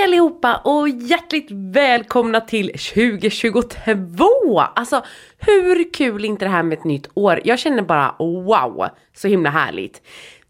Hej 0.00 0.04
allihopa 0.04 0.56
och 0.64 0.88
hjärtligt 0.88 1.48
välkomna 1.50 2.40
till 2.40 2.68
2022! 2.68 4.60
Alltså 4.74 5.04
hur 5.38 5.92
kul 5.92 6.24
är 6.24 6.28
inte 6.28 6.44
det 6.44 6.50
här 6.50 6.62
med 6.62 6.78
ett 6.78 6.84
nytt 6.84 7.08
år? 7.14 7.40
Jag 7.44 7.58
känner 7.58 7.82
bara 7.82 8.14
wow, 8.18 8.86
så 9.16 9.28
himla 9.28 9.50
härligt. 9.50 10.02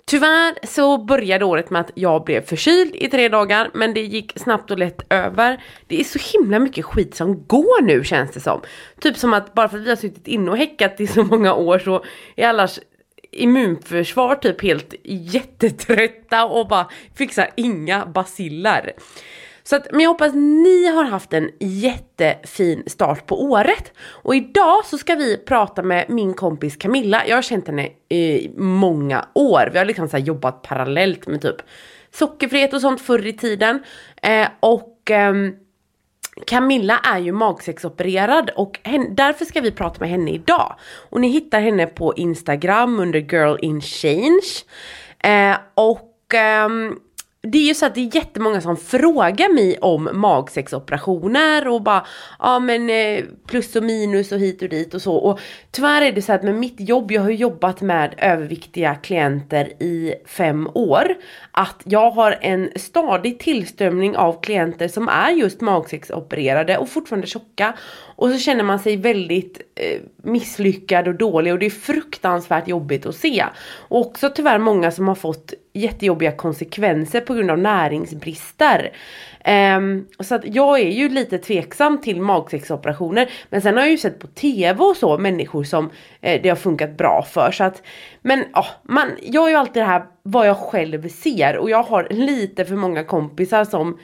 Tyvärr 0.04 0.66
så 0.66 0.98
började 0.98 1.44
året 1.44 1.71
med 1.71 1.80
att 1.80 1.90
jag 1.94 2.24
blev 2.24 2.46
förkyld 2.46 2.96
i 2.96 3.08
tre 3.08 3.28
dagar 3.28 3.71
men 3.74 3.94
det 3.94 4.00
gick 4.00 4.32
snabbt 4.36 4.71
och 4.71 4.78
lätt 4.78 5.13
över. 5.13 5.62
Det 5.87 6.01
är 6.01 6.04
så 6.04 6.19
himla 6.32 6.58
mycket 6.58 6.85
skit 6.85 7.14
som 7.14 7.46
går 7.46 7.82
nu 7.82 8.04
känns 8.04 8.30
det 8.30 8.40
som. 8.40 8.60
Typ 9.01 9.17
som 9.17 9.35
att 9.35 9.54
bara 9.54 9.69
för 9.69 9.78
att 9.78 9.85
vi 9.85 9.88
har 9.88 9.96
suttit 9.96 10.28
inne 10.28 10.51
och 10.51 10.56
häckat 10.56 11.01
i 11.01 11.06
så 11.06 11.24
många 11.24 11.54
år 11.54 11.78
så 11.78 12.04
är 12.37 12.48
allas 12.48 12.80
immunförsvar 13.33 14.35
typ 14.35 14.63
helt 14.63 14.94
jättetrötta 15.04 16.45
och 16.45 16.69
bara 16.69 16.91
fixar 17.15 17.51
inga 17.56 18.06
basiller. 18.06 18.92
Så 19.62 19.77
att, 19.77 19.87
men 19.92 20.01
jag 20.01 20.10
hoppas 20.10 20.34
ni 20.34 20.87
har 20.87 21.04
haft 21.04 21.32
en 21.32 21.51
jättefin 21.60 22.82
start 22.87 23.27
på 23.27 23.42
året. 23.42 23.92
Och 23.98 24.34
idag 24.34 24.84
så 24.84 24.98
ska 24.98 25.14
vi 25.14 25.37
prata 25.37 25.82
med 25.82 26.06
min 26.09 26.34
kompis 26.34 26.77
Camilla. 26.77 27.23
Jag 27.27 27.37
har 27.37 27.42
känt 27.42 27.66
henne 27.66 27.88
i 28.09 28.51
många 28.56 29.28
år. 29.34 29.70
Vi 29.73 29.78
har 29.78 29.84
liksom 29.84 30.09
så 30.09 30.18
jobbat 30.18 30.62
parallellt 30.62 31.26
med 31.26 31.42
typ 31.42 31.56
sockerfrihet 32.10 32.74
och 32.74 32.80
sånt 32.80 33.01
förr 33.01 33.26
i 33.26 33.32
tiden. 33.32 33.82
Eh, 34.23 34.48
och 34.60 35.10
eh, 35.10 35.34
Camilla 36.46 36.98
är 36.98 37.18
ju 37.18 37.32
magsäcksopererad 37.32 38.50
och 38.56 38.80
henne, 38.82 39.08
därför 39.10 39.44
ska 39.44 39.60
vi 39.60 39.72
prata 39.72 40.00
med 40.00 40.08
henne 40.08 40.30
idag. 40.30 40.76
Och 41.10 41.20
ni 41.20 41.28
hittar 41.28 41.60
henne 41.60 41.86
på 41.86 42.14
Instagram 42.14 43.00
under 43.00 43.18
Girl 43.18 43.56
in 43.62 43.80
Change. 43.80 44.64
Eh, 45.18 45.56
och 45.74 46.34
ehm, 46.34 46.98
det 47.42 47.58
är 47.58 47.66
ju 47.66 47.74
så 47.74 47.86
att 47.86 47.94
det 47.94 48.00
är 48.00 48.16
jättemånga 48.16 48.60
som 48.60 48.76
frågar 48.76 49.54
mig 49.54 49.78
om 49.78 50.08
magsäcksoperationer 50.12 51.68
och 51.68 51.82
bara 51.82 52.06
ja 52.38 52.59
men 52.59 52.90
eh, 52.90 53.24
plus 53.46 53.76
och 53.76 53.82
minus 53.82 54.32
och 54.32 54.38
hit 54.38 54.62
och 54.62 54.68
dit 54.68 54.95
och 54.95 55.02
så. 55.02 55.15
Och 55.15 55.40
tyvärr 55.70 56.02
är 56.02 56.12
det 56.12 56.23
så 56.23 56.32
att 56.32 56.42
med 56.42 56.54
mitt 56.54 56.80
jobb, 56.80 57.12
jag 57.12 57.23
har 57.23 57.30
jobbat 57.30 57.80
med 57.80 58.15
överviktiga 58.18 58.95
klienter 58.95 59.82
i 59.82 60.15
fem 60.26 60.68
år 60.74 61.15
att 61.52 61.82
jag 61.84 62.10
har 62.10 62.38
en 62.40 62.70
stadig 62.76 63.38
tillströmning 63.38 64.17
av 64.17 64.41
klienter 64.41 64.89
som 64.89 65.09
är 65.09 65.31
just 65.31 65.61
magsäcksopererade 65.61 66.78
och 66.78 66.89
fortfarande 66.89 67.27
tjocka 67.27 67.75
och 68.21 68.31
så 68.31 68.39
känner 68.39 68.65
man 68.65 68.79
sig 68.79 68.97
väldigt 68.97 69.61
eh, 69.75 70.01
misslyckad 70.17 71.09
och 71.09 71.15
dålig 71.15 71.53
och 71.53 71.59
det 71.59 71.67
är 71.67 71.71
fruktansvärt 71.71 72.69
jobbigt 72.69 73.07
att 73.07 73.17
se. 73.17 73.45
Och 73.89 74.01
också 74.01 74.31
tyvärr 74.31 74.59
många 74.59 74.91
som 74.91 75.09
har 75.09 75.15
fått 75.15 75.55
jättejobbiga 75.73 76.33
konsekvenser 76.33 77.21
på 77.21 77.35
grund 77.35 77.51
av 77.51 77.59
näringsbrister. 77.59 78.93
Um, 79.77 80.07
så 80.19 80.35
att 80.35 80.43
jag 80.45 80.81
är 80.81 80.91
ju 80.91 81.09
lite 81.09 81.39
tveksam 81.39 82.01
till 82.01 82.21
magsäcksoperationer. 82.21 83.31
Men 83.51 83.62
sen 83.62 83.75
har 83.77 83.83
jag 83.83 83.91
ju 83.91 83.99
sett 83.99 84.19
på 84.19 84.27
TV 84.27 84.79
och 84.81 84.97
så 84.97 85.19
människor 85.19 85.65
som 85.65 85.91
eh, 86.21 86.43
det 86.43 86.49
har 86.49 86.57
funkat 86.57 86.97
bra 86.97 87.27
för. 87.31 87.51
Så 87.51 87.65
att, 87.65 87.83
men 88.23 88.45
ja, 88.55 88.67
man, 88.83 89.11
jag 89.23 89.45
är 89.45 89.51
ju 89.51 89.57
alltid 89.57 89.83
det 89.83 89.87
här 89.87 90.03
vad 90.23 90.49
jag 90.49 90.57
själv 90.57 91.09
ser 91.09 91.57
och 91.57 91.71
jag 91.71 91.83
har 91.83 92.07
lite 92.11 92.65
för 92.65 92.77
många 92.77 93.05
kompisar 93.05 93.65
som 93.65 93.99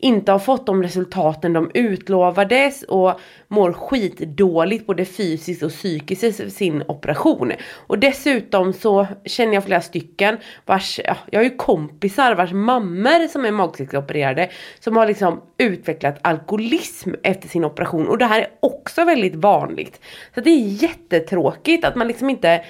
inte 0.00 0.32
har 0.32 0.38
fått 0.38 0.66
de 0.66 0.82
resultaten 0.82 1.52
de 1.52 1.70
utlovades 1.74 2.82
och 2.82 3.20
mår 3.48 3.72
skitdåligt 3.72 4.86
både 4.86 5.04
fysiskt 5.04 5.62
och 5.62 5.70
psykiskt 5.70 6.24
i 6.24 6.50
sin 6.50 6.82
operation. 6.88 7.52
Och 7.86 7.98
dessutom 7.98 8.72
så 8.72 9.06
känner 9.24 9.54
jag 9.54 9.64
flera 9.64 9.80
stycken 9.80 10.36
vars, 10.66 11.00
ja, 11.04 11.16
jag 11.30 11.40
har 11.40 11.44
ju 11.44 11.56
kompisar 11.56 12.34
vars 12.34 12.52
mammor 12.52 13.28
som 13.28 13.44
är 13.44 13.50
magsäcksopererade 13.50 14.50
som 14.80 14.96
har 14.96 15.06
liksom 15.06 15.42
utvecklat 15.58 16.18
alkoholism 16.22 17.10
efter 17.22 17.48
sin 17.48 17.64
operation 17.64 18.08
och 18.08 18.18
det 18.18 18.24
här 18.24 18.40
är 18.40 18.48
också 18.60 19.04
väldigt 19.04 19.34
vanligt. 19.34 20.00
Så 20.34 20.40
det 20.40 20.50
är 20.50 20.82
jättetråkigt 20.82 21.84
att 21.84 21.96
man 21.96 22.08
liksom 22.08 22.30
inte 22.30 22.64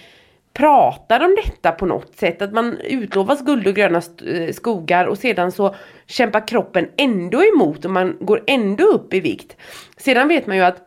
pratar 0.53 1.25
om 1.25 1.37
detta 1.45 1.73
på 1.73 1.87
något 1.87 2.17
sätt. 2.17 2.43
Att 2.43 2.53
man 2.53 2.79
utlovas 2.79 3.45
guld 3.45 3.67
och 3.67 3.75
gröna 3.75 4.03
eh, 4.27 4.53
skogar 4.53 5.05
och 5.05 5.19
sedan 5.19 5.53
så 5.53 5.75
kämpar 6.07 6.49
kroppen 6.49 6.89
ändå 6.97 7.43
emot 7.45 7.85
och 7.85 7.91
man 7.91 8.17
går 8.21 8.43
ändå 8.47 8.85
upp 8.85 9.15
i 9.15 9.21
vikt. 9.21 9.57
Sedan 9.97 10.29
vet 10.29 10.47
man 10.47 10.57
ju 10.57 10.63
att 10.63 10.87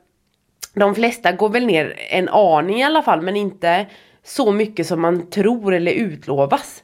de 0.74 0.96
flesta 0.96 1.32
går 1.32 1.50
väl 1.50 1.66
ner 1.66 1.96
en 2.10 2.30
aning 2.30 2.80
i 2.80 2.84
alla 2.84 3.02
fall 3.02 3.22
men 3.22 3.36
inte 3.36 3.86
så 4.24 4.52
mycket 4.52 4.88
som 4.88 5.02
man 5.02 5.30
tror 5.30 5.74
eller 5.74 5.92
utlovas. 5.92 6.84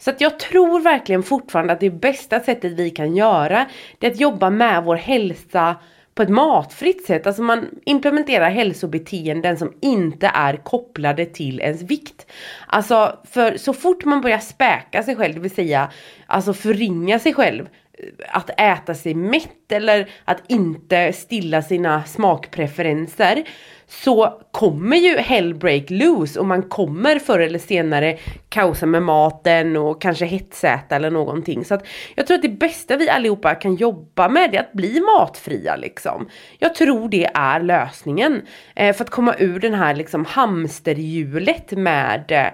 Så 0.00 0.10
att 0.10 0.20
jag 0.20 0.38
tror 0.38 0.80
verkligen 0.80 1.22
fortfarande 1.22 1.72
att 1.72 1.80
det 1.80 1.90
bästa 1.90 2.40
sättet 2.40 2.72
vi 2.72 2.90
kan 2.90 3.16
göra 3.16 3.66
det 3.98 4.06
är 4.06 4.10
att 4.10 4.20
jobba 4.20 4.50
med 4.50 4.84
vår 4.84 4.96
hälsa 4.96 5.76
på 6.20 6.24
ett 6.24 6.30
matfritt 6.30 7.06
sätt. 7.06 7.26
Alltså 7.26 7.42
man 7.42 7.68
implementerar 7.84 8.50
hälsobeteenden 8.50 9.58
som 9.58 9.72
inte 9.80 10.30
är 10.34 10.56
kopplade 10.56 11.26
till 11.26 11.60
ens 11.60 11.82
vikt. 11.82 12.26
Alltså 12.66 13.18
för 13.30 13.56
så 13.56 13.72
fort 13.72 14.04
man 14.04 14.20
börjar 14.20 14.38
späka 14.38 15.02
sig 15.02 15.16
själv, 15.16 15.34
det 15.34 15.40
vill 15.40 15.50
säga 15.50 15.90
alltså 16.26 16.54
förringa 16.54 17.18
sig 17.18 17.34
själv 17.34 17.68
eh, 17.92 18.06
att 18.28 18.60
äta 18.60 18.94
sig 18.94 19.14
mätt 19.14 19.72
eller 19.72 20.10
att 20.24 20.42
inte 20.48 21.12
stilla 21.12 21.62
sina 21.62 22.04
smakpreferenser 22.04 23.44
så 23.90 24.40
kommer 24.50 24.96
ju 24.96 25.16
hell 25.16 25.54
break 25.54 25.90
loose 25.90 26.40
och 26.40 26.46
man 26.46 26.62
kommer 26.62 27.18
förr 27.18 27.38
eller 27.38 27.58
senare 27.58 28.18
kaosa 28.48 28.86
med 28.86 29.02
maten 29.02 29.76
och 29.76 30.02
kanske 30.02 30.24
hetsäta 30.24 30.96
eller 30.96 31.10
någonting. 31.10 31.64
Så 31.64 31.74
att 31.74 31.86
jag 32.14 32.26
tror 32.26 32.34
att 32.34 32.42
det 32.42 32.48
bästa 32.48 32.96
vi 32.96 33.10
allihopa 33.10 33.54
kan 33.54 33.74
jobba 33.74 34.28
med 34.28 34.54
är 34.54 34.60
att 34.60 34.72
bli 34.72 35.00
matfria 35.00 35.76
liksom. 35.76 36.28
Jag 36.58 36.74
tror 36.74 37.08
det 37.08 37.30
är 37.34 37.60
lösningen 37.60 38.42
eh, 38.76 38.96
för 38.96 39.04
att 39.04 39.10
komma 39.10 39.34
ur 39.38 39.58
den 39.58 39.74
här 39.74 39.94
liksom 39.94 40.24
hamsterhjulet 40.24 41.72
med 41.72 42.32
eh, 42.32 42.46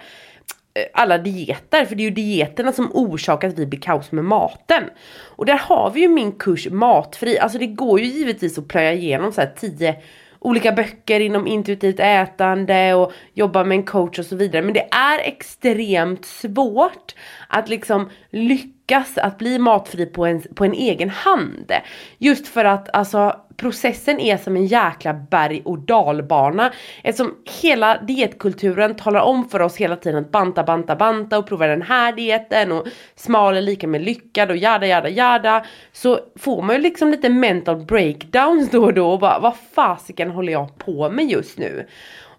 alla 0.95 1.19
dieter, 1.19 1.85
för 1.85 1.95
det 1.95 2.03
är 2.03 2.05
ju 2.05 2.11
dieterna 2.11 2.73
som 2.73 2.91
orsakar 2.95 3.49
att 3.49 3.59
vi 3.59 3.67
blir 3.67 3.81
kaos 3.81 4.13
med 4.13 4.25
maten. 4.25 4.85
Och 5.23 5.47
där 5.47 5.59
har 5.59 5.91
vi 5.91 6.01
ju 6.01 6.09
min 6.09 6.33
kurs 6.33 6.69
Matfri, 6.71 7.39
alltså 7.39 7.59
det 7.59 7.67
går 7.67 8.01
ju 8.01 8.07
givetvis 8.07 8.59
att 8.59 8.69
plöja 8.69 8.93
igenom 8.93 9.33
så 9.33 9.41
här 9.41 9.53
10 9.57 9.97
olika 10.39 10.73
böcker 10.73 11.21
inom 11.21 11.47
intuitivt 11.47 12.01
ätande 12.01 12.95
och 12.95 13.13
jobba 13.35 13.65
med 13.65 13.77
en 13.77 13.85
coach 13.85 14.19
och 14.19 14.27
så 14.27 14.37
vidare. 14.37 14.63
Men 14.63 14.75
det 14.75 14.89
är 14.91 15.19
extremt 15.19 16.25
svårt 16.25 17.15
att 17.49 17.69
liksom 17.69 18.11
lyckas 18.31 18.76
att 19.17 19.39
bli 19.39 19.59
matfri 19.59 20.07
på 20.07 20.27
en, 20.27 20.43
på 20.55 20.65
en 20.65 20.73
egen 20.73 21.11
hand. 21.11 21.73
Just 22.19 22.49
för 22.49 22.65
att 22.65 22.97
alltså 22.97 23.41
processen 23.57 24.21
är 24.21 24.37
som 24.37 24.57
en 24.57 24.67
jäkla 24.67 25.15
berg 25.15 25.63
och 25.65 25.79
dalbana. 25.79 26.73
Eftersom 27.03 27.35
hela 27.63 27.99
dietkulturen 27.99 28.95
talar 28.95 29.21
om 29.21 29.49
för 29.49 29.63
oss 29.63 29.77
hela 29.77 29.97
tiden 29.97 30.25
att 30.25 30.31
banta, 30.31 30.63
banta, 30.63 30.97
banta 30.97 31.39
och 31.39 31.47
prova 31.47 31.67
den 31.67 31.83
här 31.83 32.13
dieten 32.13 32.73
och 32.73 32.87
smal 33.15 33.57
är 33.57 33.63
lika 33.63 33.87
med 33.87 34.03
lyckad 34.03 34.51
och 34.51 34.57
jada, 34.57 34.87
jada, 34.87 35.09
jada. 35.09 35.65
Så 35.93 36.21
får 36.37 36.63
man 36.63 36.77
ju 36.77 36.83
liksom 36.83 37.11
lite 37.11 37.29
mental 37.29 37.77
breakdowns 37.77 38.71
då 38.71 38.85
och 38.85 38.95
då 38.95 39.11
och 39.11 39.19
bara 39.19 39.39
vad 39.39 39.57
fasiken 39.75 40.31
håller 40.31 40.53
jag 40.53 40.79
på 40.79 41.11
med 41.11 41.25
just 41.25 41.59
nu? 41.59 41.87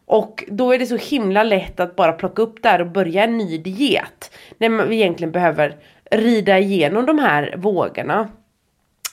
Och 0.06 0.44
då 0.48 0.74
är 0.74 0.80
det 0.80 0.86
så 0.86 0.98
himla 0.98 1.44
lätt 1.44 1.80
att 1.80 1.96
bara 1.96 2.12
plocka 2.12 2.42
upp 2.42 2.64
där 2.64 2.82
och 2.82 2.88
börja 2.88 3.24
en 3.24 3.38
ny 3.38 3.58
diet. 3.58 4.38
När 4.58 4.86
vi 4.86 4.96
egentligen 4.96 5.32
behöver 5.32 5.76
rida 6.12 6.60
igenom 6.60 7.06
de 7.06 7.20
här 7.20 7.56
vågorna. 7.58 8.30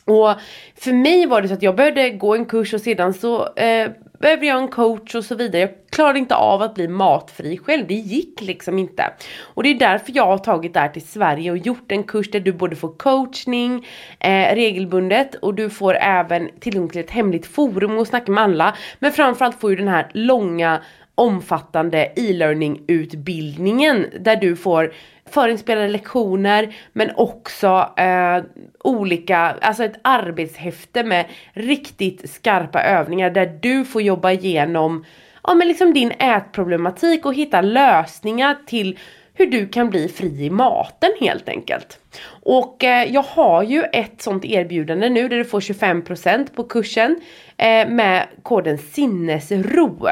Och 0.05 0.35
för 0.75 0.93
mig 0.93 1.27
var 1.27 1.43
det 1.43 1.49
så 1.49 1.55
att 1.55 1.63
jag 1.63 1.77
började 1.77 2.11
gå 2.11 2.35
en 2.35 2.45
kurs 2.45 2.75
och 2.75 2.81
sedan 2.81 3.15
så 3.15 3.55
eh, 3.55 3.91
behövde 4.19 4.47
jag 4.47 4.59
en 4.59 4.69
coach 4.69 5.15
och 5.15 5.25
så 5.25 5.35
vidare. 5.35 5.61
Jag 5.61 5.71
klarade 5.91 6.19
inte 6.19 6.35
av 6.35 6.63
att 6.63 6.75
bli 6.75 6.89
matfri 6.89 7.59
själv, 7.59 7.87
det 7.87 7.95
gick 7.95 8.41
liksom 8.41 8.79
inte. 8.79 9.05
Och 9.41 9.63
det 9.63 9.69
är 9.69 9.79
därför 9.79 10.13
jag 10.17 10.27
har 10.27 10.39
tagit 10.39 10.75
det 10.75 10.81
här 10.81 10.89
till 10.89 11.07
Sverige 11.07 11.51
och 11.51 11.59
gjort 11.59 11.93
en 11.93 12.03
kurs 12.03 12.31
där 12.31 12.41
du 12.41 12.53
både 12.53 12.77
får 12.77 12.99
coachning 12.99 13.87
eh, 14.19 14.55
regelbundet 14.55 15.35
och 15.35 15.55
du 15.55 15.71
får 15.71 15.95
även 15.95 16.51
tillgång 16.61 16.89
till 16.89 17.01
ett 17.01 17.11
hemligt 17.11 17.47
forum 17.47 17.99
och 17.99 18.07
snacka 18.07 18.33
med 18.33 18.45
alla. 18.45 18.77
Men 18.99 19.13
framförallt 19.13 19.61
får 19.61 19.71
du 19.71 19.77
den 19.77 19.89
här 19.89 20.11
långa 20.13 20.81
omfattande 21.15 22.13
e-learning 22.17 22.83
utbildningen 22.87 24.07
där 24.21 24.37
du 24.37 24.57
får 24.57 24.93
förinspelade 25.27 25.89
lektioner 25.89 26.75
men 26.93 27.11
också 27.17 27.91
eh, 27.97 28.43
olika, 28.85 29.39
alltså 29.39 29.85
ett 29.85 30.01
arbetshäfte 30.03 31.05
med 31.05 31.27
riktigt 31.53 32.31
skarpa 32.31 32.83
övningar 32.83 33.31
där 33.31 33.59
du 33.63 33.85
får 33.85 34.03
jobba 34.03 34.33
igenom 34.33 35.05
ja, 35.43 35.55
men 35.55 35.69
liksom 35.69 35.93
din 35.93 36.11
ätproblematik 36.11 37.27
och 37.27 37.35
hitta 37.35 37.61
lösningar 37.61 38.57
till 38.67 38.99
hur 39.35 39.47
du 39.47 39.69
kan 39.69 39.91
bli 39.91 40.09
fri 40.09 40.45
i 40.45 40.51
maten 40.51 41.11
helt 41.21 41.49
enkelt. 41.49 41.99
Och 42.43 42.85
eh, 42.85 43.13
jag 43.13 43.23
har 43.23 43.63
ju 43.63 43.83
ett 43.83 44.23
sånt 44.23 44.45
erbjudande 44.45 45.09
nu 45.09 45.29
där 45.29 45.37
du 45.37 45.45
får 45.45 45.61
25% 45.61 46.55
på 46.55 46.65
kursen 46.65 47.21
eh, 47.57 47.89
med 47.89 48.27
koden 48.43 48.79
sinnesro. 48.79 50.09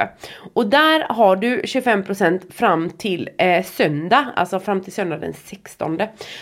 Och 0.54 0.66
där 0.66 1.06
har 1.08 1.36
du 1.36 1.60
25% 1.60 2.52
fram 2.52 2.90
till 2.90 3.30
eh, 3.38 3.64
söndag, 3.64 4.32
alltså 4.36 4.60
fram 4.60 4.80
till 4.80 4.92
söndag 4.92 5.18
den 5.18 5.32
16. 5.32 5.98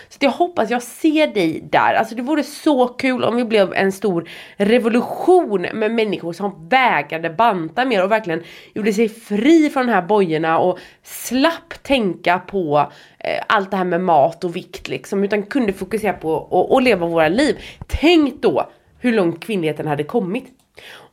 Så 0.09 0.19
jag 0.21 0.31
hoppas 0.31 0.71
jag 0.71 0.83
ser 0.83 1.27
dig 1.27 1.69
där. 1.71 1.95
Alltså 1.95 2.15
det 2.15 2.23
vore 2.23 2.43
så 2.43 2.89
kul 2.89 3.25
om 3.25 3.37
vi 3.37 3.45
blev 3.45 3.75
en 3.75 3.93
stor 3.93 4.29
revolution 4.57 5.67
med 5.75 5.91
människor 5.91 6.33
som 6.33 6.69
vägrade 6.69 7.31
banta 7.31 7.85
mer 7.85 8.05
och 8.05 8.11
verkligen 8.11 8.43
gjorde 8.75 8.93
sig 8.93 9.09
fri 9.09 9.71
från 9.71 9.87
de 9.87 9.93
här 9.93 10.03
bojorna 10.03 10.59
och 10.59 10.79
slapp 11.03 11.83
tänka 11.83 12.39
på 12.39 12.93
eh, 13.19 13.45
allt 13.47 13.71
det 13.71 13.77
här 13.77 13.85
med 13.85 14.01
mat 14.01 14.45
och 14.45 14.57
vikt 14.57 14.89
liksom 14.89 15.25
utan 15.25 15.43
kunde 15.43 15.73
fokusera 15.73 16.13
på 16.13 16.67
att 16.77 16.83
leva 16.83 17.07
våra 17.07 17.29
liv. 17.29 17.59
Tänk 17.87 18.43
då 18.43 18.71
hur 18.99 19.13
långt 19.13 19.45
kvinnligheten 19.45 19.87
hade 19.87 20.05
kommit. 20.05 20.60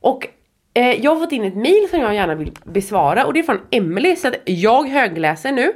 Och 0.07 0.27
eh, 0.73 1.03
jag 1.03 1.11
har 1.11 1.19
fått 1.19 1.31
in 1.31 1.43
ett 1.43 1.55
mail 1.55 1.87
som 1.89 1.99
jag 1.99 2.15
gärna 2.15 2.35
vill 2.35 2.51
besvara 2.63 3.25
och 3.25 3.33
det 3.33 3.39
är 3.39 3.43
från 3.43 3.61
Emelie 3.71 4.15
så 4.15 4.27
att 4.27 4.35
jag 4.45 4.89
högläser 4.89 5.51
nu. 5.51 5.73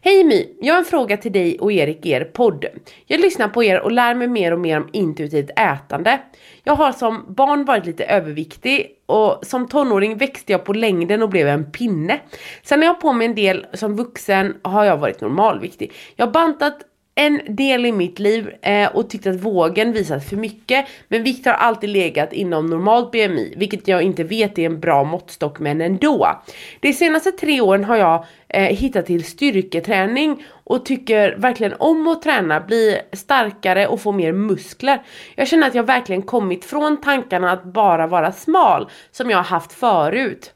Hej 0.00 0.24
My! 0.24 0.56
Jag 0.60 0.74
har 0.74 0.78
en 0.78 0.84
fråga 0.84 1.16
till 1.16 1.32
dig 1.32 1.58
och 1.58 1.72
Erik 1.72 2.06
i 2.06 2.10
er 2.10 2.24
podd. 2.24 2.64
Jag 3.06 3.20
lyssnar 3.20 3.48
på 3.48 3.64
er 3.64 3.80
och 3.80 3.92
lär 3.92 4.14
mig 4.14 4.28
mer 4.28 4.52
och 4.52 4.60
mer 4.60 4.76
om 4.76 4.88
intuitivt 4.92 5.50
ätande. 5.50 6.20
Jag 6.64 6.74
har 6.74 6.92
som 6.92 7.24
barn 7.28 7.64
varit 7.64 7.86
lite 7.86 8.04
överviktig 8.04 8.86
och 9.06 9.38
som 9.42 9.68
tonåring 9.68 10.16
växte 10.16 10.52
jag 10.52 10.64
på 10.64 10.72
längden 10.72 11.22
och 11.22 11.28
blev 11.28 11.48
en 11.48 11.72
pinne. 11.72 12.20
Sen 12.62 12.78
har 12.78 12.86
jag 12.86 13.00
på 13.00 13.12
mig 13.12 13.26
en 13.26 13.34
del 13.34 13.66
som 13.72 13.96
vuxen 13.96 14.56
har 14.62 14.84
jag 14.84 14.96
varit 14.96 15.20
normalviktig. 15.20 15.92
Jag 16.16 16.26
har 16.26 16.32
bantat 16.32 16.76
en 17.18 17.40
del 17.48 17.86
i 17.86 17.92
mitt 17.92 18.18
liv 18.18 18.50
eh, 18.62 18.96
och 18.96 19.10
tyckt 19.10 19.26
att 19.26 19.40
vågen 19.40 19.92
visat 19.92 20.28
för 20.28 20.36
mycket. 20.36 20.86
Men 21.08 21.22
vikt 21.22 21.46
har 21.46 21.52
alltid 21.52 21.90
legat 21.90 22.32
inom 22.32 22.66
normalt 22.66 23.10
BMI, 23.10 23.54
vilket 23.56 23.88
jag 23.88 24.02
inte 24.02 24.24
vet 24.24 24.58
är 24.58 24.62
en 24.62 24.80
bra 24.80 25.04
måttstock 25.04 25.58
men 25.58 25.80
ändå. 25.80 26.42
De 26.80 26.92
senaste 26.92 27.32
tre 27.32 27.60
åren 27.60 27.84
har 27.84 27.96
jag 27.96 28.24
eh, 28.48 28.62
hittat 28.62 29.06
till 29.06 29.24
styrketräning 29.24 30.44
och 30.64 30.84
tycker 30.84 31.36
verkligen 31.36 31.74
om 31.78 32.08
att 32.08 32.22
träna, 32.22 32.60
bli 32.60 32.98
starkare 33.12 33.86
och 33.86 34.00
få 34.00 34.12
mer 34.12 34.32
muskler. 34.32 35.02
Jag 35.34 35.48
känner 35.48 35.66
att 35.66 35.74
jag 35.74 35.86
verkligen 35.86 36.22
kommit 36.22 36.64
från 36.64 37.00
tankarna 37.00 37.50
att 37.50 37.64
bara 37.64 38.06
vara 38.06 38.32
smal 38.32 38.90
som 39.10 39.30
jag 39.30 39.38
har 39.38 39.44
haft 39.44 39.72
förut. 39.72 40.52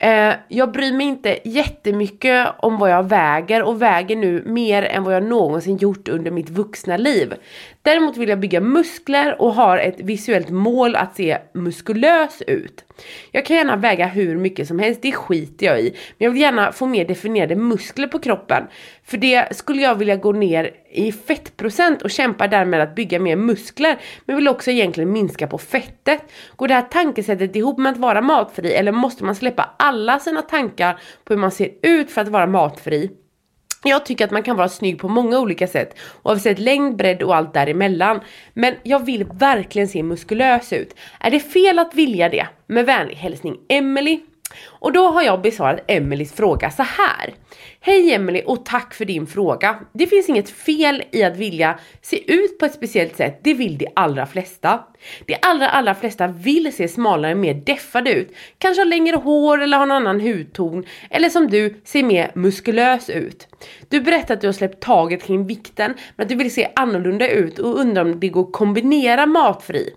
Eh, 0.00 0.34
jag 0.48 0.72
bryr 0.72 0.92
mig 0.92 1.06
inte 1.06 1.38
jättemycket 1.44 2.48
om 2.58 2.78
vad 2.78 2.90
jag 2.90 3.08
väger 3.08 3.62
och 3.62 3.82
väger 3.82 4.16
nu 4.16 4.42
mer 4.46 4.82
än 4.82 5.04
vad 5.04 5.14
jag 5.14 5.22
någonsin 5.22 5.76
gjort 5.76 6.08
under 6.08 6.30
mitt 6.30 6.50
vuxna 6.50 6.96
liv. 6.96 7.34
Däremot 7.88 8.16
vill 8.16 8.28
jag 8.28 8.40
bygga 8.40 8.60
muskler 8.60 9.42
och 9.42 9.54
har 9.54 9.78
ett 9.78 10.00
visuellt 10.00 10.50
mål 10.50 10.96
att 10.96 11.16
se 11.16 11.38
muskulös 11.52 12.42
ut. 12.46 12.84
Jag 13.32 13.46
kan 13.46 13.56
gärna 13.56 13.76
väga 13.76 14.06
hur 14.06 14.36
mycket 14.36 14.68
som 14.68 14.78
helst, 14.78 15.02
det 15.02 15.12
skiter 15.12 15.66
jag 15.66 15.80
i. 15.80 15.90
Men 15.90 16.24
jag 16.24 16.30
vill 16.30 16.40
gärna 16.40 16.72
få 16.72 16.86
mer 16.86 17.04
definierade 17.04 17.56
muskler 17.56 18.06
på 18.06 18.18
kroppen. 18.18 18.64
För 19.04 19.16
det 19.16 19.56
skulle 19.56 19.82
jag 19.82 19.94
vilja 19.94 20.16
gå 20.16 20.32
ner 20.32 20.70
i 20.90 21.12
fettprocent 21.12 22.02
och 22.02 22.10
kämpa 22.10 22.48
därmed 22.48 22.80
att 22.80 22.94
bygga 22.94 23.20
mer 23.20 23.36
muskler. 23.36 23.98
Men 24.24 24.36
vill 24.36 24.48
också 24.48 24.70
egentligen 24.70 25.12
minska 25.12 25.46
på 25.46 25.58
fettet. 25.58 26.22
Går 26.56 26.68
det 26.68 26.74
här 26.74 26.88
tankesättet 26.90 27.56
ihop 27.56 27.78
med 27.78 27.92
att 27.92 27.98
vara 27.98 28.20
matfri 28.20 28.72
eller 28.72 28.92
måste 28.92 29.24
man 29.24 29.34
släppa 29.34 29.74
alla 29.78 30.18
sina 30.18 30.42
tankar 30.42 31.00
på 31.24 31.34
hur 31.34 31.40
man 31.40 31.50
ser 31.50 31.70
ut 31.82 32.10
för 32.10 32.20
att 32.20 32.28
vara 32.28 32.46
matfri? 32.46 33.10
Jag 33.84 34.06
tycker 34.06 34.24
att 34.24 34.30
man 34.30 34.42
kan 34.42 34.56
vara 34.56 34.68
snygg 34.68 34.98
på 34.98 35.08
många 35.08 35.38
olika 35.38 35.66
sätt, 35.66 35.98
oavsett 36.22 36.58
längd, 36.58 36.96
bredd 36.96 37.22
och 37.22 37.36
allt 37.36 37.54
däremellan. 37.54 38.20
Men 38.54 38.74
jag 38.82 39.04
vill 39.04 39.24
verkligen 39.24 39.88
se 39.88 40.02
muskulös 40.02 40.72
ut. 40.72 40.94
Är 41.20 41.30
det 41.30 41.40
fel 41.40 41.78
att 41.78 41.94
vilja 41.94 42.28
det? 42.28 42.46
Med 42.66 42.86
vänlig 42.86 43.16
hälsning 43.16 43.56
Emelie. 43.68 44.20
Och 44.66 44.92
då 44.92 45.06
har 45.06 45.22
jag 45.22 45.42
besvarat 45.42 45.84
Emelies 45.86 46.32
fråga 46.32 46.70
så 46.70 46.82
här. 46.82 47.34
Hej 47.80 48.14
Emily 48.14 48.42
och 48.46 48.64
tack 48.64 48.94
för 48.94 49.04
din 49.04 49.26
fråga. 49.26 49.78
Det 49.92 50.06
finns 50.06 50.28
inget 50.28 50.50
fel 50.50 51.02
i 51.12 51.22
att 51.22 51.36
vilja 51.36 51.78
se 52.02 52.32
ut 52.32 52.58
på 52.58 52.66
ett 52.66 52.74
speciellt 52.74 53.16
sätt, 53.16 53.40
det 53.44 53.54
vill 53.54 53.78
de 53.78 53.88
allra 53.96 54.26
flesta. 54.26 54.80
De 55.26 55.36
allra 55.42 55.68
allra 55.68 55.94
flesta 55.94 56.26
vill 56.26 56.72
se 56.72 56.88
smalare, 56.88 57.34
mer 57.34 57.54
deffade 57.54 58.12
ut. 58.12 58.36
Kanske 58.58 58.80
ha 58.80 58.84
längre 58.84 59.16
hår 59.16 59.62
eller 59.62 59.76
ha 59.76 59.84
en 59.84 59.90
annan 59.90 60.20
hudton. 60.20 60.84
Eller 61.10 61.30
som 61.30 61.46
du, 61.48 61.80
se 61.84 62.02
mer 62.02 62.30
muskulös 62.34 63.10
ut. 63.10 63.48
Du 63.88 64.00
berättar 64.00 64.34
att 64.34 64.40
du 64.40 64.46
har 64.46 64.52
släppt 64.52 64.82
taget 64.82 65.22
kring 65.22 65.46
vikten, 65.46 65.94
men 66.16 66.24
att 66.24 66.28
du 66.28 66.34
vill 66.34 66.54
se 66.54 66.68
annorlunda 66.76 67.30
ut 67.30 67.58
och 67.58 67.80
undrar 67.80 68.02
om 68.02 68.20
det 68.20 68.28
går 68.28 68.42
att 68.42 68.52
kombinera 68.52 69.26
matfri. 69.26 69.94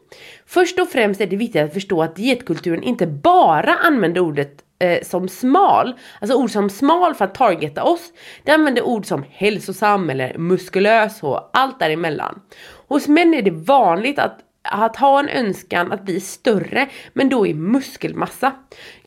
Först 0.53 0.79
och 0.79 0.89
främst 0.89 1.21
är 1.21 1.27
det 1.27 1.35
viktigt 1.35 1.61
att 1.61 1.73
förstå 1.73 2.03
att 2.03 2.15
dietkulturen 2.15 2.83
inte 2.83 3.07
bara 3.07 3.73
använder 3.73 4.21
ordet 4.21 4.63
eh, 4.79 5.03
som 5.03 5.27
smal, 5.27 5.93
alltså 6.21 6.37
ord 6.37 6.51
som 6.51 6.69
smal 6.69 7.15
för 7.15 7.25
att 7.25 7.35
targeta 7.35 7.83
oss. 7.83 8.13
Det 8.43 8.51
använder 8.51 8.81
ord 8.81 9.05
som 9.05 9.25
hälsosam 9.29 10.09
eller 10.09 10.37
muskulös 10.37 11.23
och 11.23 11.49
allt 11.53 11.79
däremellan. 11.79 12.41
Hos 12.87 13.07
män 13.07 13.33
är 13.33 13.41
det 13.41 13.51
vanligt 13.51 14.19
att 14.19 14.39
att 14.63 14.95
ha 14.95 15.19
en 15.19 15.29
önskan 15.29 15.91
att 15.91 16.05
bli 16.05 16.19
större, 16.19 16.89
men 17.13 17.29
då 17.29 17.47
i 17.47 17.53
muskelmassa. 17.53 18.51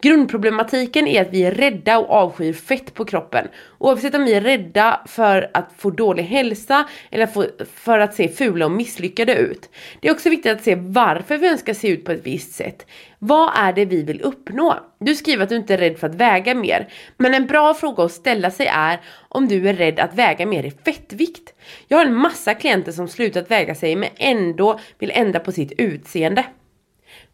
Grundproblematiken 0.00 1.06
är 1.06 1.22
att 1.22 1.32
vi 1.32 1.42
är 1.42 1.52
rädda 1.52 1.98
och 1.98 2.10
avskyr 2.10 2.52
fett 2.52 2.94
på 2.94 3.04
kroppen. 3.04 3.48
Oavsett 3.78 4.14
om 4.14 4.24
vi 4.24 4.34
är 4.34 4.40
rädda 4.40 5.00
för 5.06 5.50
att 5.54 5.70
få 5.78 5.90
dålig 5.90 6.22
hälsa 6.22 6.88
eller 7.10 7.26
för 7.64 7.98
att 7.98 8.14
se 8.14 8.28
fula 8.28 8.64
och 8.64 8.70
misslyckade 8.70 9.34
ut. 9.34 9.70
Det 10.00 10.08
är 10.08 10.12
också 10.12 10.30
viktigt 10.30 10.52
att 10.52 10.64
se 10.64 10.74
varför 10.74 11.36
vi 11.36 11.48
önskar 11.48 11.74
se 11.74 11.88
ut 11.88 12.04
på 12.04 12.12
ett 12.12 12.26
visst 12.26 12.54
sätt. 12.54 12.86
Vad 13.18 13.52
är 13.56 13.72
det 13.72 13.84
vi 13.84 14.02
vill 14.02 14.20
uppnå? 14.20 14.78
Du 14.98 15.14
skriver 15.14 15.42
att 15.42 15.48
du 15.48 15.56
inte 15.56 15.74
är 15.74 15.78
rädd 15.78 15.98
för 15.98 16.08
att 16.08 16.14
väga 16.14 16.54
mer. 16.54 16.88
Men 17.16 17.34
en 17.34 17.46
bra 17.46 17.74
fråga 17.74 18.04
att 18.04 18.12
ställa 18.12 18.50
sig 18.50 18.66
är 18.66 19.00
om 19.28 19.48
du 19.48 19.68
är 19.68 19.74
rädd 19.74 20.00
att 20.00 20.14
väga 20.14 20.46
mer 20.46 20.64
i 20.64 20.70
fettvikt. 20.70 21.53
Jag 21.88 21.98
har 21.98 22.04
en 22.04 22.14
massa 22.14 22.54
klienter 22.54 22.92
som 22.92 23.08
slutat 23.08 23.50
väga 23.50 23.74
sig 23.74 23.96
men 23.96 24.08
ändå 24.16 24.80
vill 24.98 25.10
ändra 25.14 25.40
på 25.40 25.52
sitt 25.52 25.72
utseende. 25.78 26.44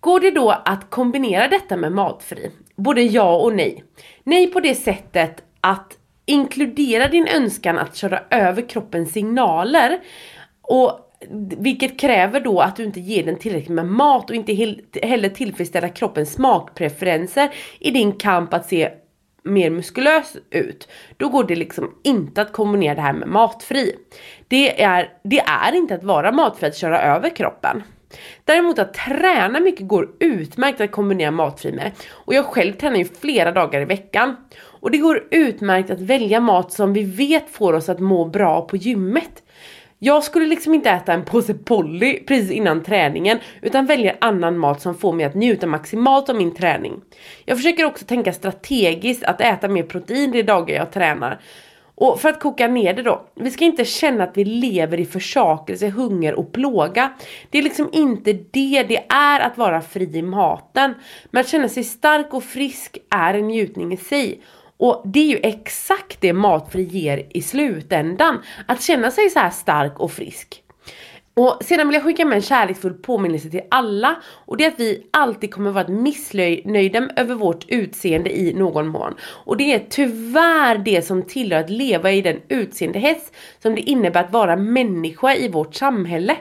Går 0.01 0.21
det 0.21 0.31
då 0.31 0.51
att 0.51 0.91
kombinera 0.91 1.49
detta 1.49 1.77
med 1.77 1.93
matfri? 1.93 2.51
Både 2.77 3.03
ja 3.03 3.37
och 3.37 3.53
nej. 3.55 3.85
Nej 4.25 4.47
på 4.47 4.61
det 4.61 4.75
sättet 4.75 5.43
att 5.61 5.99
inkludera 6.27 7.09
din 7.09 7.29
önskan 7.29 7.79
att 7.79 7.97
köra 7.97 8.23
över 8.31 8.69
kroppens 8.69 9.13
signaler 9.13 10.01
och 10.63 11.07
vilket 11.59 12.01
kräver 12.01 12.41
då 12.41 12.61
att 12.61 12.77
du 12.77 12.85
inte 12.85 13.01
ger 13.01 13.25
den 13.25 13.37
tillräckligt 13.37 13.69
med 13.69 13.87
mat 13.87 14.31
och 14.31 14.37
inte 14.37 14.55
heller 15.03 15.29
tillfredsställa 15.29 15.89
kroppens 15.89 16.33
smakpreferenser 16.33 17.51
i 17.79 17.91
din 17.91 18.13
kamp 18.13 18.55
att 18.55 18.67
se 18.67 18.91
mer 19.43 19.71
muskulös 19.71 20.37
ut. 20.51 20.89
Då 21.17 21.29
går 21.29 21.45
det 21.45 21.57
liksom 21.57 21.95
inte 22.03 22.43
att 22.43 22.53
kombinera 22.53 22.95
det 22.95 23.01
här 23.01 23.13
med 23.13 23.29
matfri. 23.29 23.97
Det 24.49 24.83
är, 24.83 25.13
det 25.25 25.41
är 25.41 25.75
inte 25.75 25.95
att 25.95 26.05
vara 26.05 26.33
matfri 26.33 26.69
att 26.69 26.77
köra 26.77 27.03
över 27.03 27.37
kroppen. 27.37 27.83
Däremot 28.45 28.79
att 28.79 28.95
träna 28.95 29.61
mycket 29.61 29.89
går 29.89 30.09
utmärkt 30.19 30.81
att 30.81 30.91
kombinera 30.91 31.31
matfri 31.31 31.73
med. 31.73 31.93
Och 32.11 32.35
jag 32.35 32.45
själv 32.45 32.73
tränar 32.73 32.97
ju 32.97 33.05
flera 33.05 33.53
dagar 33.53 33.81
i 33.81 33.85
veckan. 33.85 34.37
Och 34.61 34.91
det 34.91 34.99
går 34.99 35.29
utmärkt 35.31 35.91
att 35.91 36.01
välja 36.01 36.41
mat 36.41 36.73
som 36.73 36.93
vi 36.93 37.03
vet 37.03 37.51
får 37.51 37.73
oss 37.73 37.89
att 37.89 38.01
må 38.01 38.25
bra 38.25 38.63
på 38.63 38.77
gymmet. 38.77 39.43
Jag 40.03 40.25
skulle 40.25 40.47
liksom 40.47 40.75
inte 40.75 40.91
äta 40.91 41.13
en 41.13 41.25
påse 41.25 41.55
Polly 41.55 42.25
precis 42.27 42.51
innan 42.51 42.83
träningen 42.83 43.39
utan 43.63 43.87
väljer 43.87 44.17
annan 44.21 44.59
mat 44.59 44.81
som 44.81 44.95
får 44.95 45.13
mig 45.13 45.27
att 45.27 45.35
njuta 45.35 45.67
maximalt 45.67 46.29
av 46.29 46.37
min 46.37 46.55
träning. 46.55 47.01
Jag 47.45 47.57
försöker 47.57 47.85
också 47.85 48.05
tänka 48.05 48.33
strategiskt 48.33 49.25
att 49.25 49.41
äta 49.41 49.69
mer 49.69 49.83
protein 49.83 50.31
de 50.33 50.43
dagar 50.43 50.77
jag 50.77 50.93
tränar. 50.93 51.41
Och 51.95 52.21
för 52.21 52.29
att 52.29 52.41
koka 52.41 52.69
ner 52.69 52.95
det 52.95 53.03
då, 53.03 53.27
vi 53.35 53.51
ska 53.51 53.65
inte 53.65 53.85
känna 53.85 54.25
att 54.25 54.37
vi 54.37 54.45
lever 54.45 55.01
i 55.01 55.07
försakelse, 55.07 55.89
hunger 55.89 56.35
och 56.35 56.53
plåga. 56.53 57.13
Det 57.51 57.59
är 57.59 57.63
liksom 57.63 57.89
inte 57.93 58.33
det 58.33 58.83
det 58.89 59.05
är 59.09 59.41
att 59.41 59.59
vara 59.59 59.81
fri 59.81 60.19
i 60.19 60.23
maten. 60.23 60.95
Men 61.31 61.41
att 61.41 61.49
känna 61.49 61.69
sig 61.69 61.85
stark 61.85 62.35
och 62.35 62.45
frisk 62.45 62.99
är 63.11 63.35
en 63.35 63.47
njutning 63.47 63.93
i 63.93 63.97
sig. 63.97 64.41
Och 64.81 65.03
det 65.05 65.21
är 65.21 65.27
ju 65.27 65.41
exakt 65.43 66.21
det 66.21 66.33
matfri 66.33 66.83
ger 66.83 67.27
i 67.31 67.43
slutändan. 67.43 68.39
Att 68.67 68.83
känna 68.83 69.11
sig 69.11 69.31
så 69.31 69.39
här 69.39 69.51
stark 69.51 70.01
och 70.01 70.13
frisk. 70.13 70.63
Och 71.35 71.59
sedan 71.65 71.89
vill 71.89 71.95
jag 71.95 72.05
skicka 72.05 72.25
med 72.25 72.37
en 72.37 72.43
kärleksfull 72.43 72.95
påminnelse 72.95 73.51
till 73.51 73.61
alla 73.71 74.17
och 74.47 74.57
det 74.57 74.65
är 74.65 74.69
att 74.69 74.81
vi 74.81 75.07
alltid 75.11 75.55
kommer 75.55 75.71
vara 75.71 75.89
missnöjda 75.89 77.09
över 77.17 77.35
vårt 77.35 77.65
utseende 77.69 78.39
i 78.39 78.53
någon 78.53 78.89
mån. 78.89 79.15
Och 79.23 79.57
det 79.57 79.75
är 79.75 79.87
tyvärr 79.91 80.79
det 80.79 81.03
som 81.03 81.23
tillhör 81.23 81.61
att 81.61 81.71
leva 81.71 82.11
i 82.13 82.23
den 82.23 82.41
utseendehets 82.49 83.33
som 83.63 83.75
det 83.75 83.81
innebär 83.81 84.25
att 84.25 84.33
vara 84.33 84.57
människa 84.57 85.35
i 85.35 85.49
vårt 85.49 85.75
samhälle. 85.75 86.37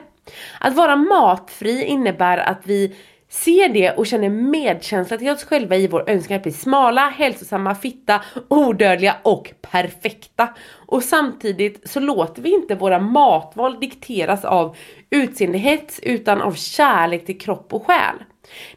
Att 0.60 0.74
vara 0.74 0.96
matfri 0.96 1.84
innebär 1.84 2.38
att 2.38 2.60
vi 2.64 2.94
ser 3.30 3.68
det 3.68 3.90
och 3.90 4.06
känner 4.06 4.28
medkänsla 4.28 5.18
till 5.18 5.30
oss 5.30 5.44
själva 5.44 5.76
i 5.76 5.86
vår 5.86 6.10
önskan 6.10 6.36
att 6.36 6.42
bli 6.42 6.52
smala, 6.52 7.08
hälsosamma, 7.08 7.74
fitta, 7.74 8.22
odödliga 8.48 9.16
och 9.22 9.52
perfekta. 9.60 10.48
Och 10.86 11.02
samtidigt 11.02 11.90
så 11.90 12.00
låter 12.00 12.42
vi 12.42 12.54
inte 12.54 12.74
våra 12.74 12.98
matval 12.98 13.80
dikteras 13.80 14.44
av 14.44 14.76
utseendehets 15.10 16.00
utan 16.02 16.42
av 16.42 16.52
kärlek 16.52 17.26
till 17.26 17.40
kropp 17.40 17.74
och 17.74 17.86
själ. 17.86 18.16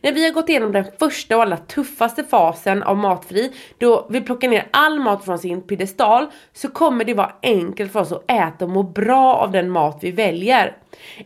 När 0.01 0.12
vi 0.12 0.25
har 0.25 0.32
gått 0.32 0.50
igenom 0.50 0.72
den 0.72 0.86
första 1.00 1.36
och 1.36 1.42
allra 1.42 1.58
tuffaste 1.58 2.24
fasen 2.24 2.84
av 2.84 2.98
matfri, 2.98 3.51
då 3.77 4.08
vi 4.10 4.22
plockar 4.22 4.50
ner 4.50 4.68
all 4.72 5.00
mat 5.00 5.25
från 5.25 5.39
sin 5.39 5.62
piedestal, 5.62 6.27
så 6.53 6.68
kommer 6.68 7.06
det 7.06 7.13
vara 7.13 7.36
enkelt 7.42 7.92
för 7.92 8.00
oss 8.00 8.12
att 8.12 8.32
äta 8.32 8.65
och 8.65 8.72
må 8.72 8.84
bra 8.84 9.36
av 9.36 9.51
den 9.51 9.70
mat 9.70 10.00
vi 10.01 10.12
väljer. 10.12 10.77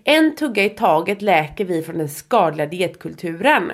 En 0.03 0.35
tugga 0.35 0.63
i 0.63 0.69
taget 0.69 1.21
läker 1.21 1.65
vi 1.65 1.81
från 1.81 1.97
den 1.97 2.09
skadliga 2.09 2.67
dietkulturen. 2.67 3.71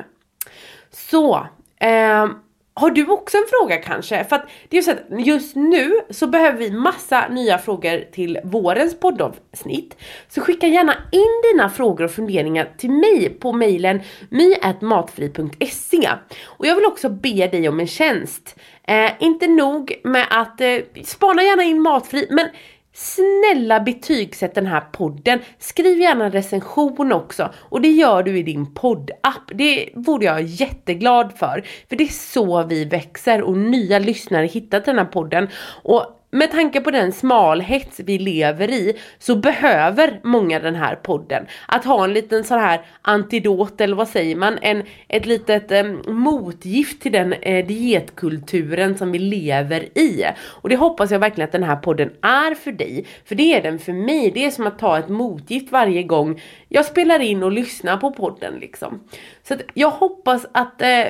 Så, 0.92 1.48
eh, 1.80 2.28
har 2.76 2.90
du 2.90 3.08
också 3.08 3.38
en 3.38 3.46
fråga 3.50 3.78
kanske? 3.78 4.24
För 4.24 4.36
att 4.36 4.50
det 4.70 4.78
är 4.78 4.82
så 4.82 4.92
att 4.92 5.04
just 5.10 5.56
nu 5.56 6.00
så 6.10 6.28
behöver 6.28 6.58
vi 6.58 6.72
massa 6.72 7.28
nya 7.28 7.58
frågor 7.58 8.12
till 8.12 8.40
vårens 8.44 9.00
poddavsnitt. 9.00 9.98
Så 10.30 10.42
skicka 10.42 10.68
gärna 10.68 10.94
in 11.12 11.52
dina 11.52 11.70
frågor 11.70 12.06
och 12.06 12.12
funderingar 12.12 12.70
till 12.78 12.92
mig 12.92 13.30
på 13.30 13.54
mejlen 13.54 14.02
my.matfri.se 14.30 16.10
Och 16.44 16.66
jag 16.66 16.76
vill 16.76 16.86
också 16.86 17.10
be 17.10 17.48
dig 17.48 17.70
om 17.70 17.80
en 17.80 17.88
tjänst. 17.88 18.56
Eh, 18.88 19.12
inte 19.20 19.48
nog 19.48 20.02
med 20.04 20.26
att 20.30 20.62
eh, 20.62 20.78
spana 21.04 21.44
gärna 21.44 21.64
in 21.64 21.82
matfri, 21.82 22.28
men 22.30 22.50
Snälla 22.94 23.80
betygsätt 23.80 24.56
den 24.56 24.66
här 24.66 24.82
podden. 24.82 25.40
Skriv 25.60 26.00
gärna 26.00 26.26
en 26.26 26.32
recension 26.32 27.14
också. 27.14 27.54
Och 27.58 27.82
det 27.82 27.88
gör 27.88 28.24
du 28.24 28.38
i 28.38 28.44
din 28.44 28.74
poddapp. 28.74 29.52
Det 29.54 29.90
vore 29.96 30.26
jag 30.26 30.42
jätteglad 30.42 31.34
för. 31.38 31.64
För 31.90 31.96
det 31.96 32.04
är 32.04 32.08
så 32.08 32.64
vi 32.64 32.86
växer 32.86 33.42
och 33.42 33.58
nya 33.58 34.00
lyssnare 34.00 34.46
hittar 34.46 34.80
till 34.80 34.96
den 34.96 35.06
här 35.06 35.12
podden. 35.12 35.50
Och 35.84 36.23
med 36.34 36.52
tanke 36.52 36.82
på 36.82 36.92
den 36.92 37.12
smalhets 37.12 38.00
vi 38.00 38.18
lever 38.18 38.72
i 38.72 38.98
så 39.20 39.36
behöver 39.36 40.20
många 40.24 40.60
den 40.60 40.76
här 40.76 40.96
podden. 40.96 41.46
Att 41.68 41.86
ha 41.86 42.04
en 42.04 42.14
liten 42.14 42.44
sån 42.44 42.60
här 42.60 42.82
antidot 43.02 43.82
eller 43.82 43.96
vad 43.96 44.08
säger 44.08 44.36
man, 44.36 44.58
en, 44.62 44.84
ett 45.08 45.26
litet 45.26 45.72
eh, 45.72 45.84
motgift 46.08 47.02
till 47.02 47.12
den 47.12 47.34
eh, 47.34 47.66
dietkulturen 47.68 48.98
som 48.98 49.12
vi 49.12 49.20
lever 49.20 49.98
i. 49.98 50.26
Och 50.40 50.70
det 50.70 50.76
hoppas 50.76 51.12
jag 51.12 51.20
verkligen 51.20 51.48
att 51.48 51.52
den 51.52 51.64
här 51.64 51.76
podden 51.76 52.10
är 52.22 52.56
för 52.56 52.72
dig. 52.72 53.06
För 53.26 53.36
det 53.36 53.54
är 53.54 53.62
den 53.62 53.80
för 53.80 53.94
mig, 53.94 54.32
det 54.32 54.46
är 54.46 54.52
som 54.52 54.68
att 54.68 54.80
ta 54.80 55.00
ett 55.00 55.10
motgift 55.10 55.72
varje 55.72 56.04
gång 56.04 56.42
jag 56.74 56.86
spelar 56.86 57.20
in 57.20 57.44
och 57.44 57.52
lyssnar 57.52 57.98
på 57.98 58.12
podden 58.12 58.54
liksom. 58.60 59.04
Så 59.44 59.54
att 59.54 59.62
jag 59.74 59.90
hoppas 59.90 60.46
att 60.52 60.82
eh, 60.82 61.06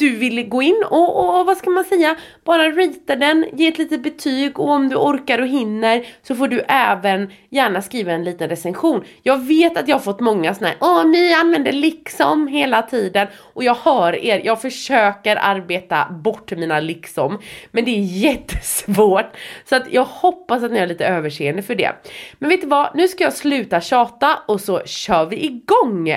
du 0.00 0.16
vill 0.16 0.48
gå 0.48 0.62
in 0.62 0.84
och, 0.90 1.16
och, 1.16 1.40
och, 1.40 1.46
vad 1.46 1.56
ska 1.56 1.70
man 1.70 1.84
säga, 1.84 2.16
bara 2.44 2.70
rita 2.70 3.16
den, 3.16 3.46
ge 3.52 3.68
ett 3.68 3.78
litet 3.78 4.02
betyg 4.02 4.58
och 4.58 4.68
om 4.68 4.88
du 4.88 4.96
orkar 4.96 5.38
och 5.38 5.48
hinner 5.48 6.06
så 6.22 6.34
får 6.34 6.48
du 6.48 6.60
även 6.68 7.30
gärna 7.50 7.82
skriva 7.82 8.12
en 8.12 8.24
liten 8.24 8.48
recension. 8.48 9.04
Jag 9.22 9.44
vet 9.46 9.76
att 9.76 9.88
jag 9.88 9.94
har 9.94 10.00
fått 10.00 10.20
många 10.20 10.54
sådana 10.54 10.68
här, 10.68 10.78
åh 10.80 11.06
ni 11.06 11.34
använder 11.34 11.72
liksom 11.72 12.48
hela 12.48 12.82
tiden 12.82 13.26
och 13.36 13.64
jag 13.64 13.74
hör 13.74 14.16
er, 14.24 14.42
jag 14.44 14.62
försöker 14.62 15.36
arbeta 15.36 16.06
bort 16.10 16.52
mina 16.52 16.80
liksom 16.80 17.38
men 17.70 17.84
det 17.84 17.90
är 17.90 18.02
jättesvårt 18.02 19.36
så 19.64 19.76
att 19.76 19.92
jag 19.92 20.04
hoppas 20.04 20.62
att 20.62 20.72
ni 20.72 20.78
har 20.78 20.86
lite 20.86 21.06
överseende 21.06 21.62
för 21.62 21.74
det. 21.74 21.92
Men 22.38 22.48
vet 22.48 22.60
du 22.60 22.66
vad, 22.66 22.90
nu 22.94 23.08
ska 23.08 23.24
jag 23.24 23.32
sluta 23.32 23.80
tjata 23.80 24.38
och 24.46 24.60
så 24.60 24.80
kör 24.86 25.26
vi 25.26 25.44
igång! 25.44 26.08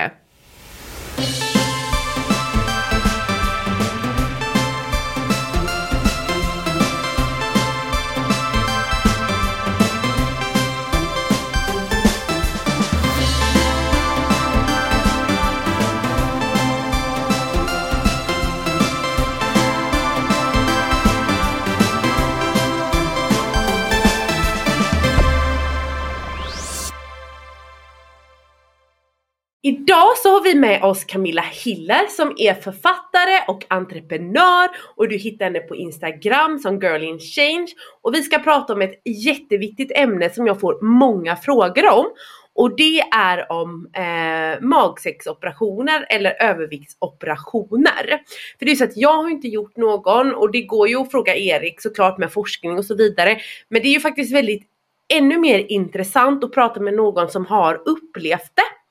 Idag 29.65 30.17
så 30.17 30.29
har 30.29 30.43
vi 30.43 30.55
med 30.55 30.83
oss 30.83 31.03
Camilla 31.03 31.41
Hiller 31.41 32.07
som 32.09 32.33
är 32.37 32.53
författare 32.53 33.43
och 33.47 33.65
entreprenör. 33.67 34.69
Och 34.95 35.07
du 35.07 35.17
hittar 35.17 35.45
henne 35.45 35.59
på 35.59 35.75
Instagram 35.75 36.59
som 36.59 36.79
Girl 36.79 37.03
in 37.03 37.19
Change. 37.19 37.67
Och 38.01 38.13
vi 38.13 38.23
ska 38.23 38.39
prata 38.39 38.73
om 38.73 38.81
ett 38.81 39.01
jätteviktigt 39.05 39.91
ämne 39.95 40.29
som 40.29 40.47
jag 40.47 40.59
får 40.59 40.81
många 40.81 41.35
frågor 41.35 41.89
om. 41.89 42.05
Och 42.53 42.75
det 42.75 42.99
är 42.99 43.51
om 43.51 43.89
eh, 43.93 44.61
magsäcksoperationer 44.61 46.05
eller 46.09 46.43
överviktsoperationer. 46.43 48.21
För 48.59 48.65
det 48.65 48.71
är 48.71 48.75
så 48.75 48.83
att 48.83 48.97
jag 48.97 49.17
har 49.17 49.29
inte 49.29 49.47
gjort 49.47 49.77
någon. 49.77 50.33
Och 50.33 50.51
det 50.51 50.61
går 50.61 50.87
ju 50.87 51.01
att 51.01 51.11
fråga 51.11 51.35
Erik 51.35 51.81
såklart 51.81 52.17
med 52.17 52.33
forskning 52.33 52.77
och 52.77 52.85
så 52.85 52.95
vidare. 52.95 53.37
Men 53.69 53.81
det 53.81 53.87
är 53.87 53.93
ju 53.93 53.99
faktiskt 53.99 54.33
väldigt 54.33 54.63
ännu 55.13 55.37
mer 55.37 55.65
intressant 55.71 56.43
att 56.43 56.53
prata 56.53 56.79
med 56.79 56.93
någon 56.93 57.29
som 57.29 57.45
har 57.45 57.81
upplevt 57.85 58.51
det. 58.55 58.82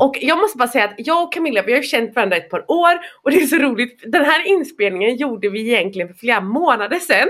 Och 0.00 0.18
jag 0.20 0.38
måste 0.38 0.58
bara 0.58 0.68
säga 0.68 0.84
att 0.84 0.94
jag 0.96 1.22
och 1.22 1.32
Camilla 1.32 1.62
vi 1.62 1.72
har 1.72 1.78
ju 1.78 1.86
känt 1.86 2.16
varandra 2.16 2.36
ett 2.36 2.50
par 2.50 2.70
år 2.70 3.00
och 3.22 3.30
det 3.30 3.36
är 3.36 3.46
så 3.46 3.56
roligt. 3.56 4.02
Den 4.06 4.24
här 4.24 4.46
inspelningen 4.46 5.16
gjorde 5.16 5.48
vi 5.48 5.60
egentligen 5.60 6.08
för 6.08 6.14
flera 6.14 6.40
månader 6.40 6.98
sedan. 6.98 7.28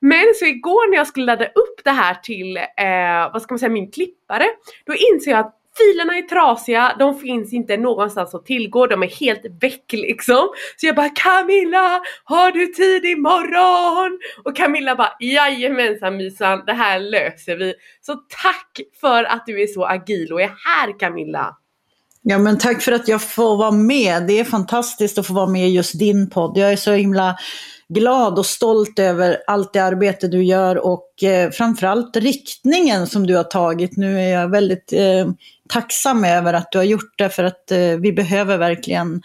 Men 0.00 0.24
så 0.34 0.44
igår 0.44 0.90
när 0.90 0.96
jag 0.96 1.06
skulle 1.06 1.26
ladda 1.26 1.44
upp 1.44 1.84
det 1.84 1.90
här 1.90 2.14
till, 2.14 2.56
eh, 2.56 3.32
vad 3.32 3.42
ska 3.42 3.52
man 3.54 3.58
säga, 3.58 3.70
min 3.70 3.90
klippare. 3.90 4.44
Då 4.86 4.94
inser 4.94 5.30
jag 5.30 5.40
att 5.40 5.54
filerna 5.78 6.18
är 6.18 6.22
trasiga, 6.22 6.96
de 6.98 7.20
finns 7.20 7.52
inte 7.52 7.76
någonstans 7.76 8.34
att 8.34 8.46
tillgå, 8.46 8.86
de 8.86 9.02
är 9.02 9.06
helt 9.06 9.42
väck 9.60 9.92
liksom. 9.92 10.48
Så 10.76 10.86
jag 10.86 10.96
bara 10.96 11.08
Camilla, 11.08 12.02
har 12.24 12.52
du 12.52 12.66
tid 12.66 13.04
imorgon? 13.04 14.18
Och 14.44 14.56
Camilla 14.56 14.94
bara 14.94 15.12
jajamensan 15.20 16.16
mysan, 16.16 16.62
det 16.66 16.72
här 16.72 17.00
löser 17.00 17.56
vi. 17.56 17.74
Så 18.00 18.14
tack 18.14 18.80
för 19.00 19.24
att 19.24 19.46
du 19.46 19.62
är 19.62 19.66
så 19.66 19.84
agil 19.84 20.32
och 20.32 20.42
är 20.42 20.52
här 20.66 20.98
Camilla. 20.98 21.56
Ja, 22.22 22.38
men 22.38 22.58
tack 22.58 22.82
för 22.82 22.92
att 22.92 23.08
jag 23.08 23.22
får 23.22 23.56
vara 23.56 23.70
med. 23.70 24.26
Det 24.26 24.40
är 24.40 24.44
fantastiskt 24.44 25.18
att 25.18 25.26
få 25.26 25.32
vara 25.32 25.46
med 25.46 25.68
i 25.68 25.72
just 25.72 25.98
din 25.98 26.30
podd. 26.30 26.58
Jag 26.58 26.72
är 26.72 26.76
så 26.76 26.92
himla 26.92 27.36
glad 27.88 28.38
och 28.38 28.46
stolt 28.46 28.98
över 28.98 29.38
allt 29.46 29.72
det 29.72 29.78
arbete 29.80 30.28
du 30.28 30.44
gör 30.44 30.76
och 30.86 31.22
eh, 31.22 31.50
framförallt 31.50 32.16
riktningen 32.16 33.06
som 33.06 33.26
du 33.26 33.36
har 33.36 33.44
tagit. 33.44 33.96
Nu 33.96 34.20
är 34.20 34.28
jag 34.28 34.48
väldigt 34.48 34.92
eh, 34.92 35.28
tacksam 35.68 36.24
över 36.24 36.54
att 36.54 36.72
du 36.72 36.78
har 36.78 36.84
gjort 36.84 37.18
det 37.18 37.28
för 37.28 37.44
att 37.44 37.70
eh, 37.70 37.78
vi 37.78 38.12
behöver 38.12 38.58
verkligen 38.58 39.22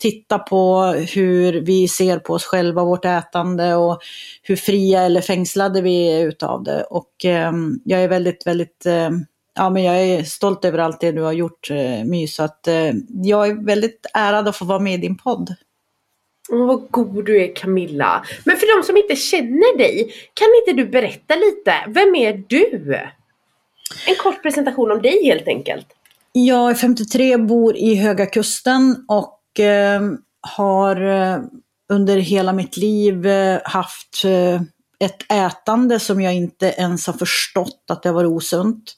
titta 0.00 0.38
på 0.38 0.82
hur 1.14 1.60
vi 1.60 1.88
ser 1.88 2.18
på 2.18 2.32
oss 2.32 2.44
själva, 2.44 2.84
vårt 2.84 3.04
ätande 3.04 3.74
och 3.74 3.98
hur 4.42 4.56
fria 4.56 5.02
eller 5.02 5.20
fängslade 5.20 5.82
vi 5.82 6.12
är 6.12 6.26
utav 6.26 6.62
det. 6.62 6.82
Och 6.82 7.24
eh, 7.24 7.52
jag 7.84 8.02
är 8.02 8.08
väldigt, 8.08 8.46
väldigt 8.46 8.86
eh, 8.86 9.10
ja, 9.58 9.70
men 9.70 9.82
jag 9.82 10.02
är 10.02 10.22
stolt 10.22 10.64
över 10.64 10.78
allt 10.78 11.00
det 11.00 11.12
du 11.12 11.22
har 11.22 11.32
gjort 11.32 11.70
eh, 11.70 12.04
My, 12.04 12.26
så 12.28 12.42
att 12.42 12.68
eh, 12.68 12.92
jag 13.22 13.48
är 13.48 13.64
väldigt 13.64 14.06
ärad 14.14 14.48
att 14.48 14.56
få 14.56 14.64
vara 14.64 14.78
med 14.78 14.94
i 14.94 14.96
din 14.96 15.16
podd. 15.16 15.54
Åh, 16.50 16.66
vad 16.66 16.90
god 16.90 17.24
du 17.24 17.42
är 17.42 17.54
Camilla. 17.54 18.24
Men 18.44 18.56
för 18.56 18.78
de 18.78 18.86
som 18.86 18.96
inte 18.96 19.16
känner 19.16 19.78
dig, 19.78 20.12
kan 20.34 20.48
inte 20.60 20.82
du 20.82 20.90
berätta 20.90 21.34
lite? 21.34 21.74
Vem 21.86 22.14
är 22.14 22.44
du? 22.48 22.94
En 24.08 24.16
kort 24.22 24.42
presentation 24.42 24.92
om 24.92 25.02
dig 25.02 25.24
helt 25.24 25.48
enkelt. 25.48 25.86
Jag 26.32 26.70
är 26.70 26.74
53, 26.74 27.36
bor 27.36 27.76
i 27.76 27.94
Höga 27.94 28.26
Kusten 28.26 29.04
och 29.08 29.60
eh, 29.60 30.02
har 30.40 31.06
eh, 31.06 31.38
under 31.92 32.16
hela 32.16 32.52
mitt 32.52 32.76
liv 32.76 33.26
haft 33.64 34.22
ett 34.98 35.32
ätande 35.32 36.00
som 36.00 36.20
jag 36.20 36.34
inte 36.34 36.66
ens 36.66 37.06
har 37.06 37.14
förstått 37.14 37.84
att 37.88 38.02
det 38.02 38.12
var 38.12 38.24
osunt. 38.24 38.94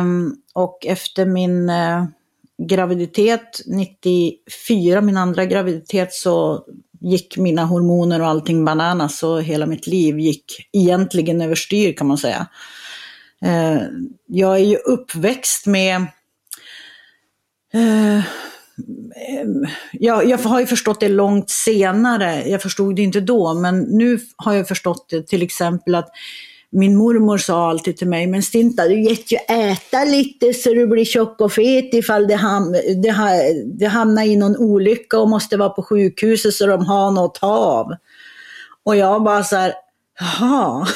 Um, 0.00 0.36
och 0.52 0.86
efter 0.86 1.26
min 1.26 1.70
uh, 1.70 2.04
graviditet 2.62 3.60
94, 3.66 5.00
min 5.00 5.16
andra 5.16 5.44
graviditet, 5.44 6.12
så 6.12 6.64
gick 7.00 7.36
mina 7.36 7.64
hormoner 7.64 8.20
och 8.20 8.26
allting 8.26 8.64
bananas 8.64 9.22
och 9.22 9.42
hela 9.42 9.66
mitt 9.66 9.86
liv 9.86 10.18
gick 10.18 10.68
egentligen 10.72 11.40
överstyr 11.40 11.92
kan 11.92 12.06
man 12.06 12.18
säga. 12.18 12.46
Uh, 13.44 13.82
jag 14.26 14.54
är 14.54 14.64
ju 14.64 14.76
uppväxt 14.76 15.66
med 15.66 16.06
uh, 17.74 18.24
jag, 19.92 20.28
jag 20.28 20.38
har 20.38 20.60
ju 20.60 20.66
förstått 20.66 21.00
det 21.00 21.08
långt 21.08 21.50
senare, 21.50 22.48
jag 22.48 22.62
förstod 22.62 22.96
det 22.96 23.02
inte 23.02 23.20
då, 23.20 23.54
men 23.54 23.80
nu 23.80 24.18
har 24.36 24.54
jag 24.54 24.68
förstått 24.68 25.06
det 25.10 25.26
till 25.26 25.42
exempel 25.42 25.94
att 25.94 26.08
min 26.70 26.96
mormor 26.96 27.38
sa 27.38 27.70
alltid 27.70 27.96
till 27.96 28.08
mig, 28.08 28.26
men 28.26 28.42
Stinta 28.42 28.88
du 28.88 29.02
gett 29.02 29.32
ju 29.32 29.36
äta 29.36 30.04
lite 30.04 30.54
så 30.54 30.74
du 30.74 30.86
blir 30.86 31.04
tjock 31.04 31.40
och 31.40 31.52
fet 31.52 31.94
ifall 31.94 32.26
det, 32.26 32.34
ham 32.34 32.72
det, 33.02 33.10
ha 33.10 33.28
det 33.78 33.86
hamnar 33.86 34.24
i 34.24 34.36
någon 34.36 34.56
olycka 34.56 35.18
och 35.18 35.28
måste 35.28 35.56
vara 35.56 35.68
på 35.68 35.82
sjukhuset 35.82 36.54
så 36.54 36.66
de 36.66 36.86
har 36.86 37.10
något 37.10 37.36
att 37.36 37.40
ta 37.40 37.56
av. 37.56 37.92
Och 38.84 38.96
jag 38.96 39.22
bara 39.22 39.44
så 39.44 39.56
här, 39.56 39.72
Jaha, 40.20 40.86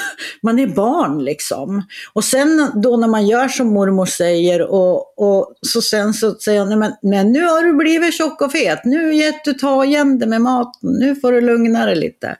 man 0.42 0.58
är 0.58 0.66
barn 0.66 1.24
liksom. 1.24 1.82
Och 2.12 2.24
sen 2.24 2.70
då 2.82 2.96
när 2.96 3.08
man 3.08 3.26
gör 3.26 3.48
som 3.48 3.66
mormor 3.66 4.06
säger 4.06 4.62
och, 4.62 5.18
och 5.18 5.54
så 5.62 5.82
sen 5.82 6.14
så 6.14 6.34
säger 6.34 6.60
hon, 6.60 6.78
men, 6.78 6.92
men 7.02 7.32
nu 7.32 7.44
har 7.44 7.62
du 7.62 7.72
blivit 7.72 8.14
tjock 8.14 8.42
och 8.42 8.52
fet, 8.52 8.84
nu 8.84 9.14
gett 9.14 9.44
du 9.44 9.52
ta 9.52 9.84
igen 9.84 10.18
det 10.18 10.26
med 10.26 10.40
maten, 10.40 10.90
nu 10.90 11.16
får 11.16 11.32
du 11.32 11.40
lugna 11.40 11.86
dig 11.86 11.96
lite. 11.96 12.36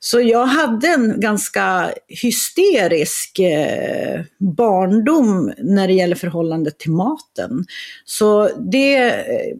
Så 0.00 0.20
jag 0.20 0.46
hade 0.46 0.88
en 0.88 1.20
ganska 1.20 1.94
hysterisk 2.08 3.38
eh, 3.38 4.20
barndom 4.38 5.52
när 5.58 5.88
det 5.88 5.94
gäller 5.94 6.16
förhållandet 6.16 6.78
till 6.78 6.90
maten. 6.92 7.64
Så 8.04 8.48
det, 8.72 8.96
eh, 8.96 9.56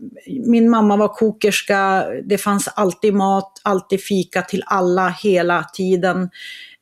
min 0.46 0.70
mamma 0.70 0.96
var 0.96 1.08
kokerska, 1.08 2.06
det 2.24 2.38
fanns 2.38 2.68
alltid 2.68 3.14
mat, 3.14 3.60
alltid 3.62 4.02
fika 4.02 4.42
till 4.42 4.62
alla 4.66 5.08
hela 5.08 5.64
tiden. 5.72 6.22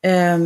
Eh, 0.03 0.39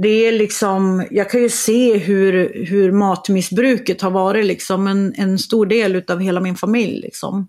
det 0.00 0.08
är 0.08 0.32
liksom, 0.32 1.06
jag 1.10 1.30
kan 1.30 1.42
ju 1.42 1.48
se 1.48 1.98
hur, 1.98 2.64
hur 2.66 2.92
matmissbruket 2.92 4.02
har 4.02 4.10
varit 4.10 4.44
liksom 4.44 4.86
en, 4.86 5.14
en 5.16 5.38
stor 5.38 5.66
del 5.66 5.96
utav 5.96 6.20
hela 6.20 6.40
min 6.40 6.56
familj. 6.56 7.00
Liksom. 7.00 7.48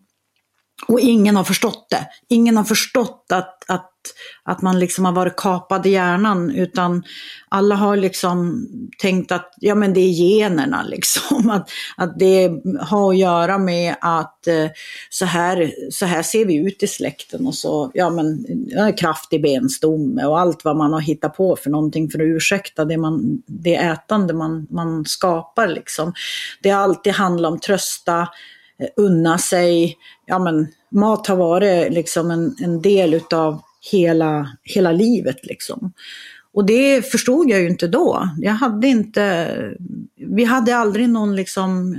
Och 0.87 0.99
ingen 0.99 1.35
har 1.35 1.43
förstått 1.43 1.87
det. 1.89 2.07
Ingen 2.29 2.57
har 2.57 2.63
förstått 2.63 3.25
att, 3.29 3.69
att, 3.69 3.91
att 4.43 4.61
man 4.61 4.79
liksom 4.79 5.05
har 5.05 5.11
varit 5.11 5.35
kapad 5.35 5.85
i 5.85 5.89
hjärnan, 5.89 6.51
utan 6.51 7.03
alla 7.49 7.75
har 7.75 7.97
liksom 7.97 8.67
tänkt 9.01 9.31
att 9.31 9.53
ja, 9.57 9.75
men 9.75 9.93
det 9.93 9.99
är 9.99 10.11
generna, 10.11 10.83
liksom. 10.83 11.49
att, 11.49 11.69
att 11.97 12.19
det 12.19 12.51
har 12.79 13.11
att 13.11 13.17
göra 13.17 13.57
med 13.57 13.95
att 14.01 14.47
eh, 14.47 14.67
så, 15.09 15.25
här, 15.25 15.73
så 15.91 16.05
här 16.05 16.23
ser 16.23 16.45
vi 16.45 16.55
ut 16.55 16.83
i 16.83 16.87
släkten 16.87 17.47
och 17.47 17.55
så, 17.55 17.91
ja 17.93 18.09
men 18.09 18.45
kraftig 18.97 19.41
benstomme 19.41 20.25
och 20.25 20.39
allt 20.39 20.65
vad 20.65 20.77
man 20.77 20.93
har 20.93 21.01
hittat 21.01 21.37
på 21.37 21.55
för 21.55 21.69
någonting 21.69 22.09
för 22.09 22.19
att 22.19 22.25
ursäkta 22.25 22.85
det, 22.85 22.97
man, 22.97 23.43
det 23.47 23.75
ätande 23.75 24.33
man, 24.33 24.67
man 24.69 25.05
skapar. 25.05 25.67
Liksom. 25.67 26.13
Det 26.61 26.69
har 26.69 26.81
alltid 26.81 27.13
handlat 27.13 27.51
om 27.51 27.59
trösta, 27.59 28.19
eh, 28.79 28.87
unna 28.95 29.37
sig. 29.37 29.97
Ja, 30.25 30.39
men, 30.39 30.67
mat 30.95 31.27
har 31.27 31.35
varit 31.35 31.93
liksom 31.93 32.31
en, 32.31 32.55
en 32.63 32.81
del 32.81 33.13
utav 33.13 33.61
hela, 33.91 34.57
hela 34.63 34.91
livet. 34.91 35.45
Liksom. 35.45 35.93
Och 36.53 36.65
det 36.65 37.01
förstod 37.11 37.49
jag 37.49 37.61
ju 37.61 37.69
inte 37.69 37.87
då. 37.87 38.29
Jag 38.37 38.53
hade 38.53 38.87
inte, 38.87 39.55
vi 40.15 40.43
hade 40.43 40.75
aldrig 40.75 41.09
någon 41.09 41.35
liksom 41.35 41.97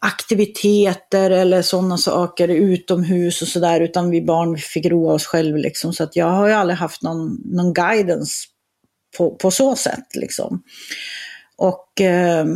aktiviteter 0.00 1.30
eller 1.30 1.62
sådana 1.62 1.98
saker 1.98 2.48
utomhus 2.48 3.42
och 3.42 3.48
sådär, 3.48 3.80
utan 3.80 4.10
vi 4.10 4.22
barn 4.22 4.58
fick 4.58 4.86
roa 4.86 5.14
oss 5.14 5.26
själva. 5.26 5.58
Liksom. 5.58 5.92
Så 5.92 6.04
att 6.04 6.16
jag 6.16 6.30
har 6.30 6.46
ju 6.46 6.52
aldrig 6.52 6.78
haft 6.78 7.02
någon, 7.02 7.42
någon 7.44 7.72
guidance 7.72 8.46
på, 9.18 9.30
på 9.30 9.50
så 9.50 9.76
sätt. 9.76 10.16
Liksom. 10.16 10.62
Och 11.56 12.00
eh, 12.00 12.46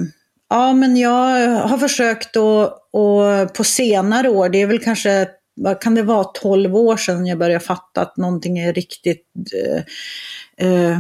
Ja, 0.53 0.73
men 0.73 0.97
jag 0.97 1.59
har 1.59 1.79
försökt 1.79 2.37
att, 2.37 2.89
och 2.93 3.55
på 3.55 3.65
senare 3.65 4.29
år, 4.29 4.49
det 4.49 4.63
är 4.63 4.67
väl 4.67 4.85
kanske, 4.85 5.29
vad 5.55 5.81
kan 5.81 5.95
det 5.95 6.03
vara, 6.03 6.25
12 6.25 6.77
år 6.77 6.97
sedan 6.97 7.27
jag 7.27 7.39
började 7.39 7.65
fatta 7.65 8.01
att 8.01 8.17
någonting 8.17 8.59
är 8.59 8.73
riktigt 8.73 9.27
eh, 9.57 10.69
eh, 10.69 10.99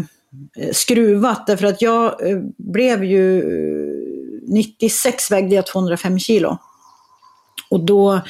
skruvat. 0.73 1.47
Därför 1.47 1.67
att 1.67 1.83
jag 1.83 2.31
eh, 2.31 2.39
blev 2.59 3.05
ju, 3.05 3.39
eh, 3.39 4.49
96 4.49 5.31
vägde 5.31 5.55
jag 5.55 5.67
205 5.67 6.19
kilo. 6.19 6.59
Och 7.71 7.81
då 7.81 8.21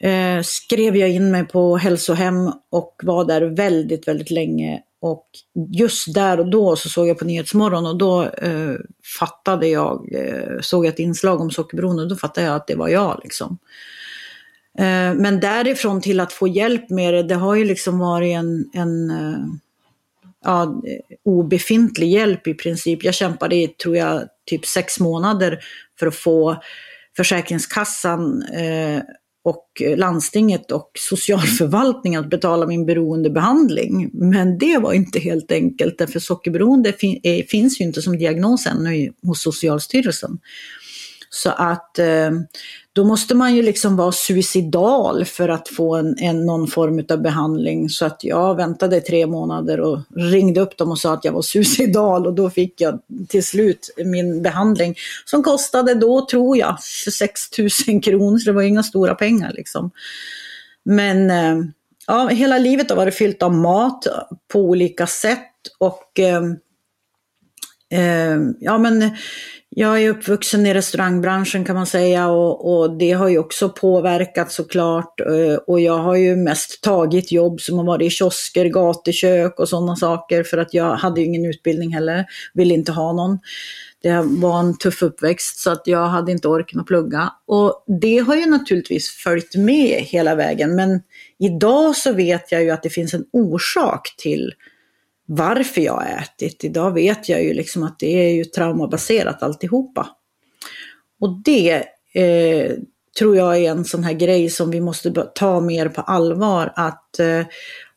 eh, 0.00 0.42
skrev 0.42 0.96
jag 0.96 1.10
in 1.10 1.30
mig 1.30 1.44
på 1.44 1.76
hälsohem 1.76 2.52
och 2.70 3.00
var 3.02 3.24
där 3.24 3.42
väldigt, 3.42 4.08
väldigt 4.08 4.30
länge 4.30 4.82
och 5.00 5.26
just 5.68 6.14
där 6.14 6.40
och 6.40 6.50
då 6.50 6.76
så 6.76 6.88
såg 6.88 7.08
jag 7.08 7.18
på 7.18 7.24
Nyhetsmorgon 7.24 7.86
och 7.86 7.96
då 7.96 8.22
eh, 8.24 8.74
fattade 9.18 9.68
jag, 9.68 10.14
eh, 10.14 10.60
såg 10.60 10.86
ett 10.86 10.98
inslag 10.98 11.40
om 11.40 11.50
sockerberoende 11.50 12.02
och 12.02 12.08
då 12.08 12.16
fattade 12.16 12.46
jag 12.46 12.56
att 12.56 12.66
det 12.66 12.74
var 12.74 12.88
jag. 12.88 13.20
Liksom. 13.22 13.58
Eh, 14.78 15.14
men 15.14 15.40
därifrån 15.40 16.00
till 16.00 16.20
att 16.20 16.32
få 16.32 16.48
hjälp 16.48 16.90
med 16.90 17.14
det, 17.14 17.22
det 17.22 17.34
har 17.34 17.54
ju 17.54 17.64
liksom 17.64 17.98
varit 17.98 18.34
en, 18.34 18.70
en 18.72 19.10
eh, 19.10 19.38
ja, 20.44 20.82
obefintlig 21.24 22.08
hjälp 22.08 22.46
i 22.46 22.54
princip. 22.54 23.04
Jag 23.04 23.14
kämpade 23.14 23.56
i, 23.56 23.68
tror 23.68 23.96
jag, 23.96 24.22
typ 24.46 24.66
sex 24.66 25.00
månader 25.00 25.58
för 25.98 26.06
att 26.06 26.16
få 26.16 26.62
Försäkringskassan 27.16 28.42
eh, 28.42 29.02
och 29.44 29.82
landstinget 29.96 30.72
och 30.72 30.90
socialförvaltningen 30.94 32.20
att 32.20 32.30
betala 32.30 32.66
min 32.66 32.86
beroendebehandling. 32.86 34.10
Men 34.12 34.58
det 34.58 34.78
var 34.78 34.92
inte 34.92 35.18
helt 35.18 35.52
enkelt, 35.52 36.10
för 36.12 36.20
sockerberoende 36.20 36.92
eh, 37.22 37.44
finns 37.44 37.80
ju 37.80 37.84
inte 37.84 38.02
som 38.02 38.18
diagnos 38.18 38.66
ännu 38.66 39.12
hos 39.22 39.42
Socialstyrelsen. 39.42 40.38
Så 41.34 41.50
att 41.50 41.98
eh, 41.98 42.30
då 42.92 43.04
måste 43.04 43.34
man 43.34 43.54
ju 43.54 43.62
liksom 43.62 43.96
vara 43.96 44.12
suicidal 44.12 45.24
för 45.24 45.48
att 45.48 45.68
få 45.68 45.96
en, 45.96 46.18
en, 46.18 46.46
någon 46.46 46.66
form 46.66 47.04
av 47.10 47.22
behandling. 47.22 47.88
Så 47.88 48.04
att 48.06 48.24
jag 48.24 48.54
väntade 48.54 49.00
tre 49.00 49.26
månader 49.26 49.80
och 49.80 49.98
ringde 50.16 50.60
upp 50.60 50.76
dem 50.76 50.90
och 50.90 50.98
sa 50.98 51.12
att 51.12 51.24
jag 51.24 51.32
var 51.32 51.42
suicidal 51.42 52.26
och 52.26 52.34
då 52.34 52.50
fick 52.50 52.80
jag 52.80 53.00
till 53.28 53.44
slut 53.44 53.90
min 54.04 54.42
behandling 54.42 54.94
som 55.24 55.42
kostade 55.42 55.94
då, 55.94 56.26
tror 56.26 56.56
jag, 56.56 56.76
26 57.04 57.40
000 57.88 58.02
kronor. 58.02 58.38
Så 58.38 58.50
det 58.50 58.54
var 58.54 58.62
inga 58.62 58.82
stora 58.82 59.14
pengar 59.14 59.52
liksom. 59.54 59.90
Men 60.84 61.30
eh, 61.30 61.64
ja, 62.06 62.28
hela 62.28 62.58
livet 62.58 62.90
har 62.90 62.96
varit 62.96 63.14
fyllt 63.14 63.42
av 63.42 63.54
mat 63.54 64.06
på 64.52 64.60
olika 64.60 65.06
sätt 65.06 65.48
och 65.78 66.20
eh, 66.20 66.42
eh 68.00 68.38
ja 68.60 68.78
men 68.78 69.10
jag 69.74 70.02
är 70.02 70.10
uppvuxen 70.10 70.66
i 70.66 70.74
restaurangbranschen 70.74 71.64
kan 71.64 71.76
man 71.76 71.86
säga 71.86 72.28
och, 72.28 72.74
och, 72.74 72.98
det 72.98 73.12
har 73.12 73.28
ju 73.28 73.38
också 73.38 73.68
påverkat 73.68 74.52
såklart. 74.52 75.20
Eh, 75.20 75.54
och 75.66 75.80
jag 75.80 75.98
har 75.98 76.16
ju 76.16 76.36
mest 76.36 76.82
tagit 76.82 77.32
jobb 77.32 77.60
som 77.60 77.78
har 77.78 77.84
varit 77.84 78.06
i 78.06 78.10
kiosker, 78.10 78.64
gatukök 78.64 79.58
och 79.58 79.68
sådana 79.68 79.96
saker 79.96 80.42
för 80.42 80.58
att 80.58 80.74
jag 80.74 80.96
hade 80.96 81.20
ju 81.20 81.26
ingen 81.26 81.44
utbildning 81.44 81.94
heller, 81.94 82.24
ville 82.54 82.74
inte 82.74 82.92
ha 82.92 83.12
någon. 83.12 83.38
Det 84.02 84.22
var 84.24 84.60
en 84.60 84.78
tuff 84.78 85.02
uppväxt 85.02 85.58
så 85.58 85.70
att 85.70 85.82
jag 85.84 86.06
hade 86.06 86.32
inte 86.32 86.48
orken 86.48 86.80
att 86.80 86.86
plugga. 86.86 87.32
Och 87.46 87.84
det 88.00 88.18
har 88.18 88.36
ju 88.36 88.46
naturligtvis 88.46 89.10
följt 89.10 89.56
med 89.56 90.00
hela 90.00 90.34
vägen 90.34 90.74
men 90.74 91.00
idag 91.38 91.96
så 91.96 92.12
vet 92.12 92.52
jag 92.52 92.62
ju 92.62 92.70
att 92.70 92.82
det 92.82 92.90
finns 92.90 93.14
en 93.14 93.24
orsak 93.32 94.14
till 94.18 94.52
varför 95.36 95.80
jag 95.80 95.92
har 95.92 96.22
ätit. 96.22 96.64
Idag 96.64 96.90
vet 96.90 97.28
jag 97.28 97.44
ju 97.44 97.54
liksom 97.54 97.82
att 97.82 97.98
det 97.98 98.28
är 98.28 98.34
ju 98.34 98.44
traumabaserat 98.44 99.42
alltihopa. 99.42 100.08
Och 101.20 101.42
det 101.44 101.84
eh, 102.14 102.72
tror 103.18 103.36
jag 103.36 103.56
är 103.58 103.70
en 103.70 103.84
sån 103.84 104.04
här 104.04 104.12
grej 104.12 104.50
som 104.50 104.70
vi 104.70 104.80
måste 104.80 105.10
ta 105.34 105.60
mer 105.60 105.88
på 105.88 106.00
allvar. 106.00 106.72
Att 106.76 107.18
eh, 107.18 107.42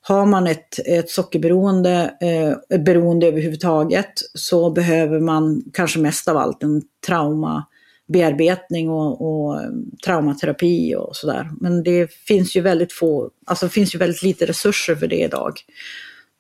har 0.02 0.26
man 0.26 0.48
ett, 0.48 0.88
ett 0.88 1.10
sockerberoende, 1.10 2.14
eh, 2.22 2.80
beroende 2.80 3.28
överhuvudtaget, 3.28 4.14
så 4.34 4.70
behöver 4.70 5.20
man 5.20 5.64
kanske 5.74 6.00
mest 6.00 6.28
av 6.28 6.38
allt 6.38 6.64
en 6.64 6.82
traumabearbetning 7.08 8.90
och, 8.90 9.22
och 9.22 9.62
eh, 9.62 9.70
traumaterapi 10.06 10.96
och 10.96 11.16
sådär. 11.16 11.52
Men 11.62 11.84
det 11.84 12.12
finns 12.12 12.56
ju 12.56 12.62
väldigt 12.62 12.94
få, 12.94 13.30
alltså 13.46 13.66
det 13.66 13.72
finns 13.72 13.96
ju 13.96 14.00
väldigt 14.00 14.24
lite 14.24 14.46
resurser 14.46 14.96
för 14.96 15.08
det 15.08 15.20
idag. 15.24 15.54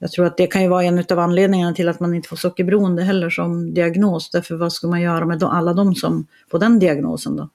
Jag 0.05 0.11
tror 0.11 0.25
att 0.25 0.37
det 0.37 0.47
kan 0.47 0.61
ju 0.61 0.67
vara 0.67 0.83
en 0.83 1.05
av 1.09 1.19
anledningarna 1.19 1.73
till 1.73 1.89
att 1.89 1.99
man 1.99 2.15
inte 2.15 2.29
får 2.29 2.35
sockerberoende 2.35 3.03
heller 3.03 3.29
som 3.29 3.73
diagnos. 3.73 4.29
Därför 4.29 4.55
vad 4.55 4.73
ska 4.73 4.87
man 4.87 5.01
göra 5.01 5.25
med 5.25 5.43
alla 5.43 5.73
de 5.73 5.95
som 5.95 6.27
får 6.51 6.59
den 6.59 6.79
diagnosen 6.79 7.35
då? 7.35 7.49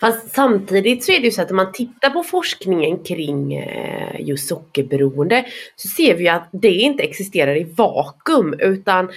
Fast 0.00 0.34
samtidigt 0.34 1.04
så 1.04 1.12
är 1.12 1.18
det 1.20 1.24
ju 1.24 1.30
så 1.30 1.42
att 1.42 1.50
om 1.50 1.56
man 1.56 1.72
tittar 1.72 2.10
på 2.10 2.22
forskningen 2.22 2.98
kring 2.98 3.54
eh, 3.54 4.20
just 4.20 4.48
sockerberoende 4.48 5.44
så 5.76 5.88
ser 5.88 6.14
vi 6.14 6.28
att 6.28 6.48
det 6.52 6.72
inte 6.72 7.02
existerar 7.02 7.56
i 7.56 7.64
vakuum 7.64 8.54
utan 8.58 9.08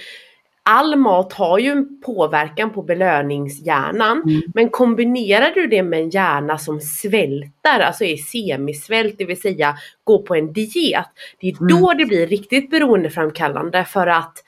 all 0.64 0.96
mat 0.96 1.32
har 1.32 1.58
ju 1.58 1.70
en 1.70 2.00
påverkan 2.00 2.70
på 2.70 2.82
belöningshjärnan. 2.82 4.22
Mm. 4.22 4.42
Men 4.54 4.68
kombinerar 4.70 5.50
du 5.54 5.66
det 5.66 5.82
med 5.82 6.00
en 6.00 6.10
hjärna 6.10 6.58
som 6.58 6.80
svälter, 6.80 7.80
alltså 7.80 8.04
är 8.04 8.16
semisvält, 8.16 9.14
det 9.18 9.24
vill 9.24 9.40
säga 9.40 9.76
går 10.04 10.22
på 10.22 10.34
en 10.34 10.52
diet. 10.52 11.06
Det 11.40 11.48
är 11.48 11.60
mm. 11.60 11.68
då 11.68 11.92
det 11.92 12.04
blir 12.06 12.26
riktigt 12.26 12.70
beroendeframkallande 12.70 13.84
för 13.84 14.06
att 14.06 14.44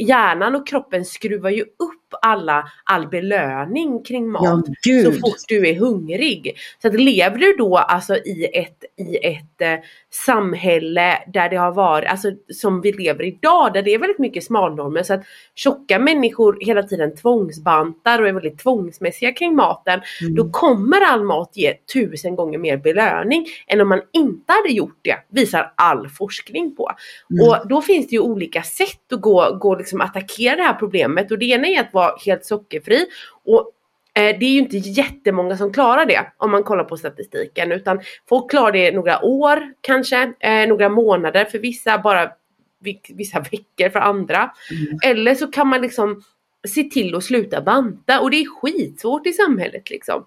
hjärnan 0.00 0.54
och 0.54 0.68
kroppen 0.68 1.04
skruvar 1.04 1.50
ju 1.50 1.62
upp 1.62 2.05
alla, 2.22 2.70
all 2.84 3.08
belöning 3.08 4.04
kring 4.04 4.30
mat 4.30 4.64
Ja, 4.82 5.02
så 5.04 5.12
fort 5.12 5.36
du 5.48 5.68
är 5.68 5.74
hungrig. 5.74 6.56
Så 6.82 6.88
att 6.88 6.94
lever 7.00 7.38
du 7.38 7.56
då 7.56 7.76
alltså 7.76 8.16
i 8.16 8.48
ett, 8.54 8.84
i 8.96 9.16
ett 9.26 9.60
eh, 9.60 9.84
samhälle 10.10 11.18
där 11.32 11.48
det 11.48 11.56
har 11.56 11.72
varit, 11.72 12.08
alltså 12.10 12.30
som 12.52 12.80
vi 12.80 12.92
lever 12.92 13.24
idag, 13.24 13.72
där 13.72 13.82
det 13.82 13.94
är 13.94 13.98
väldigt 13.98 14.18
mycket 14.18 14.44
smalnormer 14.44 15.02
så 15.02 15.14
att 15.14 15.22
tjocka 15.54 15.98
människor 15.98 16.58
hela 16.60 16.82
tiden 16.82 17.16
tvångsbantar 17.16 18.22
och 18.22 18.28
är 18.28 18.32
väldigt 18.32 18.58
tvångsmässiga 18.58 19.32
kring 19.32 19.54
maten, 19.56 20.00
Mm. 20.20 20.34
då 20.34 20.50
kommer 20.50 21.00
all 21.00 21.24
mat 21.24 21.50
ge 21.54 21.74
tusen 21.92 22.36
gånger 22.36 22.58
mer 22.58 22.76
belöning 22.76 23.46
än 23.66 23.80
om 23.80 23.88
man 23.88 24.00
inte 24.12 24.52
hade 24.52 24.74
gjort 24.74 24.98
det, 25.02 25.16
visar 25.28 25.72
all 25.74 26.08
forskning 26.08 26.76
på. 26.76 26.90
Mm. 27.30 27.48
Och 27.48 27.68
då 27.68 27.82
finns 27.82 28.08
det 28.08 28.12
ju 28.12 28.20
olika 28.20 28.62
sätt 28.62 29.12
att 29.12 29.20
gå, 29.20 29.58
gå 29.60 29.74
liksom 29.74 30.00
attackera 30.00 30.56
det 30.56 30.62
här 30.62 30.74
problemet 30.74 31.30
och 31.30 31.38
det 31.38 31.46
ena 31.46 31.68
är 31.68 31.80
att 31.80 31.92
vara 31.92 32.05
helt 32.26 32.44
sockerfri 32.44 33.06
och 33.44 33.72
eh, 34.14 34.38
det 34.38 34.46
är 34.46 34.50
ju 34.50 34.58
inte 34.58 34.76
jättemånga 34.76 35.56
som 35.56 35.72
klarar 35.72 36.06
det 36.06 36.32
om 36.36 36.50
man 36.50 36.62
kollar 36.62 36.84
på 36.84 36.96
statistiken 36.96 37.72
utan 37.72 38.00
folk 38.28 38.50
klarar 38.50 38.72
det 38.72 38.92
några 38.92 39.24
år 39.24 39.72
kanske, 39.80 40.32
eh, 40.40 40.68
några 40.68 40.88
månader 40.88 41.44
för 41.44 41.58
vissa, 41.58 41.98
bara 41.98 42.32
vi- 42.80 43.00
vissa 43.08 43.40
veckor 43.50 43.88
för 43.90 44.00
andra. 44.00 44.52
Mm. 44.70 44.98
Eller 45.02 45.34
så 45.34 45.46
kan 45.46 45.68
man 45.68 45.82
liksom 45.82 46.22
se 46.68 46.82
till 46.82 47.14
att 47.14 47.24
sluta 47.24 47.60
banta 47.60 48.20
och 48.20 48.30
det 48.30 48.36
är 48.36 48.60
skitsvårt 48.60 49.26
i 49.26 49.32
samhället 49.32 49.90
liksom. 49.90 50.26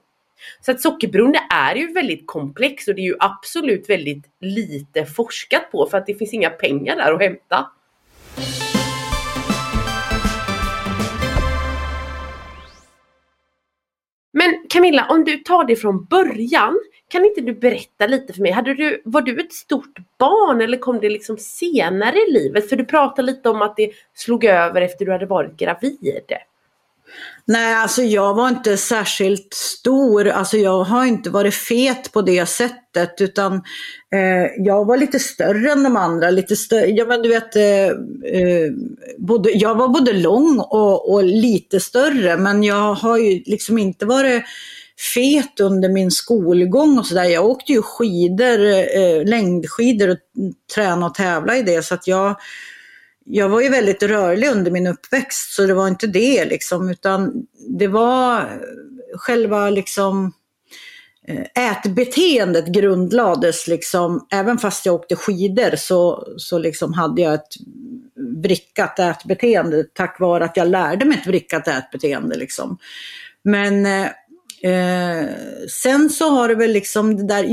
Så 0.62 0.72
att 0.72 0.82
sockerberoende 0.82 1.40
är 1.50 1.76
ju 1.76 1.94
väldigt 1.94 2.28
komplext 2.28 2.88
och 2.88 2.96
det 2.96 3.02
är 3.02 3.06
ju 3.06 3.16
absolut 3.20 3.90
väldigt 3.90 4.24
lite 4.42 5.06
forskat 5.06 5.72
på 5.72 5.88
för 5.92 5.98
att 5.98 6.06
det 6.06 6.16
finns 6.16 6.34
inga 6.34 6.50
pengar 6.50 6.96
där 6.96 7.14
att 7.14 7.22
hämta. 7.22 7.72
Camilla, 14.70 15.08
om 15.10 15.24
du 15.24 15.38
tar 15.38 15.64
det 15.64 15.76
från 15.76 16.06
början, 16.06 16.80
kan 17.08 17.26
inte 17.26 17.42
du 17.42 17.54
berätta 17.54 18.08
lite 18.08 18.34
för 18.34 18.42
mig? 18.42 18.52
Hade 18.52 18.74
du, 18.74 19.02
var 19.06 19.22
du 19.22 19.40
ett 19.40 19.54
stort 19.54 19.98
barn 20.20 20.62
eller 20.62 20.78
kom 20.78 21.00
det 21.00 21.10
liksom 21.10 21.38
senare 21.38 22.16
i 22.18 22.32
livet? 22.32 22.70
För 22.70 22.76
du 22.76 22.86
pratade 22.86 23.26
lite 23.26 23.50
om 23.50 23.62
att 23.62 23.76
det 23.76 23.92
slog 24.14 24.44
över 24.46 24.82
efter 24.82 25.06
du 25.06 25.12
hade 25.12 25.26
varit 25.26 25.58
gravid. 25.58 26.32
Nej, 27.46 27.76
alltså 27.76 28.02
jag 28.02 28.34
var 28.34 28.48
inte 28.50 28.78
särskilt 28.78 29.54
stor. 29.54 30.28
Alltså 30.28 30.58
jag 30.58 30.84
har 30.84 31.06
inte 31.06 31.30
varit 31.30 31.54
fet 31.54 32.12
på 32.12 32.22
det 32.22 32.46
sättet 32.46 33.22
utan 33.22 33.54
eh, 34.14 34.64
jag 34.66 34.86
var 34.86 34.98
lite 34.98 35.20
större 35.20 35.72
än 35.72 35.84
de 35.84 35.98
andra. 35.98 36.30
Lite 36.30 36.56
större, 36.56 36.86
ja 36.86 37.06
men 37.06 37.22
du 37.22 37.30
vet, 37.30 37.56
eh, 37.56 37.86
eh, 38.42 38.72
både, 39.18 39.52
jag 39.52 39.76
var 39.76 39.88
både 39.88 40.14
lång 40.14 40.60
och, 40.60 41.14
och 41.14 41.24
lite 41.24 41.80
större 41.80 42.38
men 42.38 42.64
jag 42.64 42.94
har 42.94 43.18
ju 43.18 43.44
liksom 43.46 43.78
inte 43.78 44.06
varit 44.06 44.44
fet 45.14 45.60
under 45.60 45.90
min 45.90 46.12
skolgång 46.12 47.00
och 47.00 47.06
sådär. 47.06 47.24
Jag 47.24 47.46
åkte 47.46 47.72
ju 47.72 47.82
skidor, 47.82 48.66
eh, 48.66 48.80
eh 48.80 49.26
längdskidor 49.26 50.10
och 50.10 50.18
tränade 50.76 51.06
och 51.06 51.16
tävlade 51.16 51.60
i 51.60 51.64
det 51.64 51.86
så 51.86 51.94
att 51.94 52.08
jag 52.08 52.36
jag 53.32 53.50
var 53.50 53.62
ju 53.62 53.70
väldigt 53.70 54.04
rörlig 54.04 54.50
under 54.50 54.72
min 54.72 54.88
uppväxt 54.88 55.54
så 55.54 55.66
det 55.66 55.74
var 55.74 55.88
inte 55.88 56.08
det 56.08 56.46
liksom 56.46 56.90
utan 56.90 57.48
det 57.70 57.88
var 57.88 58.50
själva 59.18 59.70
liksom 59.70 60.34
eh, 61.28 61.72
ätbeteendet 61.72 62.68
grundlades 62.68 63.68
liksom, 63.68 64.28
även 64.32 64.58
fast 64.58 64.86
jag 64.86 64.96
åkte 64.96 65.16
skidor 65.16 65.76
så, 65.76 66.28
så 66.38 66.58
liksom 66.58 66.94
hade 66.94 67.22
jag 67.22 67.34
ett 67.34 67.54
vrickat 68.44 69.00
ätbeteende 69.00 69.84
tack 69.84 70.20
vare 70.20 70.46
att 70.46 70.58
jag 70.58 70.68
lärde 70.68 71.06
mig 71.06 71.18
ett 71.18 71.28
vrickat 71.28 71.68
ätbeteende. 71.68 72.36
Liksom. 72.36 72.78
Men 73.44 73.86
eh, 73.86 74.08
eh, 74.62 75.26
sen 75.70 76.10
så 76.10 76.30
har 76.30 76.48
det 76.48 76.56
väl 76.56 76.72
liksom 76.72 77.18
det 77.18 77.28
där, 77.28 77.44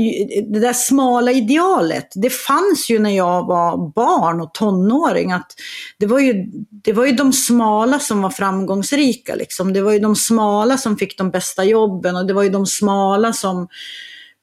det 0.53 0.59
där 0.59 0.73
smala 0.73 1.31
idealet. 1.31 2.07
Det 2.15 2.29
fanns 2.29 2.89
ju 2.89 2.99
när 2.99 3.17
jag 3.17 3.45
var 3.45 3.93
barn 3.93 4.41
och 4.41 4.53
tonåring. 4.53 5.31
Att 5.31 5.51
det, 5.99 6.05
var 6.05 6.19
ju, 6.19 6.45
det 6.83 6.93
var 6.93 7.05
ju 7.05 7.11
de 7.11 7.33
smala 7.33 7.99
som 7.99 8.21
var 8.21 8.29
framgångsrika. 8.29 9.35
Liksom. 9.35 9.73
Det 9.73 9.81
var 9.81 9.91
ju 9.91 9.99
de 9.99 10.15
smala 10.15 10.77
som 10.77 10.97
fick 10.97 11.17
de 11.17 11.31
bästa 11.31 11.63
jobben 11.63 12.15
och 12.15 12.27
det 12.27 12.33
var 12.33 12.43
ju 12.43 12.49
de 12.49 12.65
smala 12.65 13.33
som 13.33 13.67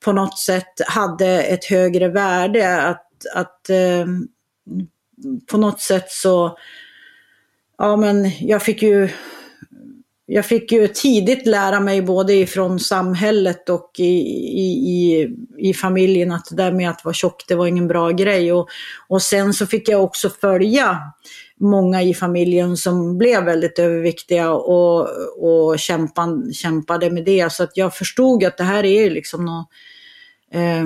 på 0.04 0.12
något 0.12 0.38
sätt 0.38 0.80
hade 0.86 1.42
ett 1.42 1.64
högre 1.64 2.08
värde. 2.08 2.82
Att, 2.82 3.06
att 3.34 3.70
eh, 3.70 4.06
på 5.50 5.56
något 5.56 5.80
sätt 5.80 6.10
så, 6.10 6.58
ja 7.78 7.96
men 7.96 8.30
jag 8.40 8.62
fick 8.62 8.82
ju 8.82 9.08
jag 10.26 10.46
fick 10.46 10.72
ju 10.72 10.88
tidigt 10.88 11.46
lära 11.46 11.80
mig 11.80 12.02
både 12.02 12.34
ifrån 12.34 12.80
samhället 12.80 13.68
och 13.68 13.90
i, 13.98 14.04
i, 14.04 14.68
i, 14.68 15.36
i 15.58 15.74
familjen 15.74 16.32
att 16.32 16.46
det 16.50 16.56
där 16.56 16.72
med 16.72 16.90
att 16.90 17.04
vara 17.04 17.14
tjock, 17.14 17.44
det 17.48 17.54
var 17.54 17.66
ingen 17.66 17.88
bra 17.88 18.10
grej. 18.10 18.52
Och, 18.52 18.68
och 19.08 19.22
sen 19.22 19.54
så 19.54 19.66
fick 19.66 19.88
jag 19.88 20.04
också 20.04 20.30
följa 20.30 20.98
många 21.60 22.02
i 22.02 22.14
familjen 22.14 22.76
som 22.76 23.18
blev 23.18 23.44
väldigt 23.44 23.78
överviktiga 23.78 24.52
och, 24.52 25.08
och 25.38 25.78
kämpan, 25.78 26.52
kämpade 26.52 27.10
med 27.10 27.24
det. 27.24 27.52
Så 27.52 27.62
att 27.62 27.76
jag 27.76 27.94
förstod 27.94 28.44
att 28.44 28.58
det 28.58 28.64
här 28.64 28.84
är 28.84 29.10
liksom 29.10 29.44
något... 29.44 29.68
Eh, 30.52 30.84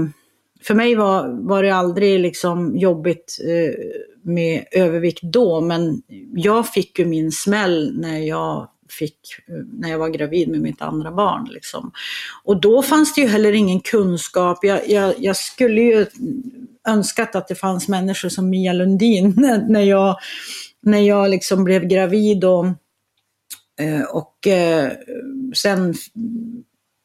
för 0.62 0.74
mig 0.74 0.94
var, 0.94 1.48
var 1.48 1.62
det 1.62 1.74
aldrig 1.74 2.20
liksom 2.20 2.76
jobbigt 2.76 3.38
eh, 3.44 3.74
med 4.22 4.64
övervikt 4.72 5.22
då, 5.22 5.60
men 5.60 6.02
jag 6.34 6.68
fick 6.68 6.98
ju 6.98 7.04
min 7.04 7.32
smäll 7.32 8.00
när 8.00 8.18
jag 8.18 8.68
fick 8.92 9.18
eh, 9.48 9.54
när 9.54 9.90
jag 9.90 9.98
var 9.98 10.08
gravid 10.08 10.48
med 10.48 10.60
mitt 10.60 10.82
andra 10.82 11.12
barn. 11.12 11.48
Liksom. 11.50 11.92
Och 12.44 12.60
då 12.60 12.82
fanns 12.82 13.14
det 13.14 13.20
ju 13.20 13.26
heller 13.26 13.52
ingen 13.52 13.80
kunskap. 13.80 14.64
Jag, 14.64 14.88
jag, 14.88 15.14
jag 15.18 15.36
skulle 15.36 15.80
ju 15.80 16.06
önskat 16.88 17.34
att 17.34 17.48
det 17.48 17.54
fanns 17.54 17.88
människor 17.88 18.28
som 18.28 18.50
Mia 18.50 18.72
Lundin 18.72 19.34
när 19.68 19.82
jag, 19.82 20.16
när 20.82 21.00
jag 21.00 21.30
liksom 21.30 21.64
blev 21.64 21.84
gravid 21.84 22.44
och, 22.44 22.66
eh, 23.80 24.02
och 24.12 24.46
eh, 24.46 24.92
sen 25.54 25.94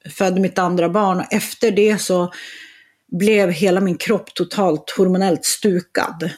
födde 0.09 0.41
mitt 0.41 0.59
andra 0.59 0.89
barn. 0.89 1.19
Och 1.19 1.33
efter 1.33 1.71
det 1.71 2.01
så 2.01 2.33
blev 3.11 3.51
hela 3.51 3.81
min 3.81 3.97
kropp 3.97 4.33
totalt 4.33 4.89
hormonellt 4.97 5.45
stukad. 5.45 6.29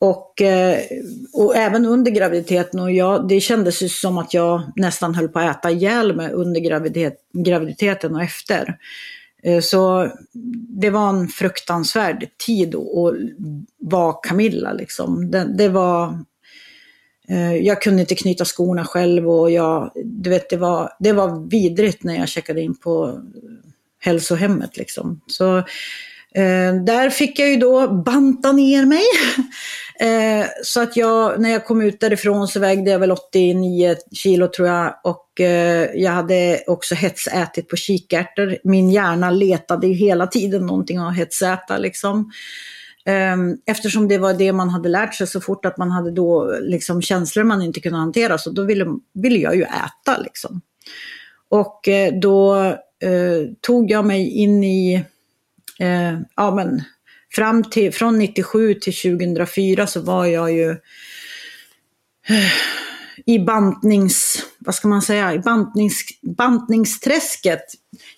Och, 0.00 0.42
eh, 0.42 0.78
och 1.32 1.56
även 1.56 1.86
under 1.86 2.10
graviditeten, 2.10 2.80
och 2.80 2.92
jag, 2.92 3.28
det 3.28 3.40
kändes 3.40 3.82
ju 3.82 3.88
som 3.88 4.18
att 4.18 4.34
jag 4.34 4.62
nästan 4.76 5.14
höll 5.14 5.28
på 5.28 5.38
att 5.38 5.56
äta 5.56 5.70
ihjäl 5.70 6.16
mig 6.16 6.32
under 6.32 6.60
graviditet, 6.60 7.14
graviditeten 7.32 8.14
och 8.14 8.22
efter. 8.22 8.76
Eh, 9.42 9.60
så 9.60 10.10
det 10.80 10.90
var 10.90 11.08
en 11.08 11.28
fruktansvärd 11.28 12.26
tid 12.46 12.74
att 12.74 13.14
vara 13.78 14.12
Camilla. 14.12 14.72
Liksom. 14.72 15.30
Det, 15.30 15.54
det, 15.58 15.68
var, 15.68 16.18
eh, 17.28 17.56
jag 17.56 17.82
kunde 17.82 18.00
inte 18.00 18.14
knyta 18.14 18.44
skorna 18.44 18.84
själv 18.84 19.30
och 19.30 19.50
jag, 19.50 19.92
du 20.04 20.30
vet, 20.30 20.50
det, 20.50 20.56
var, 20.56 20.92
det 20.98 21.12
var 21.12 21.50
vidrigt 21.50 22.04
när 22.04 22.16
jag 22.16 22.28
checkade 22.28 22.60
in 22.60 22.76
på 22.76 23.22
hälsohemmet. 24.00 24.76
Liksom. 24.76 25.20
Så 25.26 25.62
där 26.86 27.10
fick 27.10 27.38
jag 27.38 27.50
ju 27.50 27.56
då 27.56 27.88
banta 27.88 28.52
ner 28.52 28.86
mig. 28.86 29.02
eh, 30.00 30.46
så 30.62 30.82
att 30.82 30.96
jag, 30.96 31.40
när 31.40 31.50
jag 31.50 31.66
kom 31.66 31.82
ut 31.82 32.00
därifrån 32.00 32.48
så 32.48 32.60
vägde 32.60 32.90
jag 32.90 32.98
väl 32.98 33.12
89 33.12 33.96
kilo 34.12 34.48
tror 34.48 34.68
jag. 34.68 34.94
Och 35.04 35.40
eh, 35.40 35.90
jag 35.94 36.12
hade 36.12 36.62
också 36.66 36.94
hetsätit 36.94 37.68
på 37.68 37.76
kikärtor. 37.76 38.58
Min 38.64 38.90
hjärna 38.90 39.30
letade 39.30 39.86
ju 39.86 39.94
hela 39.94 40.26
tiden 40.26 40.66
någonting 40.66 40.98
att 40.98 41.16
hetsäta 41.16 41.78
liksom. 41.78 42.30
Ehm, 43.04 43.56
eftersom 43.66 44.08
det 44.08 44.18
var 44.18 44.34
det 44.34 44.52
man 44.52 44.68
hade 44.68 44.88
lärt 44.88 45.14
sig 45.14 45.26
så 45.26 45.40
fort 45.40 45.64
att 45.64 45.78
man 45.78 45.90
hade 45.90 46.10
då 46.10 46.58
liksom 46.60 47.02
känslor 47.02 47.44
man 47.44 47.62
inte 47.62 47.80
kunde 47.80 47.98
hantera. 47.98 48.38
Så 48.38 48.50
då 48.50 48.62
ville, 48.62 48.86
ville 49.14 49.38
jag 49.38 49.56
ju 49.56 49.62
äta 49.62 50.18
liksom. 50.18 50.60
Och 51.48 51.88
eh, 51.88 52.14
då 52.20 52.56
eh, 53.02 53.46
tog 53.60 53.90
jag 53.90 54.04
mig 54.04 54.30
in 54.30 54.64
i 54.64 55.04
Eh, 55.78 56.18
ja, 56.36 56.54
men 56.54 56.82
fram 57.38 57.64
till, 57.64 57.92
från 57.92 58.18
97 58.18 58.74
till 58.74 58.94
2004 58.94 59.86
så 59.86 60.00
var 60.00 60.26
jag 60.26 60.52
ju 60.52 60.70
eh, 62.28 62.52
i 63.26 63.38
bantnings, 63.38 64.46
vad 64.58 64.74
ska 64.74 64.88
man 64.88 65.02
säga, 65.02 65.34
i 65.34 65.38
bantnings, 65.38 66.02
bantningsträsket. 66.22 67.64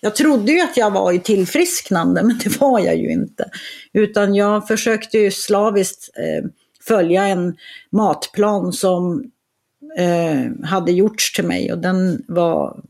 Jag 0.01 0.15
trodde 0.15 0.51
ju 0.51 0.61
att 0.61 0.77
jag 0.77 0.91
var 0.91 1.11
i 1.11 1.19
tillfrisknande, 1.19 2.23
men 2.23 2.39
det 2.43 2.59
var 2.61 2.79
jag 2.79 2.97
ju 2.97 3.11
inte. 3.11 3.49
Utan 3.93 4.35
jag 4.35 4.67
försökte 4.67 5.17
ju 5.17 5.31
slaviskt 5.31 6.09
eh, 6.17 6.49
följa 6.87 7.27
en 7.27 7.55
matplan 7.91 8.73
som 8.73 9.23
eh, 9.97 10.65
hade 10.65 10.91
gjorts 10.91 11.33
till 11.33 11.45
mig 11.45 11.71
och 11.71 11.79
den 11.79 12.25
var, 12.27 12.83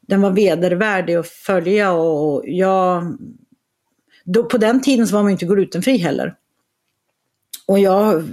den 0.00 0.20
var 0.20 0.30
vedervärdig 0.30 1.14
att 1.14 1.28
följa 1.28 1.92
och 1.92 2.42
jag 2.46 3.16
då, 4.32 4.44
på 4.44 4.58
den 4.58 4.82
tiden 4.82 5.06
så 5.06 5.14
var 5.14 5.22
man 5.22 5.32
inte 5.32 5.46
glutenfri 5.46 5.96
heller. 5.96 6.34
Och 7.66 7.78
jag, 7.78 8.28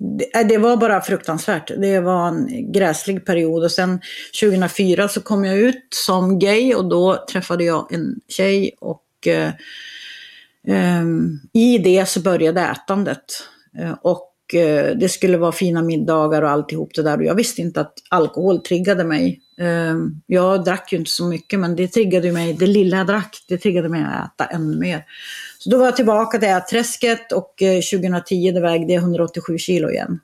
det, 0.00 0.42
det 0.48 0.58
var 0.58 0.76
bara 0.76 1.00
fruktansvärt. 1.00 1.70
Det 1.78 2.00
var 2.00 2.28
en 2.28 2.72
gräslig 2.72 3.26
period. 3.26 3.64
Och 3.64 3.70
sen 3.70 4.00
2004 4.40 5.08
så 5.08 5.20
kom 5.20 5.44
jag 5.44 5.58
ut 5.58 5.86
som 5.90 6.38
gay 6.38 6.74
och 6.74 6.88
då 6.88 7.24
träffade 7.32 7.64
jag 7.64 7.92
en 7.92 8.20
tjej 8.28 8.76
och 8.80 9.26
eh, 9.26 9.52
eh, 10.66 11.04
i 11.52 11.78
det 11.78 12.08
så 12.08 12.20
började 12.20 12.60
ätandet. 12.60 13.24
Eh, 13.78 13.92
och 14.02 14.29
Eh, 14.54 14.96
det 14.96 15.08
skulle 15.08 15.38
vara 15.38 15.52
fina 15.52 15.82
middagar 15.82 16.42
och 16.42 16.50
alltihop 16.50 16.94
det 16.94 17.02
där. 17.02 17.18
Och 17.18 17.24
jag 17.24 17.34
visste 17.34 17.60
inte 17.60 17.80
att 17.80 17.94
alkohol 18.08 18.58
triggade 18.58 19.04
mig. 19.04 19.40
Eh, 19.60 19.96
jag 20.26 20.64
drack 20.64 20.92
ju 20.92 20.98
inte 20.98 21.10
så 21.10 21.24
mycket 21.24 21.60
men 21.60 21.76
det 21.76 21.88
triggade 21.88 22.32
mig, 22.32 22.52
det 22.52 22.66
lilla 22.66 22.96
jag 22.96 23.06
drack, 23.06 23.44
det 23.48 23.58
triggade 23.58 23.88
mig 23.88 24.02
att 24.02 24.40
äta 24.40 24.44
ännu 24.44 24.76
mer. 24.76 25.04
Så 25.58 25.70
då 25.70 25.78
var 25.78 25.84
jag 25.84 25.96
tillbaka 25.96 26.38
till 26.38 26.48
ätträsket 26.48 27.32
och 27.32 27.62
eh, 27.62 27.80
2010 28.00 28.52
det 28.52 28.60
vägde 28.60 28.92
jag 28.92 29.02
187 29.02 29.58
kilo 29.58 29.90
igen. 29.90 30.20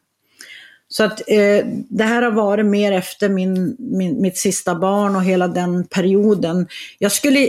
Så 0.89 1.05
att 1.05 1.21
eh, 1.27 1.67
det 1.89 2.05
här 2.05 2.23
har 2.23 2.31
varit 2.31 2.67
mer 2.67 2.93
efter 2.93 3.29
min, 3.29 3.77
min, 3.79 4.21
mitt 4.21 4.37
sista 4.37 4.75
barn 4.75 5.17
och 5.17 5.25
hela 5.25 5.49
den 5.49 5.85
perioden. 5.87 6.67
Jag 6.99 7.13
skulle, 7.13 7.49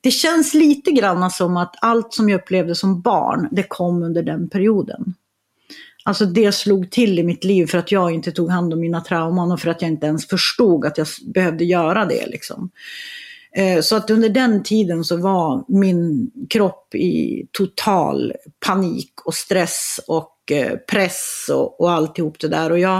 det 0.00 0.10
känns 0.10 0.54
lite 0.54 0.90
grann 0.90 1.30
som 1.30 1.56
att 1.56 1.74
allt 1.80 2.14
som 2.14 2.28
jag 2.28 2.40
upplevde 2.40 2.74
som 2.74 3.00
barn, 3.00 3.48
det 3.50 3.62
kom 3.62 4.02
under 4.02 4.22
den 4.22 4.48
perioden. 4.48 5.14
Alltså 6.04 6.26
det 6.26 6.52
slog 6.52 6.90
till 6.90 7.18
i 7.18 7.22
mitt 7.22 7.44
liv 7.44 7.66
för 7.66 7.78
att 7.78 7.92
jag 7.92 8.12
inte 8.12 8.32
tog 8.32 8.50
hand 8.50 8.72
om 8.72 8.80
mina 8.80 9.00
trauman 9.00 9.52
och 9.52 9.60
för 9.60 9.70
att 9.70 9.82
jag 9.82 9.90
inte 9.90 10.06
ens 10.06 10.28
förstod 10.28 10.84
att 10.84 10.98
jag 10.98 11.06
behövde 11.34 11.64
göra 11.64 12.04
det. 12.04 12.26
Liksom. 12.26 12.70
Eh, 13.56 13.80
så 13.80 13.96
att 13.96 14.10
under 14.10 14.28
den 14.28 14.62
tiden 14.62 15.04
så 15.04 15.16
var 15.16 15.64
min 15.68 16.30
kropp 16.50 16.94
i 16.94 17.46
total 17.52 18.32
panik 18.66 19.12
och 19.24 19.34
stress 19.34 20.00
och 20.06 20.52
eh, 20.52 20.76
press 20.90 21.46
och, 21.52 21.80
och 21.80 21.90
alltihop 21.90 22.40
det 22.40 22.48
där. 22.48 22.72
Och 22.72 22.78
jag, 22.78 22.98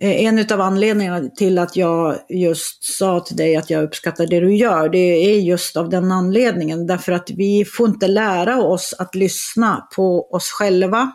eh, 0.00 0.24
en 0.24 0.52
av 0.52 0.60
anledningarna 0.60 1.28
till 1.28 1.58
att 1.58 1.76
jag 1.76 2.16
just 2.28 2.84
sa 2.84 3.20
till 3.20 3.36
dig 3.36 3.56
att 3.56 3.70
jag 3.70 3.84
uppskattar 3.84 4.26
det 4.26 4.40
du 4.40 4.56
gör, 4.56 4.88
det 4.88 4.98
är 4.98 5.40
just 5.40 5.76
av 5.76 5.88
den 5.88 6.12
anledningen. 6.12 6.86
Därför 6.86 7.12
att 7.12 7.30
vi 7.30 7.64
får 7.64 7.88
inte 7.88 8.08
lära 8.08 8.62
oss 8.62 8.94
att 8.98 9.14
lyssna 9.14 9.88
på 9.96 10.30
oss 10.30 10.50
själva 10.50 11.12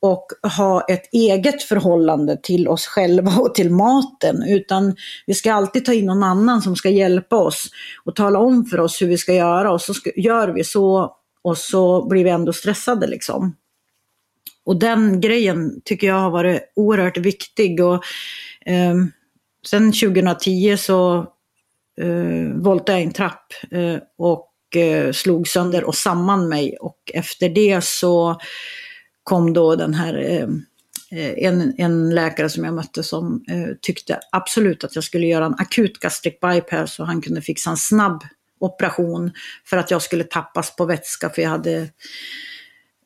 och 0.00 0.26
ha 0.56 0.80
ett 0.88 1.02
eget 1.12 1.62
förhållande 1.62 2.36
till 2.42 2.68
oss 2.68 2.86
själva 2.86 3.32
och 3.36 3.54
till 3.54 3.70
maten. 3.70 4.42
Utan 4.48 4.96
vi 5.26 5.34
ska 5.34 5.52
alltid 5.52 5.84
ta 5.84 5.92
in 5.92 6.06
någon 6.06 6.22
annan 6.22 6.62
som 6.62 6.76
ska 6.76 6.90
hjälpa 6.90 7.36
oss 7.36 7.70
och 8.04 8.16
tala 8.16 8.38
om 8.38 8.66
för 8.66 8.80
oss 8.80 9.02
hur 9.02 9.06
vi 9.06 9.18
ska 9.18 9.34
göra. 9.34 9.72
Och 9.72 9.82
så 9.82 9.94
ska, 9.94 10.10
gör 10.16 10.48
vi 10.48 10.64
så 10.64 11.16
och 11.42 11.58
så 11.58 12.08
blir 12.08 12.24
vi 12.24 12.30
ändå 12.30 12.52
stressade 12.52 13.06
liksom. 13.06 13.56
Och 14.64 14.78
den 14.78 15.20
grejen 15.20 15.80
tycker 15.84 16.06
jag 16.06 16.20
har 16.20 16.30
varit 16.30 16.72
oerhört 16.76 17.18
viktig. 17.18 17.84
Och, 17.84 18.04
eh, 18.66 18.94
sen 19.66 19.92
2010 19.92 20.76
så 20.76 21.18
eh, 22.00 22.54
voltade 22.54 22.98
jag 22.98 23.06
en 23.06 23.12
trapp 23.12 23.52
eh, 23.70 23.96
och 24.18 24.76
eh, 24.76 25.12
slog 25.12 25.48
sönder 25.48 25.84
och 25.84 25.94
samman 25.94 26.48
mig. 26.48 26.76
Och 26.80 26.98
efter 27.14 27.48
det 27.48 27.84
så 27.84 28.40
kom 29.24 29.52
då 29.52 29.76
den 29.76 29.94
här 29.94 30.14
eh, 30.14 30.48
eh, 31.20 31.44
en, 31.46 31.74
en 31.78 32.14
läkare 32.14 32.48
som 32.48 32.64
jag 32.64 32.74
mötte 32.74 33.02
som 33.02 33.44
eh, 33.48 33.76
tyckte 33.80 34.18
absolut 34.32 34.84
att 34.84 34.94
jag 34.94 35.04
skulle 35.04 35.26
göra 35.26 35.46
en 35.46 35.54
akut 35.58 35.98
gastric 35.98 36.34
bypass 36.40 37.00
och 37.00 37.06
han 37.06 37.22
kunde 37.22 37.42
fixa 37.42 37.70
en 37.70 37.76
snabb 37.76 38.22
operation 38.60 39.32
för 39.64 39.76
att 39.76 39.90
jag 39.90 40.02
skulle 40.02 40.24
tappas 40.24 40.76
på 40.76 40.84
vätska 40.84 41.30
för 41.30 41.42
jag 41.42 41.50
hade 41.50 41.88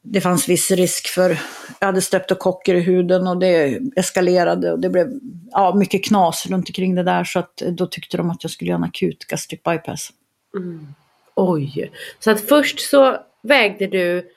det 0.07 0.21
fanns 0.21 0.49
viss 0.49 0.71
risk 0.71 1.09
för, 1.09 1.39
jag 1.81 1.87
hade 1.87 2.01
streptokocker 2.01 2.75
i 2.75 2.81
huden 2.81 3.27
och 3.27 3.39
det 3.39 3.81
eskalerade 3.97 4.73
och 4.73 4.79
det 4.79 4.91
blev 4.91 5.09
ja, 5.51 5.75
mycket 5.75 6.05
knas 6.05 6.47
runt 6.47 6.69
omkring 6.69 6.95
det 6.95 7.03
där 7.03 7.25
så 7.25 7.39
att 7.39 7.63
eh, 7.63 7.73
då 7.73 7.87
tyckte 7.87 8.17
de 8.17 8.31
att 8.31 8.45
jag 8.45 8.51
skulle 8.51 8.71
göra 8.71 8.79
en 8.79 8.85
akut 8.85 9.25
gastric 9.25 9.63
bypass. 9.63 10.11
Mm. 10.57 10.87
Oj, 11.35 11.91
så 12.19 12.31
att 12.31 12.41
först 12.41 12.81
så 12.81 13.17
vägde 13.43 13.87
du 13.87 14.31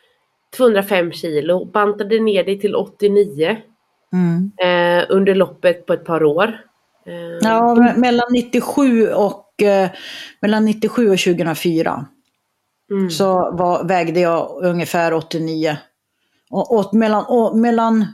205 0.56 1.12
kilo, 1.12 1.66
bantade 1.66 2.20
ner 2.20 2.44
dig 2.44 2.60
till 2.60 2.76
89 2.76 3.58
mm. 4.14 4.52
eh, 4.58 5.06
under 5.10 5.36
loppet 5.36 5.86
på 5.86 5.94
ett 5.94 6.06
par 6.06 6.24
år. 6.24 6.62
Eh, 7.06 7.38
ja, 7.42 7.94
mellan 7.98 8.28
97 8.32 9.10
och, 9.10 9.62
eh, 9.62 9.90
mellan 10.42 10.66
97 10.66 11.10
och 11.10 11.20
2004 11.20 12.06
mm. 12.92 13.10
så 13.10 13.52
var, 13.52 13.84
vägde 13.84 14.20
jag 14.20 14.60
ungefär 14.64 15.14
89. 15.14 15.78
Och, 16.50 16.80
och 16.80 16.94
mellan, 16.94 17.26
och, 17.26 17.58
mellan, 17.58 18.06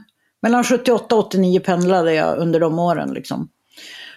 mellan 0.42 0.64
78 0.64 1.14
och 1.14 1.26
89 1.26 1.60
pendlade 1.60 2.14
jag 2.14 2.38
under 2.38 2.60
de 2.60 2.78
åren. 2.78 3.12
Liksom. 3.12 3.48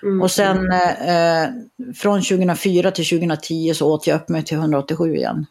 Mm. 0.04 0.22
Och 0.22 0.32
sen 0.32 0.72
eh, 0.72 1.50
från 1.96 2.22
2004 2.22 2.92
till 2.92 3.06
2010 3.06 3.74
så 3.74 3.94
åt 3.94 4.08
jag 4.08 4.16
upp 4.16 4.30
mig 4.30 4.44
till 4.44 4.58
187 4.58 5.16
igen. 5.16 5.46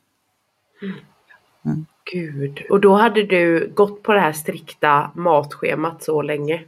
Mm. 1.64 1.87
Gud, 2.12 2.62
och 2.71 2.81
då 2.81 2.95
hade 2.95 3.23
du 3.23 3.73
gått 3.75 4.03
på 4.03 4.12
det 4.12 4.21
här 4.21 4.33
strikta 4.33 5.11
matschemat 5.14 6.05
så 6.05 6.23
länge? 6.23 6.64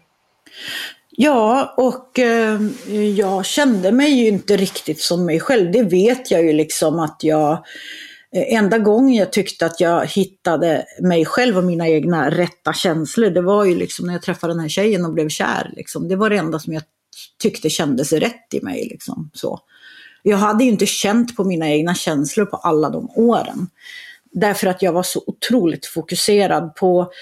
Ja, 1.11 1.75
och 1.77 2.19
eh, 2.19 2.61
jag 3.17 3.47
kände 3.47 3.93
mig 3.93 4.11
ju 4.11 4.29
inte 4.29 4.57
riktigt 4.57 5.01
som 5.01 5.25
mig 5.25 5.41
själv. 5.41 5.73
Det 5.73 5.83
vet 5.83 6.31
jag 6.31 6.45
ju 6.45 6.53
liksom 6.53 6.99
att 6.99 7.17
jag 7.21 7.53
eh, 8.33 8.55
Enda 8.55 8.79
gången 8.79 9.15
jag 9.15 9.33
tyckte 9.33 9.67
att 9.67 9.81
jag 9.81 10.07
hittade 10.07 10.85
mig 11.01 11.25
själv 11.25 11.59
och 11.59 11.65
mina 11.65 11.89
egna 11.89 12.31
rätta 12.31 12.73
känslor, 12.73 13.31
det 13.31 13.43
var 13.43 13.65
ju 13.65 13.75
liksom 13.75 14.07
när 14.07 14.13
jag 14.13 14.23
träffade 14.23 14.53
den 14.53 14.61
här 14.61 14.69
tjejen 14.69 15.05
och 15.05 15.13
blev 15.13 15.29
kär. 15.29 15.73
Liksom. 15.77 16.09
Det 16.09 16.17
var 16.17 16.31
det 16.31 16.37
enda 16.37 16.59
som 16.59 16.73
jag 16.73 16.83
tyckte 17.43 17.71
kändes 17.71 18.13
rätt 18.13 18.55
i 18.55 18.61
mig. 18.63 18.89
Liksom. 18.91 19.31
Så. 19.35 19.61
Jag 20.23 20.37
hade 20.37 20.65
ju 20.65 20.71
inte 20.71 20.87
känt 20.87 21.37
på 21.37 21.45
mina 21.45 21.69
egna 21.69 21.95
känslor 21.95 22.47
på 22.47 22.57
alla 22.57 22.91
de 22.91 23.11
åren. 23.15 23.69
Därför 24.41 24.67
att 24.67 24.83
jag 24.83 24.93
var 24.93 25.03
så 25.03 25.23
otroligt 25.27 25.87
fokuserad 25.87 26.75
på 26.75 27.13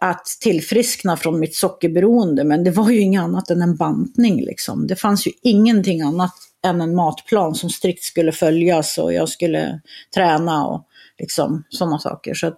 att 0.00 0.26
tillfriskna 0.40 1.16
från 1.16 1.40
mitt 1.40 1.54
sockerberoende. 1.54 2.44
Men 2.44 2.64
det 2.64 2.70
var 2.70 2.90
ju 2.90 3.00
inget 3.00 3.22
annat 3.22 3.50
än 3.50 3.62
en 3.62 3.76
bantning. 3.76 4.44
Liksom. 4.44 4.86
Det 4.86 4.96
fanns 4.96 5.26
ju 5.26 5.30
ingenting 5.42 6.02
annat 6.02 6.34
än 6.64 6.80
en 6.80 6.94
matplan 6.94 7.54
som 7.54 7.70
strikt 7.70 8.02
skulle 8.02 8.32
följas 8.32 8.98
och 8.98 9.12
jag 9.12 9.28
skulle 9.28 9.80
träna 10.14 10.66
och 10.66 10.86
liksom 11.18 11.64
sådana 11.68 11.98
saker. 11.98 12.34
Så 12.34 12.46
att, 12.46 12.56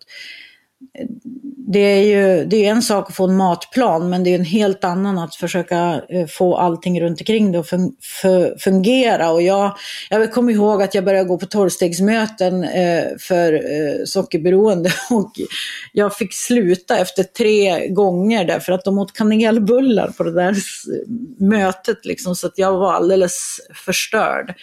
det 1.72 1.78
är 1.78 2.02
ju 2.02 2.44
det 2.44 2.66
är 2.66 2.70
en 2.70 2.82
sak 2.82 3.10
att 3.10 3.16
få 3.16 3.24
en 3.24 3.36
matplan, 3.36 4.10
men 4.10 4.24
det 4.24 4.30
är 4.30 4.38
en 4.38 4.44
helt 4.44 4.84
annan 4.84 5.18
att 5.18 5.34
försöka 5.34 6.02
eh, 6.08 6.26
få 6.26 6.56
allting 6.56 7.00
runt 7.00 7.20
omkring 7.20 7.52
det 7.52 7.58
att 7.58 7.70
fungera. 8.62 9.30
Och 9.30 9.42
jag, 9.42 9.76
jag 10.10 10.32
kommer 10.32 10.52
ihåg 10.52 10.82
att 10.82 10.94
jag 10.94 11.04
började 11.04 11.28
gå 11.28 11.38
på 11.38 11.46
tolvstegsmöten 11.46 12.64
eh, 12.64 13.04
för 13.18 13.52
eh, 13.52 14.04
sockerberoende 14.04 14.90
och 15.10 15.32
jag 15.92 16.16
fick 16.16 16.34
sluta 16.34 16.98
efter 16.98 17.22
tre 17.22 17.88
gånger 17.88 18.44
därför 18.44 18.72
att 18.72 18.84
de 18.84 18.98
åt 18.98 19.12
kanelbullar 19.12 20.08
på 20.08 20.22
det 20.22 20.32
där 20.32 20.56
mötet, 21.38 22.06
liksom, 22.06 22.36
så 22.36 22.46
att 22.46 22.58
jag 22.58 22.78
var 22.78 22.92
alldeles 22.92 23.60
förstörd 23.74 24.54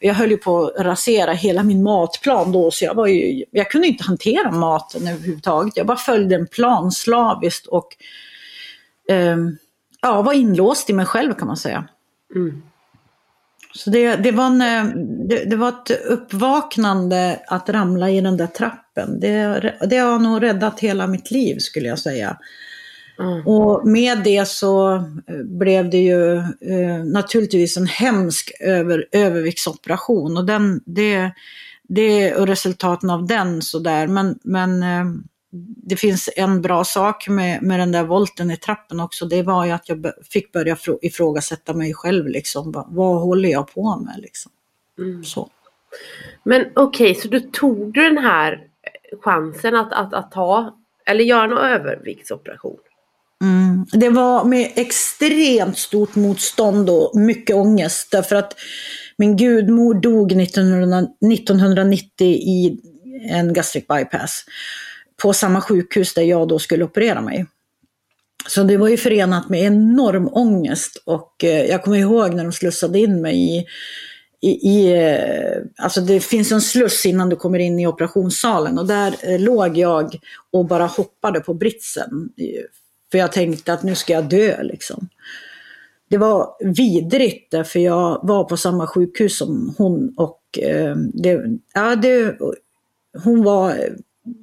jag 0.00 0.14
höll 0.14 0.30
ju 0.30 0.36
på 0.36 0.66
att 0.66 0.84
rasera 0.84 1.32
hela 1.32 1.62
min 1.62 1.82
matplan 1.82 2.52
då, 2.52 2.70
så 2.70 2.84
jag, 2.84 2.94
var 2.94 3.06
ju, 3.06 3.44
jag 3.50 3.70
kunde 3.70 3.86
inte 3.86 4.04
hantera 4.04 4.50
maten 4.50 5.08
överhuvudtaget. 5.08 5.76
Jag 5.76 5.86
bara 5.86 5.96
följde 5.96 6.34
en 6.34 6.46
plan 6.46 6.92
slaviskt 6.92 7.66
och 7.66 7.96
eh, 9.08 9.36
ja, 10.00 10.22
var 10.22 10.32
inlåst 10.32 10.90
i 10.90 10.92
mig 10.92 11.06
själv 11.06 11.34
kan 11.34 11.46
man 11.46 11.56
säga. 11.56 11.88
Mm. 12.34 12.62
Så 13.74 13.90
det, 13.90 14.16
det, 14.16 14.30
var 14.30 14.46
en, 14.46 14.62
eh, 14.62 14.84
det, 15.28 15.44
det, 15.44 15.56
var 15.56 15.68
ett 15.68 15.90
uppvaknande 16.04 17.40
att 17.46 17.68
ramla 17.68 18.10
i 18.10 18.20
den 18.20 18.36
där 18.36 18.46
trappen. 18.46 19.20
Det, 19.20 19.74
det 19.90 19.96
har 19.96 20.18
nog 20.18 20.42
räddat 20.42 20.80
hela 20.80 21.06
mitt 21.06 21.30
liv 21.30 21.58
skulle 21.58 21.88
jag 21.88 21.98
säga. 21.98 22.36
Mm. 23.20 23.46
Och 23.46 23.86
med 23.86 24.18
det 24.24 24.48
så 24.48 24.94
eh, 24.94 25.42
blev 25.44 25.90
det 25.90 25.98
ju 25.98 26.36
eh, 26.38 27.04
naturligtvis 27.04 27.76
en 27.76 27.86
hemsk 27.86 28.52
över, 28.60 29.06
överviktsoperation 29.12 30.36
och 30.36 30.44
den, 30.44 30.80
det, 30.86 31.30
det 31.82 32.34
och 32.34 32.46
resultaten 32.46 33.10
av 33.10 33.26
den 33.26 33.62
sådär. 33.62 34.06
Men, 34.06 34.38
men 34.42 34.82
eh, 34.82 35.04
det 35.86 35.96
finns 35.96 36.30
en 36.36 36.62
bra 36.62 36.84
sak 36.84 37.28
med, 37.28 37.62
med 37.62 37.80
den 37.80 37.92
där 37.92 38.04
volten 38.04 38.50
i 38.50 38.56
trappen 38.56 39.00
också. 39.00 39.26
Det 39.26 39.42
var 39.42 39.64
ju 39.64 39.70
att 39.70 39.88
jag 39.88 40.12
fick 40.30 40.52
börja 40.52 40.76
ifrågasätta 41.02 41.74
mig 41.74 41.94
själv. 41.94 42.26
Liksom. 42.26 42.72
Vad, 42.72 42.86
vad 42.88 43.20
håller 43.20 43.48
jag 43.48 43.74
på 43.74 43.96
med? 43.96 44.14
Liksom. 44.18 44.52
Mm. 44.98 45.24
Så. 45.24 45.50
Men 46.44 46.60
okej, 46.76 47.10
okay, 47.10 47.22
så 47.22 47.28
du 47.28 47.40
tog 47.40 47.94
den 47.94 48.18
här 48.18 48.66
chansen 49.22 49.74
att, 49.74 49.92
att, 49.92 50.14
att 50.14 50.32
ta 50.32 50.76
eller 51.06 51.24
göra 51.24 51.46
någon 51.46 51.58
överviktsoperation? 51.58 52.78
Mm. 53.42 53.86
Det 53.92 54.08
var 54.08 54.44
med 54.44 54.72
extremt 54.76 55.78
stort 55.78 56.14
motstånd 56.14 56.90
och 56.90 57.16
mycket 57.16 57.56
ångest 57.56 58.08
därför 58.10 58.36
att 58.36 58.54
min 59.18 59.36
gudmor 59.36 59.94
dog 59.94 60.32
1990 60.32 62.26
i 62.26 62.80
en 63.30 63.52
gastric 63.52 63.86
bypass 63.86 64.44
på 65.22 65.32
samma 65.32 65.60
sjukhus 65.60 66.14
där 66.14 66.22
jag 66.22 66.48
då 66.48 66.58
skulle 66.58 66.84
operera 66.84 67.20
mig. 67.20 67.46
så 68.48 68.62
det 68.62 68.76
var 68.76 68.88
ju 68.88 68.96
förenat 68.96 69.48
med 69.48 69.60
enorm 69.60 70.28
ångest 70.32 71.02
och 71.06 71.44
eh, 71.44 71.64
jag 71.64 71.82
kommer 71.82 71.98
ihåg 71.98 72.34
när 72.34 72.44
de 72.44 72.52
slussade 72.52 72.98
in 72.98 73.22
mig 73.22 73.58
i 73.58 73.66
i, 74.42 74.50
i, 74.50 74.92
eh, 74.92 75.84
alltså 75.84 76.00
det 76.00 76.20
finns 76.20 76.52
en 76.52 76.60
sluss 76.60 77.06
innan 77.06 77.28
du 77.28 77.36
kommer 77.36 77.58
in 77.58 77.78
i 77.78 77.86
operationssalen 77.86 78.78
och 78.78 78.86
där 78.86 79.14
eh, 79.22 79.40
låg 79.40 79.78
jag 79.78 80.14
och 80.52 80.66
bara 80.66 80.86
hoppade 80.86 81.40
på 81.40 81.54
britsen. 81.54 82.28
För 83.10 83.18
jag 83.18 83.32
tänkte 83.32 83.72
att 83.72 83.82
nu 83.82 83.94
ska 83.94 84.12
jag 84.12 84.28
dö 84.28 84.62
liksom. 84.62 85.08
Det 86.08 86.18
var 86.18 86.56
vidrigt 86.60 87.54
för 87.68 87.78
jag 87.78 88.20
var 88.22 88.44
på 88.44 88.56
samma 88.56 88.86
sjukhus 88.86 89.38
som 89.38 89.74
hon 89.78 90.14
och 90.16 90.58
eh, 90.58 90.96
det, 90.96 91.44
ja, 91.74 91.96
det, 91.96 92.36
hon 93.24 93.44
var 93.44 93.76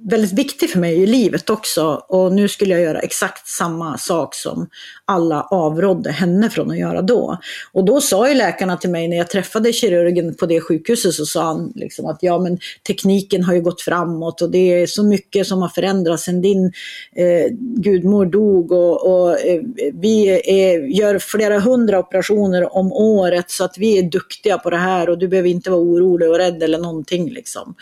väldigt 0.10 0.34
viktig 0.34 0.70
för 0.70 0.80
mig 0.80 0.96
i 1.04 1.06
livet 1.06 1.50
också. 1.50 2.02
Och 2.08 2.34
nu 2.34 2.48
skulle 2.48 2.74
jag 2.74 2.82
göra 2.82 3.00
exakt 3.00 3.48
samma 3.48 3.98
sak 3.98 4.36
som 4.36 4.70
alla 5.06 5.42
avrådde 5.42 6.12
henne 6.12 6.50
från 6.50 6.72
att 6.72 6.78
göra 6.78 7.02
då. 7.02 7.38
Och 7.72 7.86
då 7.86 8.02
sa 8.02 8.30
ju 8.30 8.36
läkarna 8.36 8.78
till 8.78 8.90
mig 8.90 9.08
när 9.08 9.18
jag 9.18 9.30
träffade 9.30 9.74
kirurgen 9.74 10.36
på 10.36 10.46
det 10.46 10.62
sjukhuset 10.62 11.14
så 11.14 11.26
sa 11.26 11.44
han 11.44 11.72
liksom 11.76 12.06
att 12.06 12.18
ja 12.22 12.40
men 12.40 12.60
tekniken 12.88 13.44
har 13.44 13.54
ju 13.54 13.62
gått 13.62 13.82
framåt 13.82 14.42
och 14.42 14.52
det 14.52 14.82
är 14.82 14.88
så 14.88 15.04
mycket 15.04 15.48
som 15.48 15.62
har 15.62 15.70
förändrats 15.70 16.24
sen 16.24 16.42
din 16.42 16.66
eh, 17.16 17.52
gudmor 17.60 18.26
dog 18.26 18.72
och, 18.72 19.06
och 19.06 19.40
eh, 19.40 19.62
vi 19.94 20.28
är, 20.30 20.80
gör 20.80 21.20
flera 21.20 21.60
hundra 21.60 22.00
operationer 22.00 22.76
om 22.76 22.94
året 22.94 23.52
så 23.52 23.64
att 23.64 23.78
vi 23.78 24.00
är 24.00 24.04
duktiga 24.04 24.58
på 24.58 24.70
det 24.70 24.78
här 24.78 25.10
och 25.10 25.18
du 25.18 25.28
behöver 25.28 25.50
inte 25.50 25.70
vara 25.70 25.82
orolig 25.82 26.30
och 26.30 26.38
rädd 26.38 26.64
eller 26.64 26.78
någonting 26.78 27.30
liksom. 27.30 27.76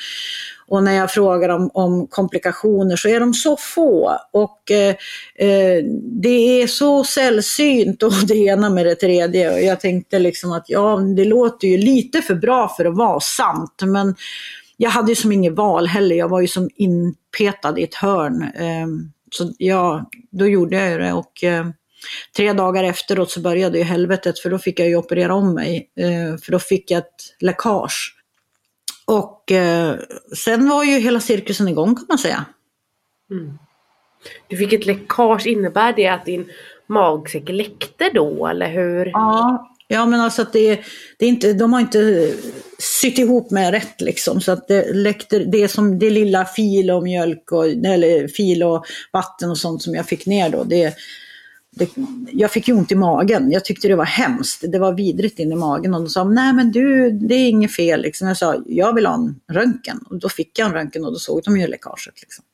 Och 0.68 0.84
när 0.84 0.94
jag 0.94 1.12
frågar 1.12 1.50
om, 1.50 1.70
om 1.74 2.08
komplikationer 2.08 2.96
så 2.96 3.10
är 3.10 3.20
de 3.20 3.34
så 3.34 3.58
få. 3.58 4.18
Och 4.32 4.72
eh, 4.72 4.96
eh, 5.36 5.84
det 6.22 6.62
är 6.62 6.68
så 6.68 7.04
sällsynt 7.04 8.04
och 8.04 8.14
det 8.28 8.36
ena 8.36 8.70
med 8.70 8.86
det 8.86 8.96
tredje. 8.96 9.54
Och 9.54 9.62
jag 9.62 9.80
tänkte 9.80 10.20
liksom 10.20 10.52
att 10.52 10.66
ja, 10.68 10.98
det 10.98 11.26
låter 11.26 11.68
ju 11.68 11.78
lite 11.78 12.22
för 12.22 12.36
bra 12.36 12.68
för 12.78 12.86
att 12.86 12.98
vara 12.98 13.20
sant. 13.20 13.82
Men 13.86 14.16
jag 14.78 14.90
hade 14.90 15.12
ju 15.12 15.16
som 15.16 15.32
inget 15.32 15.54
val 15.54 15.88
heller. 15.88 16.16
Jag 16.16 16.30
var 16.30 16.42
ju 16.42 16.48
som 16.48 16.70
inpetad 16.76 17.80
i 17.80 17.84
ett 17.84 17.96
hörn. 17.96 18.42
Eh, 18.42 18.88
så 19.32 19.54
ja, 19.58 20.10
då 20.32 20.48
gjorde 20.48 20.76
jag 20.76 20.92
ju 20.92 20.98
det. 20.98 21.14
Och, 21.14 21.44
eh, 21.44 21.66
Tre 22.38 22.54
dagar 22.54 22.84
efteråt 22.84 23.32
så 23.32 23.40
började 23.40 23.78
ju 23.78 23.84
helvetet 23.84 24.40
för 24.40 24.50
då 24.50 24.58
fick 24.58 24.80
jag 24.80 24.88
ju 24.88 24.96
operera 24.96 25.36
om 25.36 25.54
mig. 25.54 25.90
Eh, 26.00 26.38
för 26.38 26.52
då 26.52 26.60
fick 26.60 26.92
jag 26.92 26.98
ett 26.98 27.36
läckage 27.40 28.15
och 29.06 29.52
eh, 29.52 29.96
sen 30.38 30.70
var 30.70 30.84
ju 30.84 31.00
hela 31.00 31.20
cirkusen 31.20 31.68
igång 31.68 31.96
kan 31.96 32.06
man 32.10 32.18
säga. 32.18 32.46
Mm. 33.32 33.58
Du 34.48 34.58
fick 34.58 34.74
ett 34.74 34.86
läckage, 34.86 35.48
innebär 35.48 35.94
det 35.94 36.08
att 36.08 36.26
din 36.26 36.52
magsäck 36.88 37.50
läckte 37.50 38.10
då 38.14 38.48
eller 38.48 38.70
hur? 38.70 39.06
Ja, 39.06 39.72
ja 39.88 40.06
men 40.06 40.22
alltså 40.22 40.42
att 40.42 40.54
det, 40.54 40.80
det 41.18 41.26
är 41.26 41.30
inte, 41.30 41.54
de 41.54 41.74
har 41.74 41.80
inte 41.80 42.34
sytt 42.80 43.18
ihop 43.18 43.52
med 43.52 43.72
rätt 43.72 44.02
liksom. 44.02 44.42
Så 44.42 44.52
att 44.52 44.68
det 44.68 44.94
läckte, 44.94 45.40
det 45.40 45.68
som 45.68 46.00
det 46.00 46.10
lilla 46.10 46.46
fil 46.46 46.92
och 46.92 47.04
mjölk 47.04 47.52
och, 47.52 47.68
eller 47.68 48.28
fil 48.28 48.64
och 48.64 48.86
vatten 49.14 49.52
och 49.52 49.58
sånt 49.58 49.82
som 49.82 49.96
jag 49.96 50.06
fick 50.06 50.26
ner 50.26 50.50
då, 50.50 50.64
det, 50.64 50.96
det, 51.76 51.90
jag 52.32 52.52
fick 52.52 52.68
ju 52.68 52.74
ont 52.74 52.92
i 52.92 52.96
magen. 52.96 53.52
Jag 53.52 53.66
tyckte 53.66 53.88
det 53.88 53.96
var 53.96 54.06
hemskt. 54.06 54.64
Det 54.68 54.80
var 54.80 54.94
vidrigt 54.94 55.40
in 55.40 55.52
i 55.52 55.56
magen. 55.56 55.94
Och 55.94 56.02
de 56.02 56.10
sa, 56.10 56.24
nej 56.24 56.54
men 56.54 56.72
du, 56.72 57.12
det 57.12 57.36
är 57.36 57.50
inget 57.50 57.76
fel. 57.76 58.02
Liksom. 58.02 58.28
Jag 58.28 58.38
sa, 58.38 58.64
jag 58.66 58.94
vill 58.94 59.06
ha 59.06 59.14
en 59.14 59.40
röntgen. 59.52 60.00
Och 60.10 60.20
då 60.20 60.30
fick 60.30 60.60
jag 60.60 60.68
en 60.68 60.74
röntgen 60.74 61.06
och 61.06 61.12
då 61.12 61.20
såg 61.20 61.42
de 61.44 61.58
ju 61.58 61.68
läckaget. 61.68 62.22
Liksom. 62.22 62.46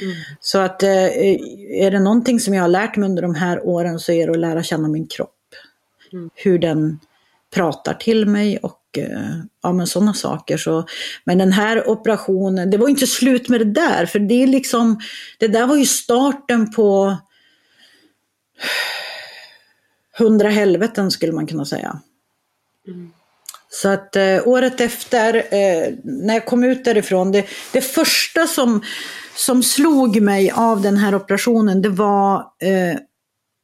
Mm. 0.00 0.14
Så 0.40 0.58
att 0.58 0.82
eh, 0.82 1.06
är 1.84 1.90
det 1.90 2.00
någonting 2.00 2.40
som 2.40 2.54
jag 2.54 2.62
har 2.62 2.68
lärt 2.68 2.96
mig 2.96 3.08
under 3.08 3.22
de 3.22 3.34
här 3.34 3.66
åren 3.66 4.00
så 4.00 4.12
är 4.12 4.26
det 4.26 4.32
att 4.32 4.38
lära 4.38 4.62
känna 4.62 4.88
min 4.88 5.06
kropp. 5.06 5.38
Mm. 6.12 6.30
Hur 6.34 6.58
den 6.58 6.98
pratar 7.54 7.94
till 7.94 8.26
mig 8.26 8.58
och 8.58 8.98
eh, 8.98 9.36
ja, 9.62 9.72
men 9.72 9.86
sådana 9.86 10.14
saker. 10.14 10.56
Så, 10.56 10.84
men 11.24 11.38
den 11.38 11.52
här 11.52 11.88
operationen, 11.88 12.70
det 12.70 12.78
var 12.78 12.88
inte 12.88 13.06
slut 13.06 13.48
med 13.48 13.60
det 13.60 13.72
där. 13.72 14.06
För 14.06 14.18
det 14.18 14.42
är 14.42 14.46
liksom, 14.46 15.00
det 15.38 15.48
där 15.48 15.66
var 15.66 15.76
ju 15.76 15.86
starten 15.86 16.72
på 16.72 17.16
hundra 20.18 20.48
helveten 20.48 21.10
skulle 21.10 21.32
man 21.32 21.46
kunna 21.46 21.64
säga. 21.64 22.00
Mm. 22.86 23.12
Så 23.70 23.88
att 23.88 24.16
eh, 24.16 24.48
året 24.48 24.80
efter, 24.80 25.34
eh, 25.34 25.94
när 26.04 26.34
jag 26.34 26.46
kom 26.46 26.64
ut 26.64 26.84
därifrån, 26.84 27.32
det, 27.32 27.46
det 27.72 27.80
första 27.80 28.46
som, 28.46 28.82
som 29.34 29.62
slog 29.62 30.20
mig 30.20 30.50
av 30.50 30.82
den 30.82 30.96
här 30.96 31.14
operationen, 31.14 31.82
det 31.82 31.88
var 31.88 32.36
eh, 32.58 32.96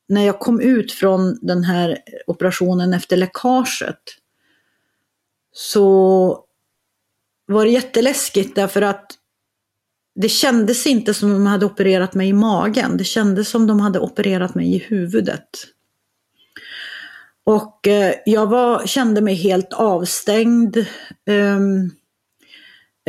när 0.09 0.27
jag 0.27 0.39
kom 0.39 0.61
ut 0.61 0.93
från 0.93 1.39
den 1.43 1.65
här 1.65 1.99
operationen 2.27 2.95
efter 2.95 3.17
läckaget. 3.17 4.03
Så 5.53 6.45
var 7.47 7.65
det 7.65 7.71
jätteläskigt 7.71 8.55
därför 8.55 8.83
att 8.83 9.07
det 10.15 10.29
kändes 10.29 10.87
inte 10.87 11.15
som 11.15 11.33
de 11.33 11.47
hade 11.47 11.67
opererat 11.67 12.15
mig 12.15 12.29
i 12.29 12.33
magen. 12.33 12.97
Det 12.97 13.05
kändes 13.05 13.49
som 13.49 13.67
de 13.67 13.81
hade 13.81 13.99
opererat 13.99 14.55
mig 14.55 14.75
i 14.75 14.79
huvudet. 14.79 15.49
Och 17.45 17.89
eh, 17.89 18.15
jag 18.27 18.47
var, 18.47 18.87
kände 18.87 19.21
mig 19.21 19.35
helt 19.35 19.73
avstängd. 19.73 20.77
Eh, 21.29 21.59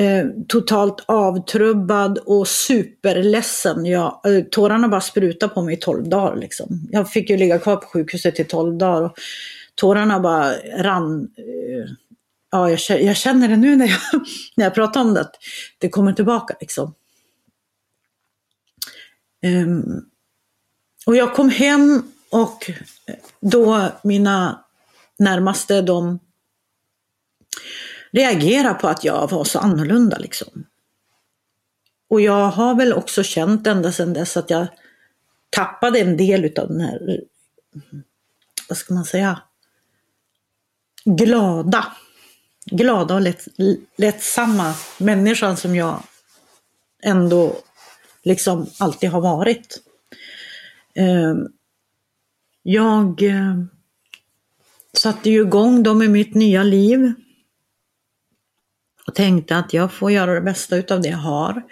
eh, 0.05 0.27
totalt 0.47 1.03
avtrubbad 1.05 2.17
och 2.17 2.47
superledsen. 2.47 3.85
Jag, 3.85 4.21
eh, 4.25 4.43
tårarna 4.43 4.87
bara 4.87 5.01
sprutade 5.01 5.53
på 5.53 5.61
mig 5.61 5.73
i 5.73 5.77
12 5.77 6.09
dagar. 6.09 6.35
Liksom. 6.35 6.87
Jag 6.91 7.11
fick 7.11 7.29
ju 7.29 7.37
ligga 7.37 7.59
kvar 7.59 7.75
på 7.75 7.87
sjukhuset 7.87 8.39
i 8.39 8.43
12 8.43 8.77
dagar. 8.77 9.01
Och 9.01 9.17
tårarna 9.75 10.19
bara 10.19 10.53
rann 10.77 11.29
eh, 11.37 11.89
ja, 12.51 12.69
jag, 12.69 13.01
jag, 13.01 13.17
känner 13.17 13.47
det 13.47 13.57
nu 13.57 13.75
när 13.75 13.87
jag, 13.87 13.99
när 14.55 14.65
jag 14.65 14.73
pratar 14.73 15.01
om 15.01 15.13
det, 15.13 15.21
att 15.21 15.35
det 15.77 15.89
kommer 15.89 16.13
tillbaka 16.13 16.55
liksom. 16.59 16.93
Um, 19.45 20.09
och 21.05 21.15
jag 21.15 21.35
kom 21.35 21.49
hem 21.49 22.11
och 22.29 22.69
eh, 23.05 23.15
då 23.39 23.91
mina 24.03 24.65
närmaste, 25.19 25.81
de 25.81 26.19
reagerade 28.11 28.79
på 28.79 28.87
att 28.87 29.03
jag 29.03 29.31
var 29.31 29.43
så 29.43 29.59
annorlunda 29.59 30.17
liksom. 30.17 30.65
Och 32.09 32.21
jag 32.21 32.47
har 32.47 32.75
väl 32.75 32.93
också 32.93 33.23
känt 33.23 33.67
ända 33.67 33.91
sedan 33.91 34.13
dess 34.13 34.37
att 34.37 34.49
jag 34.49 34.67
tappade 35.49 35.99
en 35.99 36.17
del 36.17 36.45
av 36.59 36.67
den 36.67 36.81
här, 36.81 37.09
eh, 37.09 37.99
vad 38.69 38.77
ska 38.77 38.93
man 38.93 39.05
säga, 39.05 39.41
glada 41.05 41.95
glada 42.71 43.15
och 43.15 43.21
lätt, 43.21 43.47
lättsamma 43.95 44.73
människan 44.97 45.57
som 45.57 45.75
jag 45.75 46.03
ändå 47.03 47.55
liksom 48.23 48.69
alltid 48.77 49.09
har 49.09 49.21
varit. 49.21 49.81
Ehm, 50.95 51.47
jag 52.63 53.23
eh, 53.23 53.63
satte 54.93 55.29
ju 55.29 55.41
igång 55.41 55.83
då 55.83 55.93
med 55.93 56.09
mitt 56.09 56.35
nya 56.35 56.63
liv 56.63 57.13
och 59.07 59.15
tänkte 59.15 59.57
att 59.57 59.73
jag 59.73 59.93
får 59.93 60.11
göra 60.11 60.33
det 60.33 60.41
bästa 60.41 60.77
utav 60.77 61.01
det 61.01 61.09
jag 61.09 61.17
har. 61.17 61.63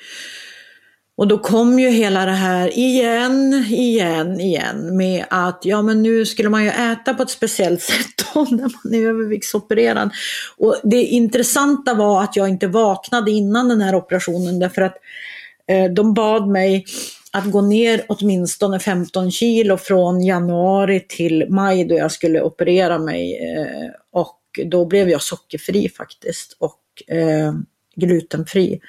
Och 1.18 1.28
då 1.28 1.38
kom 1.38 1.80
ju 1.80 1.90
hela 1.90 2.26
det 2.26 2.32
här 2.32 2.78
igen, 2.78 3.54
igen, 3.68 4.40
igen 4.40 4.98
med 4.98 5.26
att 5.30 5.60
ja 5.64 5.82
men 5.82 6.04
nu 6.04 6.26
skulle 6.26 6.50
man 6.50 6.64
ju 6.64 6.70
äta 6.70 7.14
på 7.14 7.24
ett 7.24 7.30
speciellt 7.30 7.82
sätt 7.92 8.34
då 8.34 8.42
när 8.44 8.72
man 8.84 8.94
är 8.94 9.08
överviktsopererad. 9.08 10.12
Och 10.58 10.76
det 10.84 11.04
intressanta 11.04 11.94
var 11.94 12.24
att 12.24 12.36
jag 12.36 12.50
inte 12.50 12.68
vaknade 12.68 13.32
innan 13.32 13.70
den 13.70 13.82
här 13.82 13.96
operationen 13.96 14.60
därför 14.60 14.82
att 14.82 14.96
eh, 15.68 15.92
de 15.92 16.14
bad 16.14 16.48
mig 16.48 16.86
att 17.32 17.52
gå 17.52 17.62
ner 17.62 18.06
åtminstone 18.10 18.80
15 18.80 19.32
kilo 19.32 19.78
från 19.78 20.22
januari 20.22 21.06
till 21.10 21.46
maj 21.50 21.86
då 21.86 21.96
jag 21.96 22.12
skulle 22.12 22.42
operera 22.42 23.00
mig. 23.00 23.34
Eh, 23.34 23.92
och 24.12 24.40
då 24.66 24.86
blev 24.86 25.10
jag 25.10 25.22
sockerfri 25.22 25.90
faktiskt 25.90 26.58
och 26.60 27.14
eh, 27.16 27.54
glutenfri. 27.96 28.80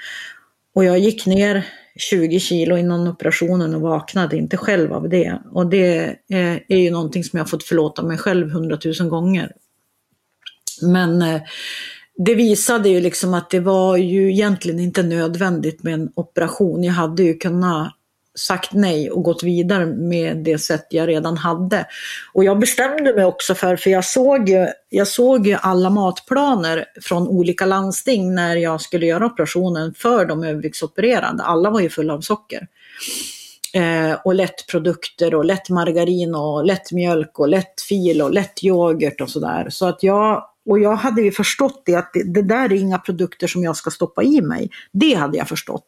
Och 0.75 0.85
jag 0.85 0.99
gick 0.99 1.27
ner 1.27 1.67
20 1.99 2.41
kilo 2.41 2.77
innan 2.77 3.09
operationen 3.09 3.75
och 3.75 3.81
vaknade 3.81 4.37
inte 4.37 4.57
själv 4.57 4.93
av 4.93 5.09
det. 5.09 5.39
Och 5.53 5.67
det 5.67 6.17
är, 6.29 6.65
är 6.69 6.79
ju 6.79 6.91
någonting 6.91 7.25
som 7.25 7.39
jag 7.39 7.51
fått 7.51 7.65
förlåta 7.65 8.03
mig 8.03 8.19
själv 8.19 8.51
hundratusen 8.51 9.09
gånger. 9.09 9.53
Men 10.83 11.23
eh, 11.23 11.41
det 12.17 12.35
visade 12.35 12.89
ju 12.89 13.01
liksom 13.01 13.35
att 13.35 13.51
det 13.51 13.61
var 13.61 13.97
ju 13.97 14.33
egentligen 14.33 14.81
inte 14.81 15.03
nödvändigt 15.03 15.83
med 15.83 15.95
en 15.95 16.13
operation. 16.15 16.85
Jag 16.85 16.93
hade 16.93 17.23
ju 17.23 17.35
kunnat 17.35 17.98
sagt 18.39 18.73
nej 18.73 19.11
och 19.11 19.23
gått 19.23 19.43
vidare 19.43 19.87
med 19.87 20.37
det 20.37 20.59
sätt 20.59 20.87
jag 20.91 21.09
redan 21.09 21.37
hade. 21.37 21.87
Och 22.33 22.45
jag 22.45 22.59
bestämde 22.59 23.15
mig 23.15 23.25
också 23.25 23.55
för, 23.55 23.77
för 23.77 23.91
jag 23.91 24.05
såg 24.05 24.49
ju, 24.49 24.67
jag 24.89 25.09
såg 25.09 25.47
ju 25.47 25.57
alla 25.61 25.91
matplaner 25.91 26.85
från 27.03 27.29
olika 27.29 27.67
landsting 27.67 28.35
när 28.35 28.57
jag 28.57 28.81
skulle 28.81 29.07
göra 29.07 29.27
operationen 29.27 29.95
för 29.95 30.25
de 30.25 30.45
överviktsopererade. 30.45 31.43
Alla 31.43 31.71
var 31.71 31.81
ju 31.81 31.89
fulla 31.89 32.15
av 32.15 32.21
socker. 32.21 32.67
Eh, 33.75 34.13
och 34.25 34.35
lättprodukter 34.35 35.35
och 35.35 35.45
lätt 35.45 35.69
margarin 35.69 36.35
och 36.35 36.65
lätt 36.65 36.93
mjölk 36.93 37.39
och 37.39 37.49
lätt 37.49 37.81
fil 37.89 38.23
och 38.23 38.33
lätt 38.33 38.65
yoghurt 38.65 39.21
och 39.21 39.31
sådär. 39.31 39.67
Så 39.71 39.87
att 39.87 40.03
jag, 40.03 40.45
och 40.69 40.79
jag 40.79 40.97
hade 40.97 41.23
ju 41.23 41.33
förstått 41.33 41.83
det 41.87 41.95
att 41.95 42.11
det, 42.13 42.35
det, 42.35 42.43
där 42.43 42.65
är 42.65 42.77
inga 42.77 42.99
produkter 42.99 43.47
som 43.47 43.63
jag 43.63 43.77
ska 43.77 43.91
stoppa 43.91 44.23
i 44.23 44.41
mig. 44.41 44.71
Det 44.93 45.15
hade 45.15 45.39
jag 45.39 45.49
förstått. 45.49 45.87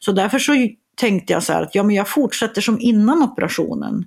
Så 0.00 0.12
därför 0.12 0.38
så 0.38 0.52
tänkte 1.00 1.32
jag 1.32 1.42
så 1.42 1.52
här 1.52 1.62
att 1.62 1.74
ja, 1.74 1.82
men 1.82 1.96
jag 1.96 2.08
fortsätter 2.08 2.60
som 2.60 2.80
innan 2.80 3.22
operationen. 3.22 4.04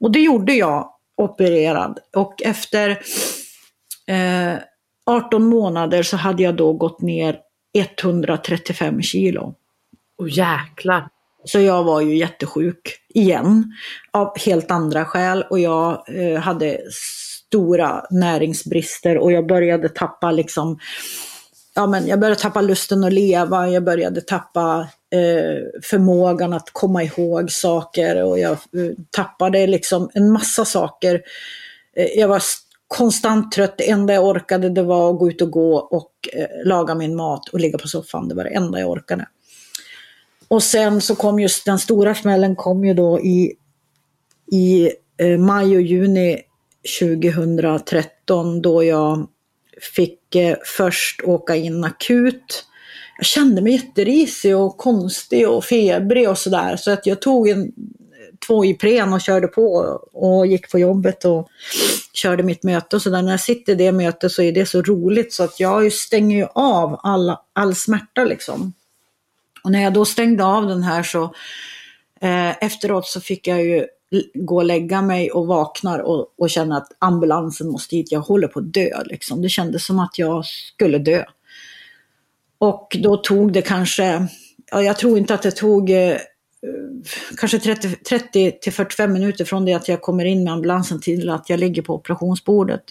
Och 0.00 0.12
det 0.12 0.20
gjorde 0.20 0.54
jag 0.54 0.90
opererad. 1.16 1.98
Och 2.16 2.42
efter 2.42 2.90
eh, 4.06 4.58
18 5.06 5.44
månader 5.44 6.02
så 6.02 6.16
hade 6.16 6.42
jag 6.42 6.56
då 6.56 6.72
gått 6.72 7.00
ner 7.00 7.38
135 7.74 9.02
kilo. 9.02 9.54
Åh 10.18 10.28
jäklar! 10.30 11.08
Så 11.44 11.60
jag 11.60 11.84
var 11.84 12.00
ju 12.00 12.16
jättesjuk 12.16 12.98
igen 13.14 13.72
av 14.10 14.38
helt 14.38 14.70
andra 14.70 15.04
skäl 15.04 15.44
och 15.50 15.58
jag 15.58 16.04
eh, 16.08 16.40
hade 16.40 16.80
stora 17.46 18.04
näringsbrister 18.10 19.18
och 19.18 19.32
jag 19.32 19.46
började 19.46 19.88
tappa 19.88 20.30
liksom 20.30 20.78
Ja, 21.78 21.86
men 21.86 22.06
jag 22.06 22.20
började 22.20 22.40
tappa 22.40 22.60
lusten 22.60 23.04
att 23.04 23.12
leva, 23.12 23.68
jag 23.68 23.84
började 23.84 24.20
tappa 24.20 24.88
Eh, 25.16 25.62
förmågan 25.82 26.52
att 26.52 26.70
komma 26.72 27.02
ihåg 27.02 27.50
saker 27.50 28.24
och 28.24 28.38
jag 28.38 28.52
eh, 28.52 28.92
tappade 29.10 29.66
liksom 29.66 30.10
en 30.14 30.32
massa 30.32 30.64
saker. 30.64 31.22
Eh, 31.96 32.06
jag 32.06 32.28
var 32.28 32.42
konstant 32.88 33.52
trött, 33.52 33.74
det 33.78 33.90
enda 33.90 34.14
jag 34.14 34.24
orkade 34.24 34.70
det 34.70 34.82
var 34.82 35.10
att 35.10 35.18
gå 35.18 35.28
ut 35.28 35.42
och 35.42 35.50
gå 35.50 35.76
och 35.76 36.12
laga 36.64 36.94
min 36.94 37.16
mat 37.16 37.48
och 37.48 37.60
ligga 37.60 37.78
på 37.78 37.88
soffan, 37.88 38.28
det 38.28 38.34
var 38.34 38.44
det 38.44 38.50
enda 38.50 38.80
jag 38.80 38.90
orkade. 38.90 39.28
Och 40.48 40.62
sen 40.62 41.00
så 41.00 41.14
kom 41.16 41.40
just 41.40 41.64
den 41.64 41.78
stora 41.78 42.14
smällen 42.14 42.56
kom 42.56 42.84
ju 42.84 42.94
då 42.94 43.20
i, 43.20 43.52
i 44.52 44.90
maj 45.38 45.76
och 45.76 45.82
juni 45.82 46.40
2013 47.00 48.62
då 48.62 48.84
jag 48.84 49.28
fick 49.96 50.20
först 50.76 51.22
åka 51.24 51.56
in 51.56 51.84
akut. 51.84 52.64
Jag 53.16 53.26
kände 53.26 53.62
mig 53.62 53.72
jätterisig 53.72 54.56
och 54.56 54.76
konstig 54.76 55.48
och 55.48 55.64
febrig 55.64 56.30
och 56.30 56.38
sådär 56.38 56.76
så 56.76 56.90
att 56.90 57.06
jag 57.06 57.20
tog 57.20 57.48
en, 57.48 57.72
två 58.46 58.64
Ipren 58.64 59.12
och 59.12 59.20
körde 59.20 59.48
på 59.48 60.00
och 60.12 60.46
gick 60.46 60.70
på 60.70 60.78
jobbet 60.78 61.24
och 61.24 61.48
körde 62.12 62.42
mitt 62.42 62.62
möte 62.62 62.96
och 62.96 63.02
sådär. 63.02 63.22
När 63.22 63.30
jag 63.30 63.40
sitter 63.40 63.72
i 63.72 63.76
det 63.76 63.92
mötet 63.92 64.32
så 64.32 64.42
är 64.42 64.52
det 64.52 64.66
så 64.66 64.82
roligt 64.82 65.32
så 65.32 65.44
att 65.44 65.60
jag 65.60 65.92
stänger 65.92 66.36
ju 66.36 66.46
av 66.54 67.00
all, 67.02 67.36
all 67.52 67.74
smärta 67.74 68.24
liksom. 68.24 68.72
Och 69.64 69.72
när 69.72 69.82
jag 69.82 69.92
då 69.92 70.04
stängde 70.04 70.44
av 70.44 70.66
den 70.66 70.82
här 70.82 71.02
så 71.02 71.24
eh, 72.20 72.64
efteråt 72.64 73.06
så 73.06 73.20
fick 73.20 73.46
jag 73.46 73.64
ju 73.64 73.86
gå 74.34 74.56
och 74.56 74.64
lägga 74.64 75.02
mig 75.02 75.30
och 75.30 75.46
vaknar 75.46 75.98
och, 75.98 76.34
och 76.38 76.50
känna 76.50 76.76
att 76.76 76.88
ambulansen 76.98 77.68
måste 77.68 77.96
hit. 77.96 78.12
Jag 78.12 78.20
håller 78.20 78.48
på 78.48 78.58
att 78.58 78.72
dö 78.72 79.02
liksom. 79.04 79.42
Det 79.42 79.48
kändes 79.48 79.86
som 79.86 79.98
att 79.98 80.18
jag 80.18 80.44
skulle 80.44 80.98
dö. 80.98 81.24
Och 82.58 82.96
då 83.02 83.16
tog 83.16 83.52
det 83.52 83.62
kanske, 83.62 84.26
ja, 84.70 84.82
jag 84.82 84.96
tror 84.96 85.18
inte 85.18 85.34
att 85.34 85.42
det 85.42 85.50
tog 85.50 85.90
eh, 85.90 86.16
kanske 87.38 87.58
30, 87.58 87.88
30 87.88 88.58
till 88.60 88.72
45 88.72 89.12
minuter 89.12 89.44
från 89.44 89.64
det 89.64 89.74
att 89.74 89.88
jag 89.88 90.02
kommer 90.02 90.24
in 90.24 90.44
med 90.44 90.52
ambulansen 90.52 91.00
till 91.00 91.30
att 91.30 91.50
jag 91.50 91.60
ligger 91.60 91.82
på 91.82 91.94
operationsbordet. 91.94 92.82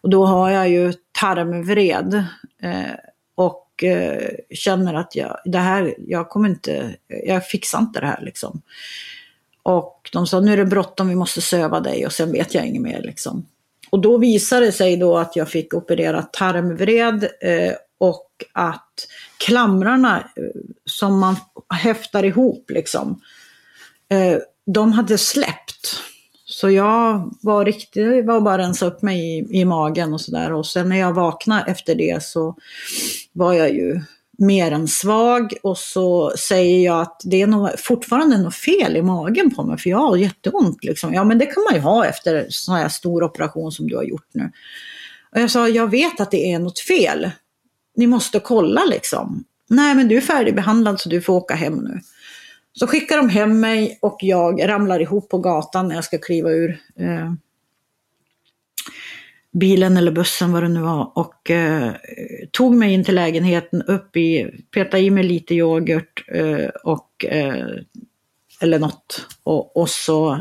Och 0.00 0.10
då 0.10 0.26
har 0.26 0.50
jag 0.50 0.68
ju 0.68 0.92
tarmvred. 1.12 2.24
Eh, 2.62 2.94
och 3.34 3.66
och 3.76 3.84
eh, 3.84 4.30
känner 4.50 4.94
att 4.94 5.16
jag, 5.16 5.36
det 5.44 5.58
här, 5.58 5.94
jag 5.98 6.28
kommer 6.28 6.48
inte, 6.48 6.96
jag 7.24 7.46
fixar 7.46 7.78
inte 7.78 8.00
det 8.00 8.06
här 8.06 8.22
liksom. 8.22 8.62
Och 9.62 10.10
de 10.12 10.26
sa, 10.26 10.40
nu 10.40 10.52
är 10.52 10.56
det 10.56 10.64
bråttom, 10.64 11.08
vi 11.08 11.14
måste 11.14 11.40
söva 11.40 11.80
dig 11.80 12.06
och 12.06 12.12
sen 12.12 12.32
vet 12.32 12.54
jag 12.54 12.66
inget 12.66 12.82
mer 12.82 13.02
liksom. 13.02 13.46
Och 13.90 14.00
då 14.00 14.18
visade 14.18 14.66
det 14.66 14.72
sig 14.72 14.96
då 14.96 15.16
att 15.16 15.36
jag 15.36 15.48
fick 15.48 15.74
operera 15.74 16.22
tarmvred 16.22 17.28
eh, 17.40 17.72
och 17.98 18.30
att 18.52 19.06
klamrarna 19.38 20.18
eh, 20.18 20.60
som 20.84 21.18
man 21.18 21.36
häftar 21.74 22.24
ihop 22.24 22.70
liksom, 22.70 23.20
eh, 24.08 24.38
de 24.66 24.92
hade 24.92 25.18
släppt. 25.18 26.02
Så 26.44 26.70
jag 26.70 27.34
var 27.42 27.64
riktigt, 27.64 28.26
var 28.26 28.40
bara 28.40 28.58
rensa 28.58 28.86
upp 28.86 29.02
mig 29.02 29.38
i, 29.38 29.60
i 29.60 29.64
magen 29.64 30.14
och 30.14 30.20
sådär. 30.20 30.52
Och 30.52 30.66
sen 30.66 30.88
när 30.88 30.96
jag 30.96 31.12
vaknade 31.12 31.70
efter 31.70 31.94
det 31.94 32.22
så 32.22 32.56
var 33.32 33.52
jag 33.52 33.70
ju 33.72 34.00
mer 34.38 34.72
än 34.72 34.88
svag 34.88 35.52
och 35.62 35.78
så 35.78 36.32
säger 36.48 36.84
jag 36.84 37.00
att 37.00 37.20
det 37.24 37.42
är 37.42 37.46
nog, 37.46 37.68
fortfarande 37.78 38.38
något 38.38 38.54
fel 38.54 38.96
i 38.96 39.02
magen 39.02 39.54
på 39.54 39.62
mig 39.62 39.78
för 39.78 39.90
jag 39.90 39.98
har 39.98 40.16
jätteont. 40.16 40.84
Liksom. 40.84 41.14
Ja 41.14 41.24
men 41.24 41.38
det 41.38 41.46
kan 41.46 41.62
man 41.62 41.74
ju 41.74 41.80
ha 41.80 42.06
efter 42.06 42.46
sån 42.48 42.74
här 42.74 42.88
stor 42.88 43.22
operation 43.22 43.72
som 43.72 43.88
du 43.88 43.96
har 43.96 44.04
gjort 44.04 44.28
nu. 44.32 44.50
Och 45.32 45.40
jag 45.40 45.50
sa, 45.50 45.68
jag 45.68 45.90
vet 45.90 46.20
att 46.20 46.30
det 46.30 46.52
är 46.52 46.58
något 46.58 46.78
fel. 46.78 47.30
Ni 47.96 48.06
måste 48.06 48.40
kolla 48.40 48.84
liksom. 48.84 49.44
Nej 49.68 49.94
men 49.94 50.08
du 50.08 50.16
är 50.16 50.20
färdigbehandlad 50.20 51.00
så 51.00 51.08
du 51.08 51.20
får 51.20 51.32
åka 51.32 51.54
hem 51.54 51.74
nu. 51.74 52.00
Så 52.72 52.86
skickar 52.86 53.16
de 53.16 53.28
hem 53.28 53.60
mig 53.60 53.98
och 54.02 54.18
jag 54.20 54.68
ramlar 54.68 55.00
ihop 55.00 55.28
på 55.28 55.38
gatan 55.38 55.88
när 55.88 55.94
jag 55.94 56.04
ska 56.04 56.18
kliva 56.18 56.50
ur 56.50 56.70
eh, 56.98 57.32
bilen 59.52 59.96
eller 59.96 60.12
bussen 60.12 60.52
vad 60.52 60.62
det 60.62 60.68
nu 60.68 60.80
var 60.80 61.12
och 61.14 61.50
eh, 61.50 61.92
tog 62.50 62.74
mig 62.74 62.92
in 62.92 63.04
till 63.04 63.14
lägenheten 63.14 63.82
upp 63.82 64.16
i, 64.16 64.50
petade 64.70 65.02
i 65.02 65.10
mig 65.10 65.24
lite 65.24 65.54
yoghurt 65.54 66.24
eh, 66.28 66.68
och 66.84 67.24
eh, 67.24 67.66
eller 68.60 68.78
något 68.78 69.26
och, 69.42 69.76
och 69.76 69.90
så 69.90 70.40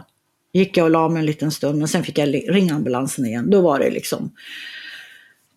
gick 0.54 0.78
jag 0.78 0.84
och 0.84 0.92
la 0.92 1.10
mig 1.10 1.20
en 1.20 1.26
liten 1.26 1.52
stund 1.52 1.80
men 1.80 1.88
sen 1.88 2.04
fick 2.04 2.18
jag 2.18 2.34
ringa 2.56 2.76
ambulansen 2.76 3.26
igen. 3.26 3.50
Då 3.50 3.62
var 3.62 3.80
det 3.80 3.90
liksom 3.90 4.32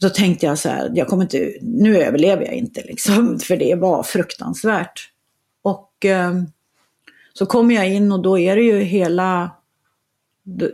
då 0.01 0.11
tänkte 0.11 0.47
jag 0.47 0.59
så 0.59 0.69
här, 0.69 0.91
jag 0.95 1.09
kommer 1.09 1.23
inte, 1.23 1.53
nu 1.63 2.03
överlever 2.03 2.45
jag 2.45 2.55
inte 2.55 2.83
liksom, 2.83 3.39
för 3.43 3.57
det 3.57 3.75
var 3.75 4.03
fruktansvärt. 4.03 5.09
Och 5.63 6.05
eh, 6.05 6.43
så 7.33 7.47
kommer 7.47 7.75
jag 7.75 7.89
in 7.89 8.13
och 8.13 8.23
då 8.23 8.39
är 8.39 8.57
det 8.57 8.63
ju 8.63 8.81
hela, 8.81 9.51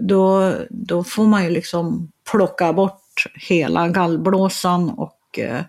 då, 0.00 0.54
då 0.70 1.04
får 1.04 1.26
man 1.26 1.44
ju 1.44 1.50
liksom 1.50 2.12
plocka 2.30 2.72
bort 2.72 3.26
hela 3.34 3.88
gallblåsan 3.88 4.90
och 4.90 5.38
eh, 5.38 5.62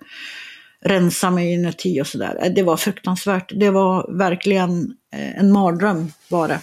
rensa 0.81 1.31
mig 1.31 1.53
inuti 1.53 2.01
och 2.01 2.07
sådär. 2.07 2.51
Det 2.55 2.63
var 2.63 2.77
fruktansvärt. 2.77 3.51
Det 3.55 3.69
var 3.69 4.17
verkligen 4.17 4.97
eh, 5.13 5.39
en 5.39 5.51
mardröm 5.51 6.11
var 6.29 6.47
det. 6.47 6.59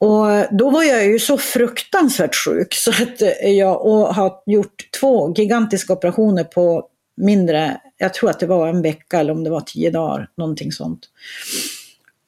Och 0.00 0.26
då 0.50 0.70
var 0.70 0.82
jag 0.82 1.06
ju 1.06 1.18
så 1.18 1.38
fruktansvärt 1.38 2.34
sjuk 2.34 2.74
så 2.74 2.90
att 2.90 3.22
eh, 3.22 3.50
jag 3.50 3.86
och 3.86 4.14
har 4.14 4.42
gjort 4.46 4.88
två 5.00 5.34
gigantiska 5.36 5.92
operationer 5.92 6.44
på 6.44 6.88
mindre, 7.16 7.80
jag 7.96 8.14
tror 8.14 8.30
att 8.30 8.40
det 8.40 8.46
var 8.46 8.68
en 8.68 8.82
vecka 8.82 9.20
eller 9.20 9.32
om 9.32 9.44
det 9.44 9.50
var 9.50 9.60
tio 9.60 9.90
dagar, 9.90 10.28
någonting 10.34 10.72
sånt. 10.72 11.08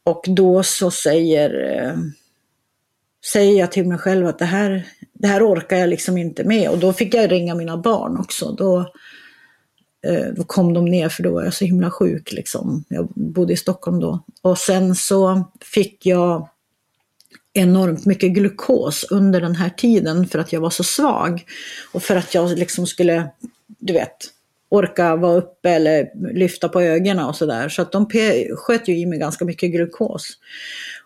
Och 0.04 0.24
då 0.28 0.62
så 0.62 0.90
säger, 0.90 1.78
eh, 1.78 1.94
säger 3.32 3.58
jag 3.58 3.72
till 3.72 3.88
mig 3.88 3.98
själv 3.98 4.26
att 4.26 4.38
det 4.38 4.44
här, 4.44 4.86
det 5.12 5.28
här 5.28 5.52
orkar 5.52 5.76
jag 5.76 5.88
liksom 5.88 6.18
inte 6.18 6.44
med. 6.44 6.70
Och 6.70 6.78
då 6.78 6.92
fick 6.92 7.14
jag 7.14 7.32
ringa 7.32 7.54
mina 7.54 7.76
barn 7.76 8.16
också. 8.16 8.52
Då, 8.52 8.78
eh, 10.06 10.26
då 10.36 10.44
kom 10.44 10.74
de 10.74 10.84
ner 10.84 11.08
för 11.08 11.22
då 11.22 11.32
var 11.32 11.44
jag 11.44 11.54
så 11.54 11.64
himla 11.64 11.90
sjuk. 11.90 12.32
Liksom. 12.32 12.84
Jag 12.88 13.08
bodde 13.14 13.52
i 13.52 13.56
Stockholm 13.56 14.00
då. 14.00 14.24
Och 14.42 14.58
sen 14.58 14.94
så 14.94 15.44
fick 15.60 16.06
jag 16.06 16.48
enormt 17.52 18.06
mycket 18.06 18.32
glukos 18.32 19.04
under 19.10 19.40
den 19.40 19.54
här 19.54 19.70
tiden 19.70 20.26
för 20.26 20.38
att 20.38 20.52
jag 20.52 20.60
var 20.60 20.70
så 20.70 20.84
svag. 20.84 21.44
Och 21.92 22.02
för 22.02 22.16
att 22.16 22.34
jag 22.34 22.58
liksom 22.58 22.86
skulle, 22.86 23.28
du 23.78 23.92
vet, 23.92 24.16
orka 24.68 25.16
vara 25.16 25.36
uppe 25.36 25.70
eller 25.70 26.08
lyfta 26.34 26.68
på 26.68 26.80
ögonen 26.80 27.24
och 27.24 27.36
sådär. 27.36 27.68
Så 27.68 27.82
att 27.82 27.92
de 27.92 28.06
sköt 28.56 28.88
ju 28.88 28.98
i 28.98 29.06
mig 29.06 29.18
ganska 29.18 29.44
mycket 29.44 29.70
glukos. 29.70 30.28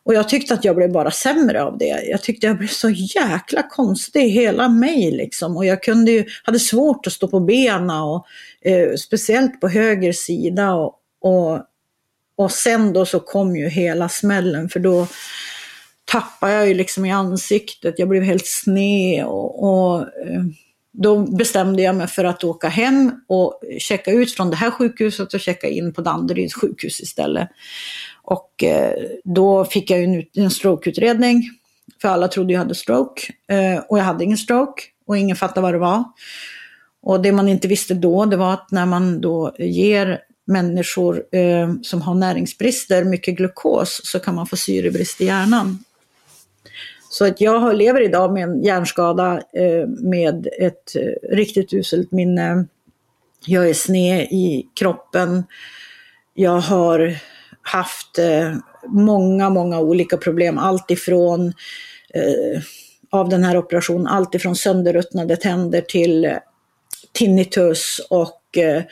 Och 0.02 0.14
jag 0.14 0.28
tyckte 0.28 0.54
att 0.54 0.64
jag 0.64 0.76
blev 0.76 0.92
bara 0.92 1.10
sämre 1.10 1.62
av 1.62 1.78
det. 1.78 2.04
Jag 2.10 2.22
tyckte 2.22 2.46
jag 2.46 2.58
blev 2.58 2.68
så 2.68 2.90
jäkla 2.90 3.62
konstig 3.62 4.30
hela 4.30 4.68
mig 4.68 5.10
liksom. 5.10 5.56
Och 5.56 5.66
jag 5.66 5.82
kunde 5.82 6.10
ju, 6.10 6.24
hade 6.42 6.58
svårt 6.58 7.06
att 7.06 7.12
stå 7.12 7.28
på 7.28 7.40
benen 7.40 7.90
och 7.90 8.26
eh, 8.60 8.94
speciellt 8.94 9.60
på 9.60 9.68
höger 9.68 10.12
sida. 10.12 10.74
Och, 10.74 10.94
och, 11.20 11.60
och 12.36 12.52
sen 12.52 12.92
då 12.92 13.06
så 13.06 13.20
kom 13.20 13.56
ju 13.56 13.68
hela 13.68 14.08
smällen 14.08 14.68
för 14.68 14.80
då 14.80 15.06
tappade 16.06 16.52
jag 16.52 16.68
ju 16.68 16.74
liksom 16.74 17.04
i 17.04 17.10
ansiktet. 17.10 17.98
Jag 17.98 18.08
blev 18.08 18.22
helt 18.22 18.46
sned 18.46 19.24
och, 19.24 19.64
och 19.64 20.00
eh, 20.00 20.44
då 20.92 21.18
bestämde 21.18 21.82
jag 21.82 21.94
mig 21.94 22.06
för 22.06 22.24
att 22.24 22.44
åka 22.44 22.68
hem 22.68 23.12
och 23.28 23.60
checka 23.78 24.10
ut 24.10 24.32
från 24.32 24.50
det 24.50 24.56
här 24.56 24.70
sjukhuset 24.70 25.34
och 25.34 25.40
checka 25.40 25.68
in 25.68 25.92
på 25.92 26.00
Danderyds 26.00 26.54
sjukhus 26.54 27.00
istället. 27.00 27.48
Och 28.22 28.64
eh, 28.64 28.92
då 29.24 29.64
fick 29.64 29.90
jag 29.90 30.02
en, 30.02 30.24
en 30.34 30.50
strokeutredning, 30.50 31.42
för 32.02 32.08
alla 32.08 32.28
trodde 32.28 32.52
jag 32.52 32.60
hade 32.60 32.74
stroke. 32.74 33.22
Eh, 33.48 33.78
och 33.88 33.98
jag 33.98 34.04
hade 34.04 34.24
ingen 34.24 34.38
stroke 34.38 34.82
och 35.06 35.18
ingen 35.18 35.36
fattade 35.36 35.60
vad 35.60 35.74
det 35.74 35.78
var. 35.78 36.04
Och 37.02 37.22
det 37.22 37.32
man 37.32 37.48
inte 37.48 37.68
visste 37.68 37.94
då, 37.94 38.24
det 38.24 38.36
var 38.36 38.52
att 38.52 38.70
när 38.70 38.86
man 38.86 39.20
då 39.20 39.54
ger 39.58 40.20
människor 40.46 41.22
eh, 41.32 41.72
som 41.82 42.02
har 42.02 42.14
näringsbrister, 42.14 43.04
mycket 43.04 43.36
glukos, 43.36 44.00
så 44.04 44.18
kan 44.18 44.34
man 44.34 44.46
få 44.46 44.56
syrebrist 44.56 45.20
i 45.20 45.24
hjärnan. 45.24 45.84
Så 47.18 47.24
att 47.24 47.40
jag 47.40 47.76
lever 47.76 48.00
idag 48.00 48.32
med 48.32 48.42
en 48.42 48.62
hjärnskada 48.62 49.42
eh, 49.52 49.86
med 49.88 50.48
ett 50.60 50.96
eh, 50.96 51.36
riktigt 51.36 51.72
uselt 51.72 52.12
minne. 52.12 52.66
Jag 53.46 53.68
är 53.68 53.74
sned 53.74 54.20
i 54.20 54.66
kroppen. 54.74 55.44
Jag 56.34 56.60
har 56.60 57.16
haft 57.62 58.18
eh, 58.18 58.56
många, 58.86 59.50
många 59.50 59.80
olika 59.80 60.16
problem. 60.16 60.58
Allt 60.58 60.90
ifrån 60.90 61.46
eh, 62.14 62.62
av 63.10 63.28
den 63.28 63.44
här 63.44 63.56
operationen, 63.56 64.06
allt 64.06 64.34
ifrån 64.34 64.56
sönderruttnade 64.56 65.36
tänder 65.36 65.80
till 65.80 66.24
eh, 66.24 66.32
tinnitus 67.12 68.00
och 68.10 68.58
eh, 68.58 68.82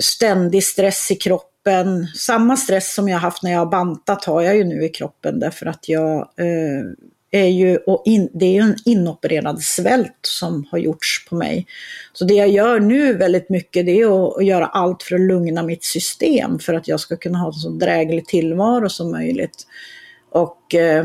ständig 0.00 0.64
stress 0.64 1.10
i 1.10 1.16
kroppen. 1.16 2.06
Samma 2.06 2.56
stress 2.56 2.94
som 2.94 3.08
jag 3.08 3.18
haft 3.18 3.42
när 3.42 3.50
jag 3.50 3.58
har 3.58 3.70
bantat 3.70 4.24
har 4.24 4.42
jag 4.42 4.56
ju 4.56 4.64
nu 4.64 4.84
i 4.84 4.88
kroppen 4.88 5.40
därför 5.40 5.66
att 5.66 5.88
jag 5.88 6.18
eh, 6.18 7.09
är 7.30 7.46
ju, 7.46 7.76
och 7.76 8.02
in, 8.04 8.28
det 8.32 8.46
är 8.46 8.52
ju 8.52 8.60
en 8.60 8.76
inopererad 8.84 9.62
svält 9.62 10.18
som 10.22 10.66
har 10.70 10.78
gjorts 10.78 11.26
på 11.28 11.34
mig. 11.34 11.66
Så 12.12 12.24
det 12.24 12.34
jag 12.34 12.48
gör 12.48 12.80
nu 12.80 13.14
väldigt 13.14 13.48
mycket 13.48 13.86
det 13.86 14.00
är 14.00 14.28
att, 14.28 14.36
att 14.36 14.46
göra 14.46 14.66
allt 14.66 15.02
för 15.02 15.14
att 15.14 15.20
lugna 15.20 15.62
mitt 15.62 15.84
system 15.84 16.58
för 16.58 16.74
att 16.74 16.88
jag 16.88 17.00
ska 17.00 17.16
kunna 17.16 17.38
ha 17.38 17.46
en 17.46 17.52
så 17.52 17.70
dräglig 17.70 18.26
tillvaro 18.26 18.88
som 18.88 19.10
möjligt. 19.10 19.66
Och 20.30 20.74
eh, 20.74 21.04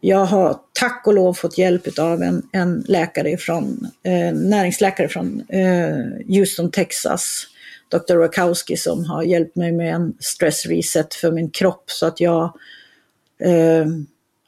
jag 0.00 0.24
har 0.24 0.60
tack 0.72 1.02
och 1.06 1.14
lov 1.14 1.34
fått 1.34 1.58
hjälp 1.58 1.98
av 1.98 2.22
en, 2.22 2.42
en 2.52 2.84
läkare 2.88 3.36
från, 3.36 3.86
eh, 4.02 4.34
näringsläkare 4.34 5.08
från 5.08 5.42
eh, 5.48 6.36
Houston, 6.36 6.70
Texas, 6.70 7.46
Dr. 7.88 8.14
Rakowski 8.14 8.76
som 8.76 9.04
har 9.04 9.22
hjälpt 9.22 9.56
mig 9.56 9.72
med 9.72 9.94
en 9.94 10.14
stress 10.20 10.66
reset 10.66 11.14
för 11.14 11.32
min 11.32 11.50
kropp 11.50 11.84
så 11.86 12.06
att 12.06 12.20
jag 12.20 12.44
eh, 13.40 13.86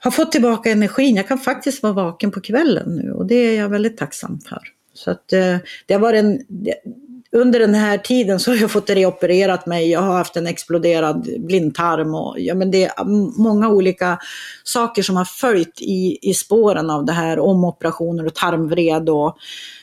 har 0.04 0.10
fått 0.10 0.32
tillbaka 0.32 0.70
energin. 0.70 1.16
Jag 1.16 1.28
kan 1.28 1.38
faktiskt 1.38 1.82
vara 1.82 1.92
vaken 1.92 2.30
på 2.30 2.40
kvällen 2.40 2.96
nu 2.96 3.12
och 3.12 3.26
det 3.26 3.34
är 3.34 3.58
jag 3.58 3.68
väldigt 3.68 3.96
tacksam 3.96 4.40
för. 4.40 4.62
Så 4.94 5.10
att 5.10 5.32
eh, 5.32 5.56
det 5.86 5.94
har 5.94 6.00
varit 6.00 6.24
en, 6.24 6.40
under 7.32 7.58
den 7.58 7.74
här 7.74 7.98
tiden 7.98 8.40
så 8.40 8.50
har 8.50 8.58
jag 8.58 8.70
fått 8.70 8.90
reopererat 8.90 9.66
mig, 9.66 9.90
jag 9.90 10.00
har 10.00 10.16
haft 10.16 10.36
en 10.36 10.46
exploderad 10.46 11.28
blindtarm 11.38 12.14
och 12.14 12.40
ja, 12.40 12.54
men 12.54 12.70
det 12.70 12.84
är 12.84 13.04
många 13.42 13.68
olika 13.68 14.18
saker 14.64 15.02
som 15.02 15.16
har 15.16 15.24
följt 15.24 15.80
i, 15.80 16.18
i 16.22 16.34
spåren 16.34 16.90
av 16.90 17.04
det 17.04 17.12
här, 17.12 17.38
omoperationer 17.38 18.26
och 18.26 18.34
tarmvred 18.34 19.08
och 19.08 19.36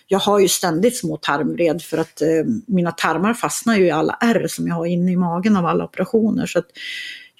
jag 0.07 0.19
har 0.19 0.39
ju 0.39 0.47
ständigt 0.47 0.97
små 0.97 1.17
tarmvred 1.17 1.81
för 1.81 1.97
att 1.97 2.21
eh, 2.21 2.27
mina 2.67 2.91
tarmar 2.91 3.33
fastnar 3.33 3.75
ju 3.75 3.85
i 3.85 3.91
alla 3.91 4.17
ärr 4.21 4.47
som 4.47 4.67
jag 4.67 4.75
har 4.75 4.85
inne 4.85 5.11
i 5.11 5.17
magen 5.17 5.57
av 5.57 5.65
alla 5.65 5.83
operationer. 5.83 6.45
Så 6.45 6.59
att 6.59 6.67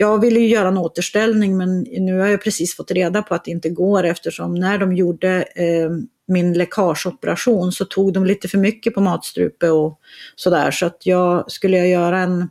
jag 0.01 0.21
ville 0.21 0.39
ju 0.39 0.47
göra 0.47 0.67
en 0.67 0.77
återställning 0.77 1.57
men 1.57 1.81
nu 1.81 2.19
har 2.19 2.27
jag 2.27 2.43
precis 2.43 2.75
fått 2.75 2.91
reda 2.91 3.21
på 3.21 3.35
att 3.35 3.45
det 3.45 3.51
inte 3.51 3.69
går 3.69 4.03
eftersom 4.03 4.55
när 4.55 4.77
de 4.77 4.95
gjorde 4.95 5.43
eh, 5.55 5.89
min 6.27 6.53
läckageoperation 6.53 7.71
så 7.71 7.85
tog 7.85 8.13
de 8.13 8.25
lite 8.25 8.47
för 8.47 8.57
mycket 8.57 8.93
på 8.93 9.01
matstrupe 9.01 9.69
och 9.69 9.99
sådär. 10.35 10.71
Så 10.71 10.85
att 10.85 11.05
jag, 11.05 11.51
skulle 11.51 11.77
jag 11.77 11.87
göra 11.87 12.19
en, 12.19 12.49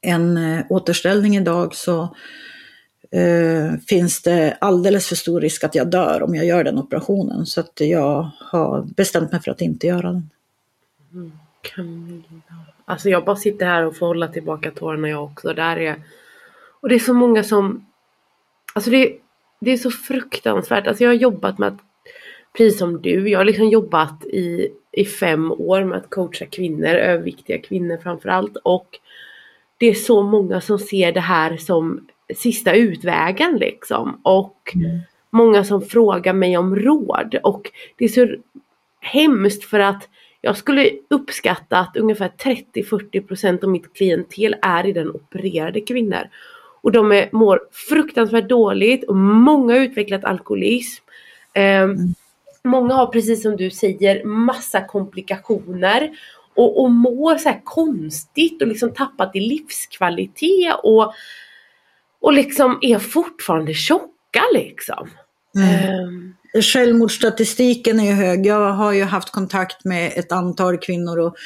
en 0.00 0.36
eh, 0.36 0.64
återställning 0.68 1.36
idag 1.36 1.74
så 1.74 2.02
eh, 3.10 3.78
finns 3.88 4.22
det 4.22 4.56
alldeles 4.60 5.08
för 5.08 5.16
stor 5.16 5.40
risk 5.40 5.64
att 5.64 5.74
jag 5.74 5.90
dör 5.90 6.22
om 6.22 6.34
jag 6.34 6.46
gör 6.46 6.64
den 6.64 6.78
operationen. 6.78 7.46
Så 7.46 7.60
att 7.60 7.80
jag 7.80 8.30
har 8.40 8.82
bestämt 8.82 9.32
mig 9.32 9.40
för 9.42 9.50
att 9.50 9.60
inte 9.60 9.86
göra 9.86 10.12
den. 10.12 10.30
Mm, 11.12 11.32
Camilla. 11.62 12.22
Alltså 12.84 13.08
jag 13.08 13.24
bara 13.24 13.36
sitter 13.36 13.66
här 13.66 13.86
och 13.86 13.96
får 13.96 14.06
hålla 14.06 14.28
tillbaka 14.28 14.70
tårarna 14.70 15.08
jag 15.08 15.24
också. 15.24 15.52
Där 15.52 15.76
är, 15.76 15.96
och 16.86 16.90
det 16.90 16.94
är 16.94 16.98
så 16.98 17.14
många 17.14 17.44
som... 17.44 17.86
Alltså 18.74 18.90
det, 18.90 19.12
det 19.60 19.70
är 19.70 19.76
så 19.76 19.90
fruktansvärt. 19.90 20.86
Alltså 20.86 21.04
jag 21.04 21.10
har 21.10 21.14
jobbat 21.14 21.58
med 21.58 21.68
att 21.68 21.78
precis 22.56 22.78
som 22.78 23.02
du, 23.02 23.28
jag 23.28 23.38
har 23.38 23.44
liksom 23.44 23.68
jobbat 23.68 24.24
i, 24.24 24.68
i 24.92 25.04
fem 25.04 25.52
år 25.52 25.84
med 25.84 25.98
att 25.98 26.10
coacha 26.10 26.46
kvinnor, 26.46 26.88
överviktiga 26.88 27.58
kvinnor 27.58 27.98
framförallt. 28.02 28.56
Och 28.56 28.86
det 29.78 29.86
är 29.86 29.94
så 29.94 30.22
många 30.22 30.60
som 30.60 30.78
ser 30.78 31.12
det 31.12 31.20
här 31.20 31.56
som 31.56 32.06
sista 32.36 32.72
utvägen 32.72 33.56
liksom. 33.56 34.20
Och 34.22 34.72
mm. 34.74 34.98
många 35.30 35.64
som 35.64 35.82
frågar 35.82 36.32
mig 36.32 36.56
om 36.56 36.76
råd. 36.76 37.38
Och 37.42 37.70
det 37.96 38.04
är 38.04 38.08
så 38.08 38.28
hemskt 39.00 39.64
för 39.64 39.80
att 39.80 40.08
jag 40.40 40.56
skulle 40.56 40.90
uppskatta 41.10 41.78
att 41.78 41.96
ungefär 41.96 42.28
30-40% 42.74 43.64
av 43.64 43.70
mitt 43.70 43.94
klientel 43.94 44.56
är 44.62 44.82
redan 44.82 45.10
opererade 45.10 45.80
kvinnor. 45.80 46.28
Och 46.86 46.92
de 46.92 47.12
är, 47.12 47.28
mår 47.32 47.60
fruktansvärt 47.72 48.48
dåligt 48.48 49.04
och 49.04 49.16
många 49.16 49.74
har 49.74 49.80
utvecklat 49.80 50.24
alkoholism. 50.24 51.04
Um, 51.56 51.62
mm. 51.62 52.14
Många 52.64 52.94
har 52.94 53.06
precis 53.06 53.42
som 53.42 53.56
du 53.56 53.70
säger 53.70 54.24
massa 54.24 54.80
komplikationer 54.80 56.10
och, 56.54 56.82
och 56.82 56.90
mår 56.90 57.38
så 57.38 57.54
konstigt 57.64 58.62
och 58.62 58.68
liksom 58.68 58.94
tappat 58.94 59.36
i 59.36 59.40
livskvalitet 59.40 60.74
och, 60.82 61.12
och 62.20 62.32
liksom 62.32 62.78
är 62.80 62.98
fortfarande 62.98 63.74
tjocka 63.74 64.42
liksom. 64.54 65.10
Mm. 65.56 66.04
Um. 66.04 66.35
Självmordsstatistiken 66.62 68.00
är 68.00 68.12
hög. 68.12 68.46
Jag 68.46 68.72
har 68.72 68.92
ju 68.92 69.04
haft 69.04 69.30
kontakt 69.30 69.84
med 69.84 70.12
ett 70.16 70.32
antal 70.32 70.78
kvinnor 70.78 71.18
och, 71.18 71.36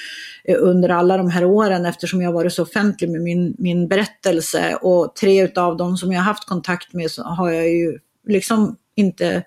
eh, 0.44 0.56
under 0.58 0.88
alla 0.88 1.16
de 1.16 1.30
här 1.30 1.44
åren 1.44 1.86
eftersom 1.86 2.22
jag 2.22 2.32
varit 2.32 2.52
så 2.52 2.62
offentlig 2.62 3.10
med 3.10 3.20
min, 3.20 3.54
min 3.58 3.88
berättelse. 3.88 4.78
Och 4.82 5.16
tre 5.16 5.52
av 5.56 5.76
dem 5.76 5.96
som 5.96 6.12
jag 6.12 6.20
haft 6.20 6.48
kontakt 6.48 6.92
med 6.92 7.10
så 7.10 7.22
har 7.22 7.50
jag 7.50 7.70
ju 7.70 7.98
liksom 8.28 8.76
inte 8.94 9.42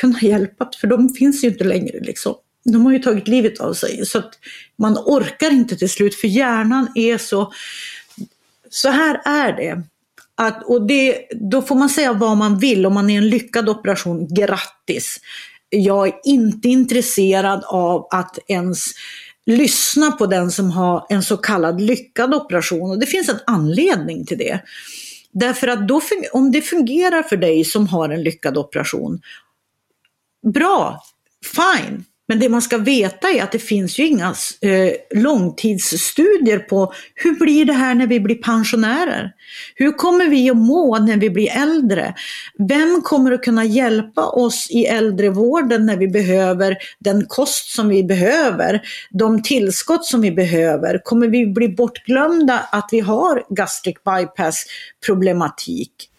kunnat 0.00 0.22
hjälpa, 0.22 0.70
för 0.80 0.86
de 0.86 1.08
finns 1.08 1.44
ju 1.44 1.48
inte 1.48 1.64
längre 1.64 2.00
liksom. 2.00 2.34
De 2.64 2.84
har 2.84 2.92
ju 2.92 2.98
tagit 2.98 3.28
livet 3.28 3.60
av 3.60 3.72
sig 3.72 4.06
så 4.06 4.18
att 4.18 4.38
man 4.76 4.98
orkar 4.98 5.50
inte 5.52 5.76
till 5.76 5.90
slut 5.90 6.14
för 6.14 6.28
hjärnan 6.28 6.88
är 6.94 7.18
så, 7.18 7.52
så 8.70 8.88
här 8.88 9.20
är 9.24 9.52
det. 9.52 9.82
Att, 10.36 10.64
och 10.64 10.86
det, 10.86 11.26
då 11.30 11.62
får 11.62 11.74
man 11.74 11.88
säga 11.88 12.12
vad 12.12 12.36
man 12.36 12.58
vill, 12.58 12.86
om 12.86 12.94
man 12.94 13.10
är 13.10 13.18
en 13.18 13.28
lyckad 13.28 13.68
operation, 13.68 14.34
grattis. 14.34 15.20
Jag 15.68 16.08
är 16.08 16.14
inte 16.24 16.68
intresserad 16.68 17.64
av 17.64 18.06
att 18.10 18.38
ens 18.46 18.84
lyssna 19.46 20.12
på 20.12 20.26
den 20.26 20.50
som 20.50 20.70
har 20.70 21.06
en 21.08 21.22
så 21.22 21.36
kallad 21.36 21.80
lyckad 21.80 22.34
operation. 22.34 22.90
Och 22.90 22.98
det 22.98 23.06
finns 23.06 23.28
en 23.28 23.40
anledning 23.46 24.26
till 24.26 24.38
det. 24.38 24.60
Därför 25.32 25.68
att 25.68 25.88
då, 25.88 26.00
om 26.32 26.52
det 26.52 26.62
fungerar 26.62 27.22
för 27.22 27.36
dig 27.36 27.64
som 27.64 27.86
har 27.86 28.08
en 28.08 28.22
lyckad 28.22 28.58
operation 28.58 29.20
bra, 30.52 31.02
fine. 31.54 32.04
Men 32.34 32.40
det 32.40 32.48
man 32.48 32.62
ska 32.62 32.78
veta 32.78 33.28
är 33.28 33.42
att 33.42 33.52
det 33.52 33.58
finns 33.58 33.98
ju 33.98 34.06
inga 34.06 34.34
eh, 34.60 35.20
långtidsstudier 35.22 36.58
på 36.58 36.92
hur 37.14 37.34
blir 37.34 37.64
det 37.64 37.72
här 37.72 37.94
när 37.94 38.06
vi 38.06 38.20
blir 38.20 38.34
pensionärer? 38.34 39.32
Hur 39.74 39.92
kommer 39.92 40.28
vi 40.28 40.50
att 40.50 40.56
må 40.56 40.98
när 40.98 41.16
vi 41.16 41.30
blir 41.30 41.50
äldre? 41.56 42.14
Vem 42.68 43.02
kommer 43.02 43.32
att 43.32 43.42
kunna 43.42 43.64
hjälpa 43.64 44.26
oss 44.26 44.66
i 44.70 44.86
äldrevården 44.86 45.86
när 45.86 45.96
vi 45.96 46.08
behöver 46.08 46.76
den 46.98 47.26
kost 47.26 47.74
som 47.74 47.88
vi 47.88 48.04
behöver? 48.04 48.82
De 49.10 49.42
tillskott 49.42 50.04
som 50.04 50.20
vi 50.20 50.30
behöver? 50.30 51.00
Kommer 51.04 51.28
vi 51.28 51.46
bli 51.46 51.68
bortglömda 51.68 52.58
att 52.72 52.88
vi 52.92 53.00
har 53.00 53.42
gastric 53.48 53.96
bypass 54.04 54.66
problematik? 55.06 56.10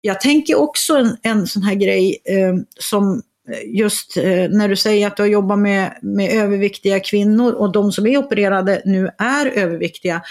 Jag 0.00 0.20
tänker 0.20 0.54
också 0.54 0.96
en, 0.96 1.16
en 1.22 1.46
sån 1.46 1.62
här 1.62 1.74
grej 1.74 2.18
eh, 2.24 2.54
som 2.78 3.22
eh, 3.52 3.76
just 3.78 4.16
eh, 4.16 4.48
när 4.50 4.68
du 4.68 4.76
säger 4.76 5.06
att 5.06 5.16
du 5.16 5.22
har 5.22 5.28
jobbat 5.28 5.58
med, 5.58 5.98
med 6.02 6.32
överviktiga 6.32 7.00
kvinnor 7.00 7.52
och 7.52 7.72
de 7.72 7.92
som 7.92 8.06
är 8.06 8.16
opererade 8.16 8.82
nu 8.84 9.10
är 9.18 9.46
överviktiga. 9.46 10.22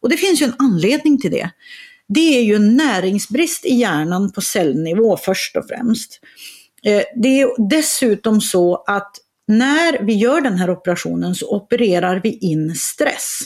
Och 0.00 0.08
det 0.08 0.16
finns 0.16 0.42
ju 0.42 0.46
en 0.46 0.54
anledning 0.58 1.20
till 1.20 1.30
det. 1.30 1.50
Det 2.08 2.38
är 2.38 2.42
ju 2.42 2.58
näringsbrist 2.58 3.66
i 3.66 3.74
hjärnan 3.74 4.32
på 4.32 4.40
cellnivå 4.40 5.16
först 5.16 5.56
och 5.56 5.68
främst. 5.68 6.20
Eh, 6.84 7.02
det 7.16 7.40
är 7.40 7.68
dessutom 7.68 8.40
så 8.40 8.84
att 8.86 9.12
när 9.48 10.02
vi 10.02 10.12
gör 10.12 10.40
den 10.40 10.58
här 10.58 10.70
operationen 10.70 11.34
så 11.34 11.56
opererar 11.56 12.20
vi 12.22 12.38
in 12.38 12.74
stress. 12.74 13.40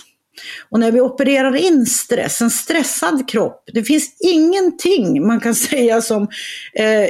Och 0.71 0.81
när 0.81 0.93
vi 0.93 1.01
opererar 1.01 1.57
in 1.57 1.87
stress, 1.87 2.41
en 2.41 2.51
stressad 2.51 3.29
kropp, 3.29 3.65
det 3.75 3.83
finns 3.83 4.17
ingenting 4.21 5.27
man 5.27 5.41
kan 5.41 5.55
säga 5.73 6.01
som 6.01 6.23
eh, 6.75 7.07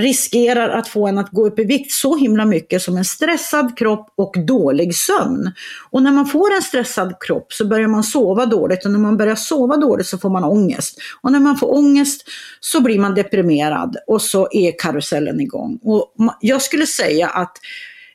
riskerar 0.00 0.68
att 0.68 0.88
få 0.88 1.06
en 1.06 1.18
att 1.18 1.30
gå 1.30 1.46
upp 1.46 1.58
i 1.58 1.64
vikt 1.64 1.92
så 1.92 2.16
himla 2.16 2.44
mycket 2.44 2.82
som 2.82 2.96
en 2.96 3.04
stressad 3.04 3.78
kropp 3.78 4.12
och 4.16 4.34
dålig 4.46 4.94
sömn. 4.94 5.52
Och 5.90 6.02
när 6.02 6.12
man 6.12 6.26
får 6.26 6.54
en 6.54 6.62
stressad 6.62 7.14
kropp 7.20 7.52
så 7.52 7.66
börjar 7.66 7.88
man 7.88 8.04
sova 8.04 8.46
dåligt 8.46 8.84
och 8.84 8.90
när 8.90 8.98
man 8.98 9.16
börjar 9.16 9.34
sova 9.36 9.76
dåligt 9.76 10.06
så 10.06 10.18
får 10.18 10.30
man 10.30 10.44
ångest. 10.44 10.98
Och 11.22 11.32
när 11.32 11.40
man 11.40 11.56
får 11.56 11.74
ångest 11.74 12.24
så 12.60 12.80
blir 12.80 12.98
man 12.98 13.14
deprimerad 13.14 13.96
och 14.06 14.22
så 14.22 14.48
är 14.52 14.72
karusellen 14.78 15.40
igång. 15.40 15.78
Och 15.82 16.14
jag 16.40 16.62
skulle 16.62 16.86
säga 16.86 17.28
att 17.28 17.52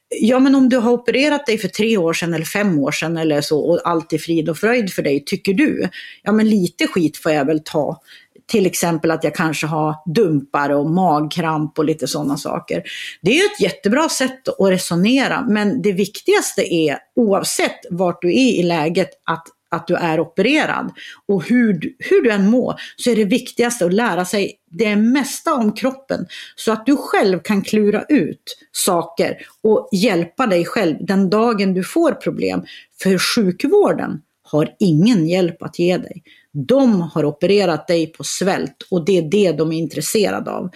Ja 0.10 0.40
men 0.40 0.56
om 0.56 0.70
du 0.70 0.78
har 0.78 0.92
opererat 0.92 1.46
dig 1.46 1.58
för 1.58 1.68
tre 1.68 1.98
år 1.98 2.14
sedan 2.14 2.34
eller 2.34 2.46
fem 2.46 2.80
år 2.80 2.92
sedan 2.92 3.18
eller 3.18 3.42
så 3.42 3.60
och 3.60 3.80
allt 3.84 4.14
är 4.14 4.18
frid 4.18 4.50
och 4.50 4.58
fröjd 4.58 4.94
för 4.94 5.02
dig, 5.02 5.24
tycker 5.26 5.54
du? 5.54 5.90
Ja 6.24 6.32
men 6.32 6.50
lite 6.50 6.88
skit 6.88 7.18
får 7.18 7.32
jag 7.32 7.46
väl 7.46 7.62
ta. 7.66 8.02
Till 8.48 8.66
exempel 8.66 9.12
att 9.12 9.24
jag 9.24 9.36
kanske 9.36 9.68
har 9.68 9.96
dumpar 10.06 10.70
och 10.70 10.90
magkramp 10.90 11.80
och 11.80 11.86
lite 11.86 12.08
sådana 12.08 12.38
saker. 12.38 12.84
Det 13.22 13.32
är 13.32 13.36
ju 13.36 13.46
ett 13.46 13.62
jättebra 13.62 14.10
sätt 14.10 14.48
att 14.48 14.70
resonera 14.70 15.46
men 15.50 15.82
det 15.82 15.92
viktigaste 15.92 16.74
är 16.74 16.98
oavsett 17.16 17.80
vart 17.90 18.22
du 18.22 18.30
är 18.30 18.60
i 18.60 18.64
läget 18.64 19.10
att 19.24 19.48
att 19.76 19.88
du 19.88 19.96
är 19.96 20.20
opererad 20.20 20.92
och 21.28 21.44
hur 21.44 21.74
du, 21.74 21.96
hur 22.00 22.24
du 22.24 22.32
än 22.32 22.50
mår 22.50 22.76
så 22.96 23.10
är 23.10 23.16
det 23.16 23.26
viktigaste 23.26 23.86
att 23.86 23.94
lära 23.94 24.26
sig 24.26 24.54
det 24.72 24.96
mesta 24.96 25.54
om 25.54 25.72
kroppen 25.72 26.26
så 26.56 26.72
att 26.72 26.86
du 26.86 26.98
själv 26.98 27.40
kan 27.40 27.62
klura 27.62 28.04
ut 28.10 28.58
saker 28.72 29.38
och 29.64 29.90
hjälpa 29.92 30.48
dig 30.48 30.66
själv 30.66 30.98
den 31.00 31.30
dagen 31.30 31.74
du 31.74 31.84
får 31.84 32.12
problem. 32.12 32.64
För 33.04 33.18
sjukvården 33.18 34.22
har 34.44 34.76
ingen 34.80 35.28
hjälp 35.28 35.64
att 35.64 35.80
ge 35.80 35.98
dig. 35.98 36.24
De 36.68 37.02
har 37.02 37.26
opererat 37.26 37.88
dig 37.88 38.08
på 38.08 38.24
svält 38.24 38.88
och 38.92 39.06
det 39.06 39.18
är 39.18 39.22
det 39.22 39.52
de 39.52 39.72
är 39.72 39.78
intresserade 39.78 40.52
av. 40.52 40.70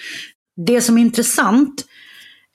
Det 0.66 0.82
som 0.82 0.98
är 0.98 1.02
intressant 1.02 1.86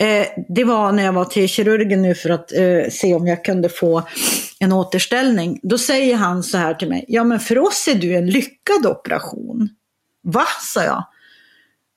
Eh, 0.01 0.27
det 0.49 0.65
var 0.65 0.93
när 0.93 1.05
jag 1.05 1.13
var 1.13 1.25
till 1.25 1.49
kirurgen 1.49 2.03
nu 2.03 2.15
för 2.15 2.31
att 2.31 2.53
eh, 2.53 2.91
se 2.91 3.15
om 3.15 3.27
jag 3.27 3.45
kunde 3.45 3.69
få 3.69 4.03
en 4.61 4.73
återställning. 4.73 5.61
Då 5.63 5.79
säger 5.79 6.17
han 6.17 6.43
så 6.43 6.59
här 6.59 6.75
till 6.75 6.89
mig, 6.89 7.05
ja 7.09 7.25
men 7.25 7.41
för 7.41 7.59
oss 7.59 7.89
är 7.89 7.95
du 7.95 8.17
en 8.17 8.27
lyckad 8.27 8.87
operation. 8.87 9.69
Va, 10.23 10.47
sa 10.75 10.85
jag. 10.85 11.05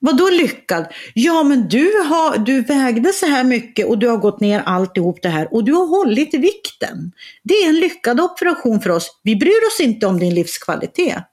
Vadå 0.00 0.28
lyckad? 0.30 0.86
Ja 1.14 1.42
men 1.42 1.68
du, 1.68 1.92
har, 2.08 2.38
du 2.38 2.60
vägde 2.60 3.12
så 3.12 3.26
här 3.26 3.44
mycket 3.44 3.86
och 3.86 3.98
du 3.98 4.08
har 4.08 4.16
gått 4.16 4.40
ner 4.40 4.62
alltihop 4.66 5.22
det 5.22 5.28
här 5.28 5.54
och 5.54 5.64
du 5.64 5.72
har 5.72 5.86
hållit 5.86 6.34
vikten. 6.34 7.12
Det 7.42 7.54
är 7.54 7.68
en 7.68 7.80
lyckad 7.80 8.20
operation 8.20 8.80
för 8.80 8.90
oss. 8.90 9.20
Vi 9.22 9.36
bryr 9.36 9.66
oss 9.66 9.80
inte 9.80 10.06
om 10.06 10.18
din 10.18 10.34
livskvalitet. 10.34 11.24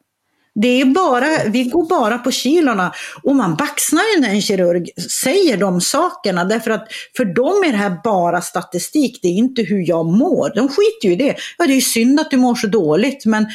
Det 0.56 0.82
är 0.82 0.86
bara, 0.86 1.28
vi 1.49 1.64
går 1.64 1.89
bara 1.89 2.18
på 2.18 2.32
kilorna 2.32 2.93
och 3.24 3.36
man 3.36 3.56
baxnar 3.56 4.03
ju 4.16 4.22
när 4.22 4.30
en 4.30 4.41
kirurg 4.41 4.89
säger 5.24 5.58
de 5.58 5.82
sakerna 5.82 6.45
därför 6.45 6.72
att 6.72 6.88
för 7.18 7.26
dem 7.26 7.64
är 7.68 7.72
det 7.72 7.78
här 7.78 7.97
bara 8.03 8.41
statistik, 8.41 9.20
det 9.22 9.28
är 9.28 9.34
inte 9.34 9.62
hur 9.62 9.89
jag 9.89 10.06
mår. 10.06 10.51
De 10.56 10.68
skiter 10.68 11.08
ju 11.08 11.12
i 11.12 11.16
det. 11.16 11.36
Ja, 11.58 11.68
det 11.68 11.74
är 11.74 11.82
synd 11.82 12.20
att 12.20 12.32
du 12.32 12.38
mår 12.38 12.56
så 12.56 12.68
dåligt 12.68 13.26
men 13.26 13.47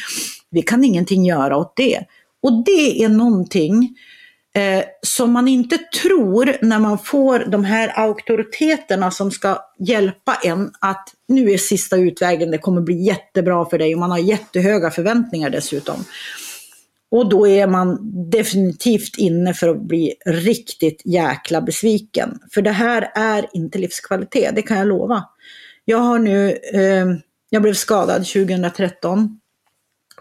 vi 0.51 0.63
kan 0.63 0.85
ingenting 0.85 1.25
göra 1.25 1.57
åt 1.57 1.77
det. 1.77 2.05
Och 2.43 2.65
det 2.65 3.05
är 3.05 3.09
någonting 3.09 3.97
eh, 4.55 4.85
som 5.03 5.33
man 5.33 5.49
inte 5.49 5.79
tror 5.79 6.57
när 6.63 6.79
man 6.79 6.99
får 6.99 7.39
de 7.39 7.65
här 7.65 7.99
auktoriteterna 7.99 9.11
som 9.11 9.31
ska 9.31 9.59
hjälpa 9.79 10.35
en 10.45 10.71
att 10.81 11.09
nu 11.29 11.51
är 11.51 11.59
sista 11.59 11.97
utvägen, 11.97 12.51
det 12.51 12.59
kommer 12.59 12.81
bli 12.81 13.03
jättebra 13.03 13.65
för 13.65 13.79
dig 13.79 13.95
och 13.95 14.01
man 14.01 14.11
har 14.11 14.19
jättehöga 14.19 14.91
förväntningar 14.91 15.51
dessutom. 15.51 16.05
Och 17.11 17.29
då 17.29 17.49
är 17.49 17.67
man 17.67 17.99
definitivt 18.31 19.19
inne 19.19 19.55
för 19.55 19.69
att 19.69 19.83
bli 19.83 20.15
riktigt 20.27 21.03
jäkla 21.05 21.61
besviken. 21.61 22.39
För 22.55 22.63
det 22.63 22.71
här 22.71 23.13
är 23.15 23.47
inte 23.53 23.79
livskvalitet, 23.79 24.55
det 24.55 24.63
kan 24.63 24.79
jag 24.79 24.87
lova. 24.87 25.25
Jag 25.85 25.99
har 25.99 26.19
nu, 26.19 26.59
eh, 26.75 27.07
jag 27.51 27.63
blev 27.63 27.75
skadad 27.75 28.27
2013. 28.27 29.41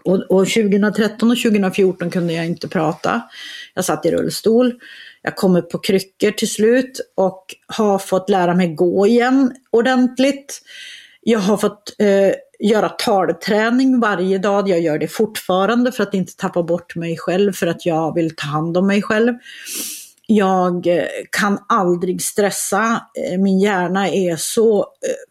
Och, 0.04 0.14
och 0.14 0.48
2013 0.48 1.30
och 1.30 1.36
2014 1.36 2.10
kunde 2.10 2.32
jag 2.32 2.46
inte 2.46 2.68
prata. 2.68 3.22
Jag 3.74 3.84
satt 3.84 4.06
i 4.06 4.10
rullstol. 4.10 4.74
Jag 5.22 5.36
kom 5.36 5.56
upp 5.56 5.70
på 5.70 5.78
kryckor 5.78 6.30
till 6.30 6.50
slut 6.50 7.00
och 7.14 7.44
har 7.66 7.98
fått 7.98 8.30
lära 8.30 8.54
mig 8.54 8.74
gå 8.74 9.06
igen 9.06 9.52
ordentligt. 9.70 10.62
Jag 11.20 11.38
har 11.38 11.56
fått 11.56 11.94
eh, 11.98 12.34
göra 12.60 12.88
talträning 12.88 14.00
varje 14.00 14.38
dag. 14.38 14.68
Jag 14.68 14.80
gör 14.80 14.98
det 14.98 15.08
fortfarande 15.08 15.92
för 15.92 16.02
att 16.02 16.14
inte 16.14 16.36
tappa 16.36 16.62
bort 16.62 16.96
mig 16.96 17.16
själv, 17.18 17.52
för 17.52 17.66
att 17.66 17.86
jag 17.86 18.14
vill 18.14 18.36
ta 18.36 18.46
hand 18.46 18.76
om 18.76 18.86
mig 18.86 19.02
själv. 19.02 19.34
Jag 20.32 20.86
eh, 20.86 21.04
kan 21.30 21.58
aldrig 21.68 22.22
stressa. 22.22 23.06
Eh, 23.14 23.38
min 23.38 23.60
hjärna 23.60 24.08
är 24.08 24.36
så 24.36 24.78
eh, 24.78 24.84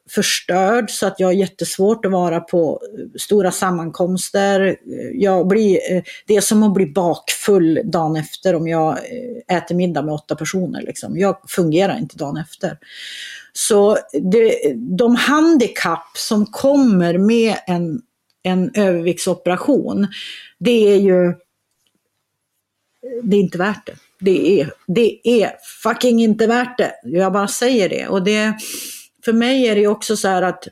förstörd 0.09 0.91
så 0.91 1.07
att 1.07 1.19
jag 1.19 1.27
har 1.27 1.33
jättesvårt 1.33 2.05
att 2.05 2.11
vara 2.11 2.39
på 2.39 2.81
stora 3.19 3.51
sammankomster. 3.51 4.77
Jag 5.13 5.47
blir, 5.47 5.79
det 6.27 6.35
är 6.35 6.41
som 6.41 6.63
att 6.63 6.73
bli 6.73 6.85
bakfull 6.85 7.81
dagen 7.83 8.15
efter 8.15 8.55
om 8.55 8.67
jag 8.67 8.97
äter 9.47 9.75
middag 9.75 10.01
med 10.01 10.13
åtta 10.13 10.35
personer. 10.35 10.81
Liksom. 10.81 11.17
Jag 11.17 11.37
fungerar 11.47 11.97
inte 11.97 12.17
dagen 12.17 12.37
efter. 12.37 12.77
Så 13.53 13.97
det, 14.31 14.73
de 14.75 15.15
handikapp 15.15 16.17
som 16.17 16.45
kommer 16.45 17.17
med 17.17 17.55
en, 17.67 18.01
en 18.43 18.71
överviktsoperation, 18.73 20.07
det 20.59 20.93
är 20.93 20.99
ju 20.99 21.33
det 23.23 23.35
är 23.37 23.41
inte 23.41 23.57
värt 23.57 23.85
det. 23.85 23.95
Det 24.19 24.61
är, 24.61 24.71
det 24.87 25.41
är 25.41 25.51
fucking 25.83 26.21
inte 26.21 26.47
värt 26.47 26.77
det. 26.77 26.93
Jag 27.03 27.33
bara 27.33 27.47
säger 27.47 27.89
det. 27.89 28.07
Och 28.07 28.23
det, 28.23 28.53
för 29.25 29.33
mig 29.33 29.67
är 29.67 29.75
det 29.75 29.87
också 29.87 30.17
så 30.17 30.27
här 30.27 30.41
att 30.41 30.67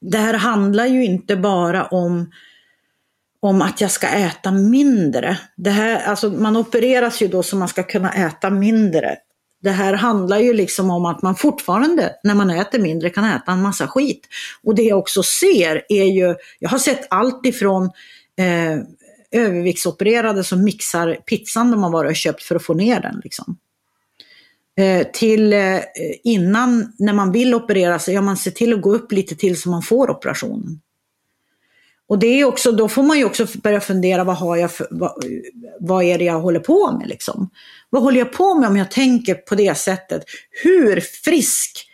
det 0.00 0.18
här 0.18 0.34
handlar 0.34 0.86
ju 0.86 1.04
inte 1.04 1.36
bara 1.36 1.84
om 1.84 2.30
om 3.40 3.62
att 3.62 3.80
jag 3.80 3.90
ska 3.90 4.06
äta 4.06 4.50
mindre. 4.50 5.38
Det 5.56 5.70
här, 5.70 6.06
alltså 6.06 6.30
man 6.30 6.56
opereras 6.56 7.22
ju 7.22 7.28
då 7.28 7.42
så 7.42 7.56
man 7.56 7.68
ska 7.68 7.82
kunna 7.82 8.12
äta 8.12 8.50
mindre. 8.50 9.16
Det 9.62 9.70
här 9.70 9.94
handlar 9.94 10.38
ju 10.38 10.52
liksom 10.52 10.90
om 10.90 11.06
att 11.06 11.22
man 11.22 11.36
fortfarande 11.36 12.14
när 12.24 12.34
man 12.34 12.50
äter 12.50 12.78
mindre 12.78 13.10
kan 13.10 13.24
äta 13.24 13.52
en 13.52 13.62
massa 13.62 13.88
skit. 13.88 14.26
Och 14.64 14.74
det 14.74 14.82
jag 14.82 14.98
också 14.98 15.22
ser 15.22 15.82
är 15.88 16.04
ju, 16.04 16.34
jag 16.58 16.68
har 16.68 16.78
sett 16.78 17.06
allt 17.10 17.46
ifrån 17.46 17.84
eh, 18.38 18.78
överviktsopererade 19.30 20.44
som 20.44 20.64
mixar 20.64 21.14
pizzan 21.14 21.70
de 21.70 21.82
har 21.82 21.90
varit 21.90 22.10
och 22.10 22.16
köpt 22.16 22.42
för 22.42 22.54
att 22.54 22.64
få 22.64 22.74
ner 22.74 23.00
den. 23.00 23.20
Liksom. 23.24 23.58
Eh, 24.78 25.06
till 25.12 25.52
eh, 25.52 25.80
innan, 26.24 26.92
när 26.98 27.12
man 27.12 27.32
vill 27.32 27.54
operera 27.54 27.98
sig, 27.98 28.14
ja 28.14 28.22
man 28.22 28.36
ser 28.36 28.50
till 28.50 28.74
att 28.74 28.82
gå 28.82 28.94
upp 28.94 29.12
lite 29.12 29.36
till 29.36 29.60
så 29.60 29.70
man 29.70 29.82
får 29.82 30.10
operationen. 30.10 30.80
Och 32.08 32.18
det 32.18 32.26
är 32.26 32.44
också, 32.44 32.72
då 32.72 32.88
får 32.88 33.02
man 33.02 33.18
ju 33.18 33.24
också 33.24 33.46
börja 33.62 33.80
fundera, 33.80 34.24
vad, 34.24 34.36
har 34.36 34.56
jag 34.56 34.72
för, 34.72 34.86
vad, 34.90 35.24
vad 35.80 36.04
är 36.04 36.18
det 36.18 36.24
jag 36.24 36.40
håller 36.40 36.60
på 36.60 36.92
med? 36.92 37.08
Liksom? 37.08 37.50
Vad 37.90 38.02
håller 38.02 38.18
jag 38.18 38.32
på 38.32 38.54
med 38.54 38.68
om 38.68 38.76
jag 38.76 38.90
tänker 38.90 39.34
på 39.34 39.54
det 39.54 39.78
sättet? 39.78 40.24
Hur 40.62 41.00
frisk 41.00 41.88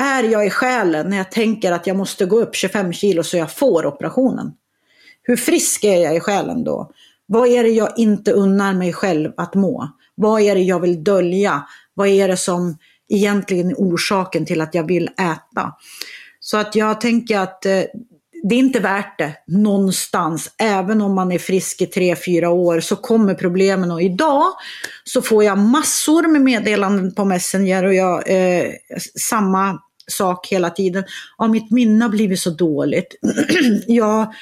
är 0.00 0.22
jag 0.22 0.46
i 0.46 0.50
själen 0.50 1.10
när 1.10 1.16
jag 1.16 1.30
tänker 1.30 1.72
att 1.72 1.86
jag 1.86 1.96
måste 1.96 2.26
gå 2.26 2.40
upp 2.40 2.54
25 2.54 2.92
kilo 2.92 3.22
så 3.22 3.36
jag 3.36 3.52
får 3.52 3.86
operationen? 3.86 4.52
Hur 5.22 5.36
frisk 5.36 5.84
är 5.84 5.96
jag 5.96 6.16
i 6.16 6.20
själen 6.20 6.64
då? 6.64 6.90
Vad 7.26 7.48
är 7.48 7.62
det 7.62 7.68
jag 7.68 7.98
inte 7.98 8.32
unnar 8.32 8.74
mig 8.74 8.92
själv 8.92 9.32
att 9.36 9.54
må? 9.54 9.88
Vad 10.14 10.40
är 10.40 10.54
det 10.54 10.60
jag 10.60 10.80
vill 10.80 11.04
dölja? 11.04 11.66
Vad 11.94 12.08
är 12.08 12.28
det 12.28 12.36
som 12.36 12.76
egentligen 13.08 13.70
är 13.70 13.74
orsaken 13.74 14.46
till 14.46 14.60
att 14.60 14.74
jag 14.74 14.86
vill 14.86 15.08
äta? 15.08 15.72
Så 16.40 16.56
att 16.56 16.76
jag 16.76 17.00
tänker 17.00 17.38
att 17.38 17.66
eh, 17.66 17.82
det 18.42 18.54
är 18.54 18.58
inte 18.58 18.80
värt 18.80 19.18
det 19.18 19.34
någonstans. 19.46 20.50
Även 20.58 21.00
om 21.00 21.14
man 21.14 21.32
är 21.32 21.38
frisk 21.38 21.82
i 21.82 21.86
tre 21.86 22.16
fyra 22.16 22.50
år 22.50 22.80
så 22.80 22.96
kommer 22.96 23.34
problemen 23.34 23.90
och 23.90 24.02
idag 24.02 24.46
så 25.04 25.22
får 25.22 25.44
jag 25.44 25.58
massor 25.58 26.28
med 26.28 26.40
meddelanden 26.40 27.14
på 27.14 27.24
Messenger 27.24 27.84
och 27.84 27.94
jag, 27.94 28.30
eh, 28.30 28.70
samma 29.20 29.78
sak 30.06 30.48
hela 30.48 30.70
tiden. 30.70 31.04
Ja, 31.38 31.48
mitt 31.48 31.70
minne 31.70 32.04
har 32.04 32.10
blivit 32.10 32.40
så 32.40 32.50
dåligt. 32.50 33.14
jag 33.86 34.34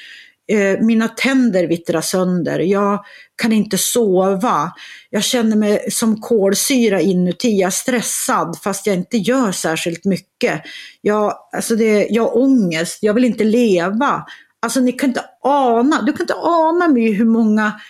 eh, 0.51 0.81
mina 0.81 1.09
tänder 1.09 1.67
vittrar 1.67 2.01
sönder, 2.01 2.59
jag 2.59 3.05
kan 3.43 3.53
inte 3.53 3.79
sova, 3.79 4.73
jag 5.11 5.25
känner 5.25 5.57
mig 5.57 5.91
som 5.91 6.21
kolsyra 6.21 7.01
inuti, 7.01 7.61
jag 7.61 7.67
är 7.67 7.71
stressad 7.71 8.59
fast 8.63 8.87
jag 8.87 8.97
inte 8.97 9.17
gör 9.17 9.53
särskilt 9.53 10.05
mycket. 10.05 10.63
Jag, 11.01 11.35
alltså 11.53 11.77
det, 11.77 12.07
jag 12.11 12.23
har 12.23 12.39
ångest, 12.39 12.99
jag 13.03 13.15
vill 13.15 13.25
inte 13.25 13.45
leva. 13.45 14.25
Alltså 14.63 14.81
ni 14.81 14.93
kan 14.93 15.11
inte 15.11 15.25
ana, 15.43 16.03
du 16.03 16.13
kan 16.13 16.25
inte 16.25 16.35
ana 16.35 16.89
mig 16.89 17.13
hur 17.13 17.25
många 17.25 17.81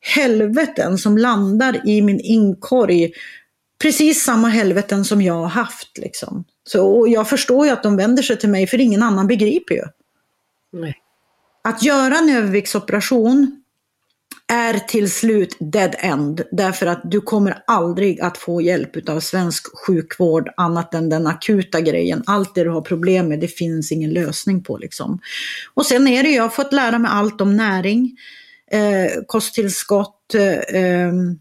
helveten 0.00 0.98
som 0.98 1.18
landar 1.18 1.88
i 1.88 2.02
min 2.02 2.20
inkorg. 2.20 3.12
Precis 3.82 4.24
samma 4.24 4.48
helveten 4.48 5.04
som 5.04 5.22
jag 5.22 5.34
har 5.34 5.48
haft. 5.48 5.98
Liksom. 5.98 6.44
Så, 6.64 6.86
och 6.86 7.08
jag 7.08 7.28
förstår 7.28 7.66
ju 7.66 7.72
att 7.72 7.82
de 7.82 7.96
vänder 7.96 8.22
sig 8.22 8.38
till 8.38 8.48
mig 8.48 8.66
för 8.66 8.80
ingen 8.80 9.02
annan 9.02 9.26
begriper 9.26 9.74
ju. 9.74 9.82
Nej 10.72 11.02
att 11.66 11.82
göra 11.82 12.18
en 12.18 12.30
överviktsoperation 12.30 13.62
är 14.48 14.74
till 14.78 15.10
slut 15.10 15.56
dead 15.60 15.94
end. 15.98 16.42
Därför 16.52 16.86
att 16.86 17.00
du 17.04 17.20
kommer 17.20 17.62
aldrig 17.66 18.20
att 18.20 18.38
få 18.38 18.60
hjälp 18.60 19.08
av 19.08 19.20
svensk 19.20 19.86
sjukvård 19.86 20.48
annat 20.56 20.94
än 20.94 21.08
den 21.08 21.26
akuta 21.26 21.80
grejen. 21.80 22.22
Allt 22.26 22.54
det 22.54 22.64
du 22.64 22.70
har 22.70 22.80
problem 22.80 23.28
med, 23.28 23.40
det 23.40 23.48
finns 23.48 23.92
ingen 23.92 24.12
lösning 24.12 24.62
på 24.62 24.76
liksom. 24.76 25.20
Och 25.74 25.86
sen 25.86 26.08
är 26.08 26.22
det, 26.22 26.30
jag 26.30 26.42
har 26.42 26.50
fått 26.50 26.72
lära 26.72 26.98
mig 26.98 27.10
allt 27.14 27.40
om 27.40 27.56
näring, 27.56 28.16
eh, 28.70 29.22
kosttillskott, 29.26 30.34
eh, 30.34 30.80
ehm, 30.80 31.38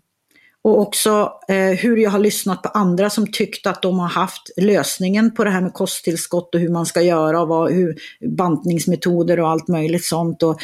och 0.66 0.80
också 0.80 1.34
eh, 1.48 1.78
hur 1.78 1.98
jag 1.98 2.10
har 2.10 2.20
lyssnat 2.20 2.64
på 2.64 2.70
andra 2.70 3.10
som 3.10 3.32
tyckte 3.32 3.70
att 3.70 3.82
de 3.82 4.00
har 4.00 4.08
haft 4.08 4.50
lösningen 4.58 5.32
på 5.32 5.44
det 5.44 5.50
här 5.50 5.62
med 5.62 5.74
kosttillskott 5.74 6.56
och 6.56 6.62
hur 6.62 6.70
man 6.70 6.86
ska 6.86 7.02
göra 7.02 7.42
och 7.42 7.48
vad, 7.48 7.72
hur, 7.72 7.96
bantningsmetoder 8.28 9.40
och 9.40 9.50
allt 9.50 9.68
möjligt 9.68 10.06
sånt. 10.06 10.44
Och, 10.44 10.62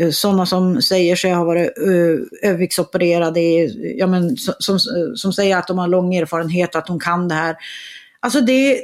eh, 0.00 0.10
sådana 0.10 0.46
som 0.46 0.82
säger 0.82 1.16
sig 1.16 1.32
ha 1.32 1.44
varit 1.44 1.78
eh, 1.78 2.48
överviktsopererade, 2.50 3.40
ja, 3.96 4.06
men, 4.06 4.36
som, 4.36 4.78
som 5.14 5.32
säger 5.32 5.56
att 5.56 5.68
de 5.68 5.78
har 5.78 5.88
lång 5.88 6.14
erfarenhet 6.14 6.74
och 6.74 6.78
att 6.78 6.86
de 6.86 7.00
kan 7.00 7.28
det 7.28 7.34
här. 7.34 7.56
Alltså 8.20 8.40
det, 8.40 8.80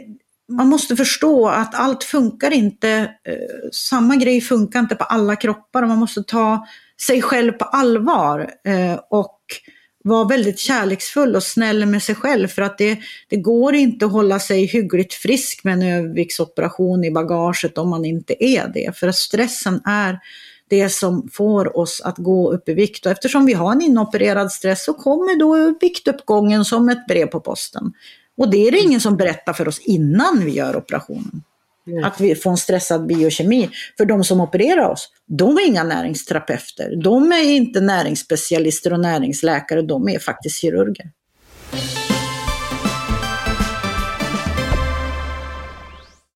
man 0.49 0.69
måste 0.69 0.97
förstå 0.97 1.49
att 1.49 1.75
allt 1.75 2.05
funkar 2.05 2.51
inte, 2.51 2.91
eh, 3.25 3.71
samma 3.73 4.17
grej 4.17 4.41
funkar 4.41 4.81
inte 4.81 4.95
på 4.95 5.05
alla 5.05 5.37
kroppar 5.37 5.83
och 5.83 5.89
man 5.89 5.99
måste 5.99 6.23
ta 6.23 6.67
sig 7.07 7.23
själv 7.23 7.53
på 7.53 7.65
allvar. 7.65 8.51
Eh, 8.65 9.01
och 9.11 9.39
vara 10.09 10.25
väldigt 10.25 10.59
kärleksfull 10.59 11.37
och 11.37 11.43
snäll 11.43 11.87
med 11.87 12.03
sig 12.03 12.15
själv 12.15 12.49
för 12.49 12.63
att 12.63 12.79
det, 12.79 12.99
det 13.29 13.37
går 13.37 13.75
inte 13.75 14.07
att 14.07 14.13
hålla 14.13 14.39
sig 14.39 14.67
hyggligt 14.67 15.15
frisk 15.15 15.65
med 15.65 15.73
en 15.75 15.83
överviktsoperation 15.83 17.05
i 17.05 17.11
bagaget 17.11 17.79
om 17.79 17.91
man 17.91 18.05
inte 18.05 18.45
är 18.45 18.69
det. 18.69 18.97
För 18.97 19.09
att 19.09 19.17
stressen 19.17 19.81
är 19.85 20.19
det 20.69 20.89
som 20.89 21.29
får 21.33 21.77
oss 21.77 22.01
att 22.05 22.19
gå 22.19 22.53
upp 22.53 22.69
i 22.69 22.75
vikt. 22.75 23.07
Och 23.07 23.13
eftersom 23.13 23.47
vi 23.47 23.53
har 23.53 23.73
en 23.73 23.81
inopererad 23.81 24.53
stress 24.53 24.85
så 24.85 24.95
kommer 24.95 25.39
då 25.39 25.79
viktuppgången 25.81 26.65
som 26.65 26.89
ett 26.89 27.07
brev 27.07 27.27
på 27.27 27.41
posten. 27.41 27.93
Och 28.37 28.51
det 28.51 28.69
är 28.69 28.73
det 28.73 28.79
ingen 28.79 29.01
som 29.01 29.17
berättar 29.17 29.53
för 29.53 29.69
oss 29.69 29.79
innan 29.79 30.45
vi 30.45 30.51
gör 30.51 30.77
operationen. 30.77 31.43
Mm. 31.89 32.05
Att 32.05 32.21
vi 32.21 32.35
får 32.35 32.51
en 32.51 32.57
stressad 32.57 33.07
biokemi. 33.07 33.71
För 33.97 34.05
de 34.05 34.25
som 34.25 34.41
opererar 34.41 34.89
oss, 34.89 35.09
de 35.27 35.57
är 35.57 35.67
inga 35.67 35.85
näringsterapeuter. 35.85 37.03
De 37.03 37.33
är 37.33 37.43
inte 37.43 37.81
näringsspecialister 37.81 38.93
och 38.93 39.01
näringsläkare, 39.01 39.83
de 39.83 40.09
är 40.09 40.19
faktiskt 40.19 40.61
kirurger. 40.61 41.11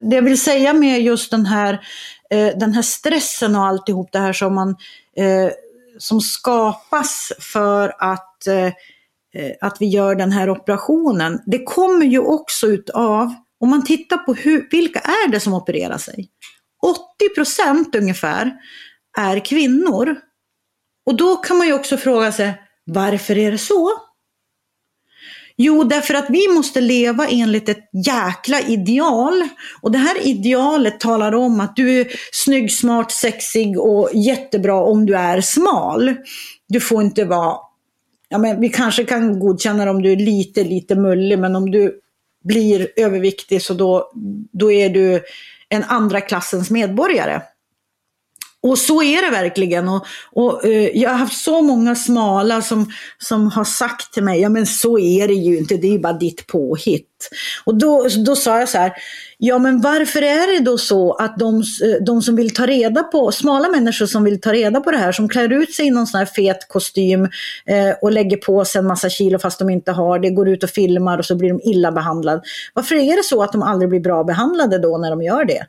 Det 0.00 0.16
jag 0.16 0.22
vill 0.22 0.40
säga 0.40 0.72
med 0.72 1.03
just 1.03 1.30
den 1.30 1.46
här, 1.46 1.80
eh, 2.30 2.59
den 2.59 2.72
här 2.72 2.82
stressen 2.82 3.57
och 3.57 3.64
alltihop 3.64 4.12
det 4.12 4.18
här 4.18 4.32
som, 4.32 4.55
man, 4.55 4.68
eh, 5.16 5.50
som 5.98 6.20
skapas 6.20 7.32
för 7.40 7.94
att, 7.98 8.46
eh, 8.46 8.66
eh 8.66 8.72
att 9.61 9.76
vi 9.80 9.86
gör 9.86 10.14
den 10.14 10.32
här 10.32 10.50
operationen. 10.50 11.40
Det 11.46 11.62
kommer 11.62 12.07
ju 12.07 12.18
också 12.18 12.66
utav 12.66 13.34
om 13.62 13.70
man 13.70 13.84
tittar 13.84 14.16
på 14.16 14.34
hur, 14.34 14.68
vilka 14.70 14.98
är 14.98 15.28
det 15.28 15.40
som 15.40 15.54
opererar 15.54 15.98
sig? 15.98 16.28
80% 17.38 17.96
ungefär 17.96 18.52
är 19.18 19.44
kvinnor. 19.44 20.16
Och 21.06 21.16
då 21.16 21.36
kan 21.36 21.58
man 21.58 21.66
ju 21.66 21.72
också 21.72 21.96
fråga 21.96 22.32
sig, 22.32 22.62
varför 22.84 23.38
är 23.38 23.52
det 23.52 23.58
så? 23.58 23.90
Jo, 25.56 25.84
därför 25.84 26.14
att 26.14 26.26
vi 26.30 26.48
måste 26.48 26.80
leva 26.80 27.28
enligt 27.28 27.68
ett 27.68 27.88
jäkla 28.06 28.60
ideal. 28.60 29.48
Och 29.82 29.92
det 29.92 29.98
här 29.98 30.26
idealet 30.26 31.00
talar 31.00 31.34
om 31.34 31.60
att 31.60 31.76
du 31.76 32.00
är 32.00 32.06
snygg, 32.32 32.72
smart, 32.72 33.12
sexig 33.12 33.80
och 33.80 34.10
jättebra 34.14 34.82
om 34.82 35.06
du 35.06 35.16
är 35.16 35.40
smal. 35.40 36.14
Du 36.68 36.80
får 36.80 37.02
inte 37.02 37.24
vara, 37.24 37.56
ja 38.28 38.38
men 38.38 38.60
vi 38.60 38.68
kanske 38.68 39.04
kan 39.04 39.40
godkänna 39.40 39.90
om 39.90 40.02
du 40.02 40.12
är 40.12 40.16
lite, 40.16 40.64
lite 40.64 40.94
mullig, 40.94 41.38
men 41.38 41.56
om 41.56 41.70
du 41.70 42.00
blir 42.43 42.88
överviktig 42.97 43.62
så 43.62 43.74
då, 43.74 44.12
då 44.53 44.72
är 44.72 44.88
du 44.88 45.22
en 45.68 45.84
andra 45.84 46.20
klassens 46.20 46.70
medborgare. 46.70 47.40
Och 48.62 48.78
så 48.78 49.03
är 49.03 49.22
det 49.22 49.30
verkligen. 49.30 49.88
Och, 49.88 50.07
och 50.32 50.64
uh, 50.64 50.88
jag 50.99 51.11
har 51.11 51.16
haft 51.16 51.43
så 51.43 51.62
många 51.62 51.95
smala 51.95 52.62
som, 52.62 52.93
som 53.18 53.51
har 53.51 53.64
sagt 53.64 54.12
till 54.12 54.22
mig, 54.22 54.40
ja 54.40 54.49
men 54.49 54.66
så 54.66 54.99
är 54.99 55.28
det 55.28 55.34
ju 55.34 55.59
inte, 55.59 55.76
det 55.76 55.86
är 55.86 55.93
ju 55.93 55.99
bara 55.99 56.12
ditt 56.12 56.47
påhitt. 56.47 57.30
Och 57.64 57.74
då, 57.74 58.09
då 58.26 58.36
sa 58.36 58.59
jag 58.59 58.68
så 58.68 58.78
här, 58.78 58.93
ja 59.45 59.59
men 59.59 59.80
varför 59.80 60.22
är 60.22 60.53
det 60.53 60.64
då 60.64 60.78
så 60.78 61.12
att 61.12 61.38
de, 61.38 61.57
eh, 61.57 62.05
de 62.07 62.22
som 62.22 62.36
vill 62.36 62.55
ta 62.55 62.66
reda 62.66 63.03
på, 63.03 63.32
smala 63.32 63.68
människor 63.68 64.07
som 64.07 64.24
vill 64.24 64.40
ta 64.40 64.53
reda 64.53 64.80
på 64.80 64.90
det 64.90 64.97
här, 64.97 65.12
som 65.12 65.28
klär 65.28 65.53
ut 65.53 65.74
sig 65.74 65.86
i 65.86 65.90
någon 65.90 66.07
sån 66.07 66.18
här 66.18 66.26
fet 66.26 66.68
kostym 66.68 67.24
eh, 67.66 67.90
och 68.03 68.12
lägger 68.12 68.36
på 68.36 68.64
sig 68.64 68.78
en 68.78 68.86
massa 68.86 69.11
kilo 69.11 69.38
fast 69.38 69.59
de 69.59 69.70
inte 69.70 69.93
har 69.93 70.18
det, 70.18 70.30
går 70.30 70.49
ut 70.49 70.62
och 70.62 70.70
filmar 70.70 71.18
och 71.18 71.24
så 71.24 71.36
blir 71.36 71.49
de 71.49 71.61
illa 71.64 71.93
behandlade. 71.93 72.43
Varför 72.74 72.95
är 72.95 73.16
det 73.16 73.24
så 73.24 73.43
att 73.43 73.53
de 73.53 73.62
aldrig 73.62 73.88
blir 73.88 74.01
bra 74.01 74.24
behandlade 74.24 74.78
då 74.78 74.99
när 74.99 75.11
de 75.11 75.22
gör 75.22 75.45
det? 75.45 75.66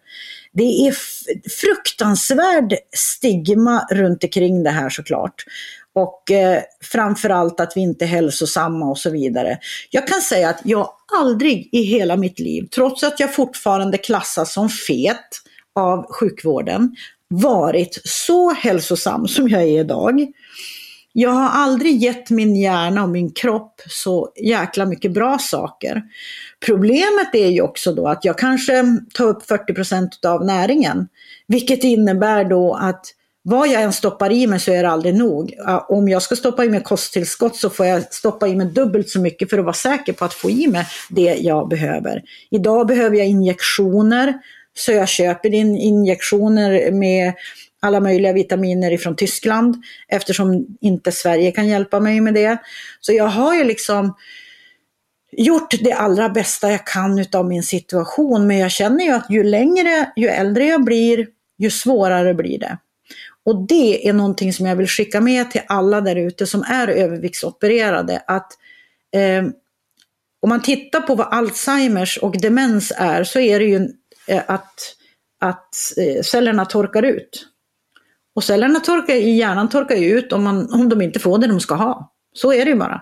Det 0.52 0.88
är 0.88 0.96
fruktansvärd 1.62 2.74
stigma 2.96 3.86
runt 3.92 4.24
omkring 4.24 4.64
det 4.64 4.70
här 4.70 4.90
såklart. 4.90 5.46
Och 5.96 6.32
eh, 6.32 6.62
framförallt 6.92 7.60
att 7.60 7.74
vi 7.76 7.82
inte 7.82 8.06
är 8.06 8.08
hälsosamma 8.08 8.90
och 8.90 8.98
så 8.98 9.10
vidare. 9.10 9.58
Jag 9.90 10.08
kan 10.08 10.22
säga 10.22 10.50
att 10.50 10.62
jag 10.64 10.90
aldrig 11.20 11.70
i 11.72 11.82
hela 11.82 12.18
mitt 12.18 12.40
liv, 12.40 12.68
trots 12.76 13.04
att 13.04 13.20
jag 13.20 13.36
fortfarande 13.36 13.98
klassas 13.98 14.54
som 14.54 14.70
fet 14.70 15.30
av 15.76 16.12
sjukvården, 16.12 16.96
varit 17.28 18.02
så 18.04 18.54
hälsosam 18.54 19.28
som 19.28 19.50
jag 19.50 19.62
är 19.62 19.80
idag. 19.80 20.28
Jag 21.16 21.30
har 21.30 21.50
aldrig 21.50 22.04
gett 22.04 22.30
min 22.30 22.56
hjärna 22.56 23.04
och 23.04 23.10
min 23.10 23.32
kropp 23.32 23.82
så 23.90 24.30
jäkla 24.36 24.86
mycket 24.86 25.12
bra 25.12 25.38
saker. 25.38 26.04
Problemet 26.66 27.36
är 27.36 27.48
ju 27.48 27.62
också 27.62 27.94
då 27.94 28.08
att 28.08 28.26
jag 28.26 28.38
kanske 28.38 28.84
tar 29.14 29.28
upp 29.28 29.50
40% 29.50 30.26
av 30.26 30.46
näringen, 30.46 31.08
vilket 31.48 31.84
innebär 31.84 32.46
då 32.46 32.74
att 32.74 33.06
vad 33.46 33.68
jag 33.68 33.82
än 33.82 33.94
stoppar 33.94 34.32
i 34.32 34.48
mig 34.48 34.60
så 34.60 34.72
är 34.72 34.84
det 34.84 34.90
aldrig 34.90 35.16
nog. 35.16 35.54
Om 35.90 36.10
jag 36.10 36.22
ska 36.22 36.36
stoppa 36.36 36.66
i 36.66 36.70
mig 36.70 36.84
kosttillskott 36.84 37.56
så 37.56 37.70
får 37.70 37.86
jag 37.86 38.14
stoppa 38.14 38.48
i 38.48 38.56
mig 38.56 38.68
dubbelt 38.68 39.10
så 39.10 39.20
mycket 39.20 39.50
för 39.50 39.58
att 39.58 39.66
vara 39.66 39.74
säker 39.74 40.14
på 40.14 40.26
att 40.26 40.34
få 40.34 40.50
i 40.50 40.68
mig 40.68 40.86
det 41.10 41.36
jag 41.40 41.70
behöver. 41.70 42.22
Idag 42.52 42.88
behöver 42.88 43.18
jag 43.18 43.28
injektioner, 43.28 44.34
så 44.78 44.92
jag 44.92 45.08
köper 45.08 45.54
in 45.54 45.78
injektioner 45.78 46.92
med 46.92 47.34
alla 47.82 48.00
möjliga 48.00 48.34
vitaminer 48.34 48.92
ifrån 48.92 49.16
Tyskland 49.16 49.84
eftersom 50.08 50.78
inte 50.82 51.12
Sverige 51.12 51.52
kan 51.52 51.68
hjälpa 51.68 52.00
mig 52.00 52.22
med 52.22 52.34
det. 52.34 52.58
Så 53.00 53.14
jag 53.14 53.28
har 53.28 53.56
ju 53.56 53.64
liksom 53.64 54.16
gjort 55.32 55.74
det 55.84 55.94
allra 55.94 56.30
bästa 56.30 56.72
jag 56.72 56.88
kan 56.88 57.20
utav 57.20 57.48
min 57.48 57.64
situation 57.64 58.48
men 58.48 58.58
jag 58.58 58.72
känner 58.72 59.06
ju 59.06 59.12
att 59.12 59.30
ju 59.30 59.44
längre, 59.44 60.12
ju 60.16 60.28
äldre 60.28 60.66
jag 60.66 60.84
blir, 60.84 61.28
ju 61.58 61.70
svårare 61.70 62.34
blir 62.34 62.60
det. 62.60 62.78
Och 63.46 63.68
det 63.68 64.08
är 64.10 64.14
någonting 64.14 64.54
som 64.54 64.66
jag 64.66 64.76
vill 64.76 64.88
skicka 64.88 65.22
med 65.22 65.52
till 65.52 65.62
alla 65.68 66.02
där 66.02 66.16
ute 66.16 66.48
som 66.48 66.64
är 66.64 66.88
överviktsopererade. 66.88 68.24
Att 68.28 68.52
eh, 69.16 69.44
om 70.42 70.50
man 70.50 70.62
tittar 70.62 71.02
på 71.02 71.16
vad 71.16 71.28
Alzheimers 71.28 72.18
och 72.18 72.42
demens 72.42 72.94
är 72.98 73.24
så 73.24 73.40
är 73.40 73.60
det 73.60 73.66
ju 73.66 73.90
eh, 74.28 74.44
att, 74.48 74.96
att 75.40 75.76
eh, 75.98 76.22
cellerna 76.22 76.66
torkar 76.66 77.04
ut. 77.04 77.48
Och 78.36 78.44
cellerna 78.44 78.80
torkar, 78.80 79.14
i 79.14 79.36
hjärnan 79.36 79.70
torkar 79.70 79.96
ut 79.96 80.34
om, 80.34 80.44
man, 80.44 80.74
om 80.74 80.90
de 80.90 81.02
inte 81.02 81.20
får 81.20 81.38
det 81.38 81.48
de 81.48 81.60
ska 81.60 81.76
ha. 81.76 82.14
Så 82.34 82.54
är 82.54 82.66
det 82.66 82.72
ju 82.72 82.78
bara. 82.78 83.02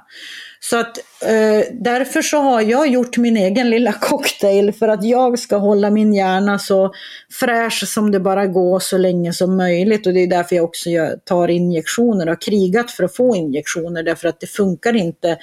Så 0.63 0.77
att 0.77 0.97
eh, 1.21 1.65
därför 1.71 2.21
så 2.21 2.37
har 2.37 2.61
jag 2.61 2.87
gjort 2.87 3.17
min 3.17 3.37
egen 3.37 3.69
lilla 3.69 3.93
cocktail 4.01 4.73
för 4.73 4.87
att 4.87 5.03
jag 5.03 5.39
ska 5.39 5.57
hålla 5.57 5.89
min 5.89 6.13
hjärna 6.13 6.59
så 6.59 6.93
fräsch 7.39 7.87
som 7.87 8.11
det 8.11 8.19
bara 8.19 8.45
går 8.47 8.79
så 8.79 8.97
länge 8.97 9.33
som 9.33 9.57
möjligt. 9.57 10.07
Och 10.07 10.13
det 10.13 10.19
är 10.19 10.27
därför 10.27 10.55
jag 10.55 10.65
också 10.65 10.89
tar 11.25 11.47
injektioner 11.47 12.25
och 12.25 12.31
har 12.31 12.41
krigat 12.41 12.91
för 12.91 13.03
att 13.03 13.15
få 13.15 13.35
injektioner 13.35 14.03
därför 14.03 14.27
att 14.27 14.39
det 14.39 14.47
funkar 14.47 14.95
inte 14.95 15.37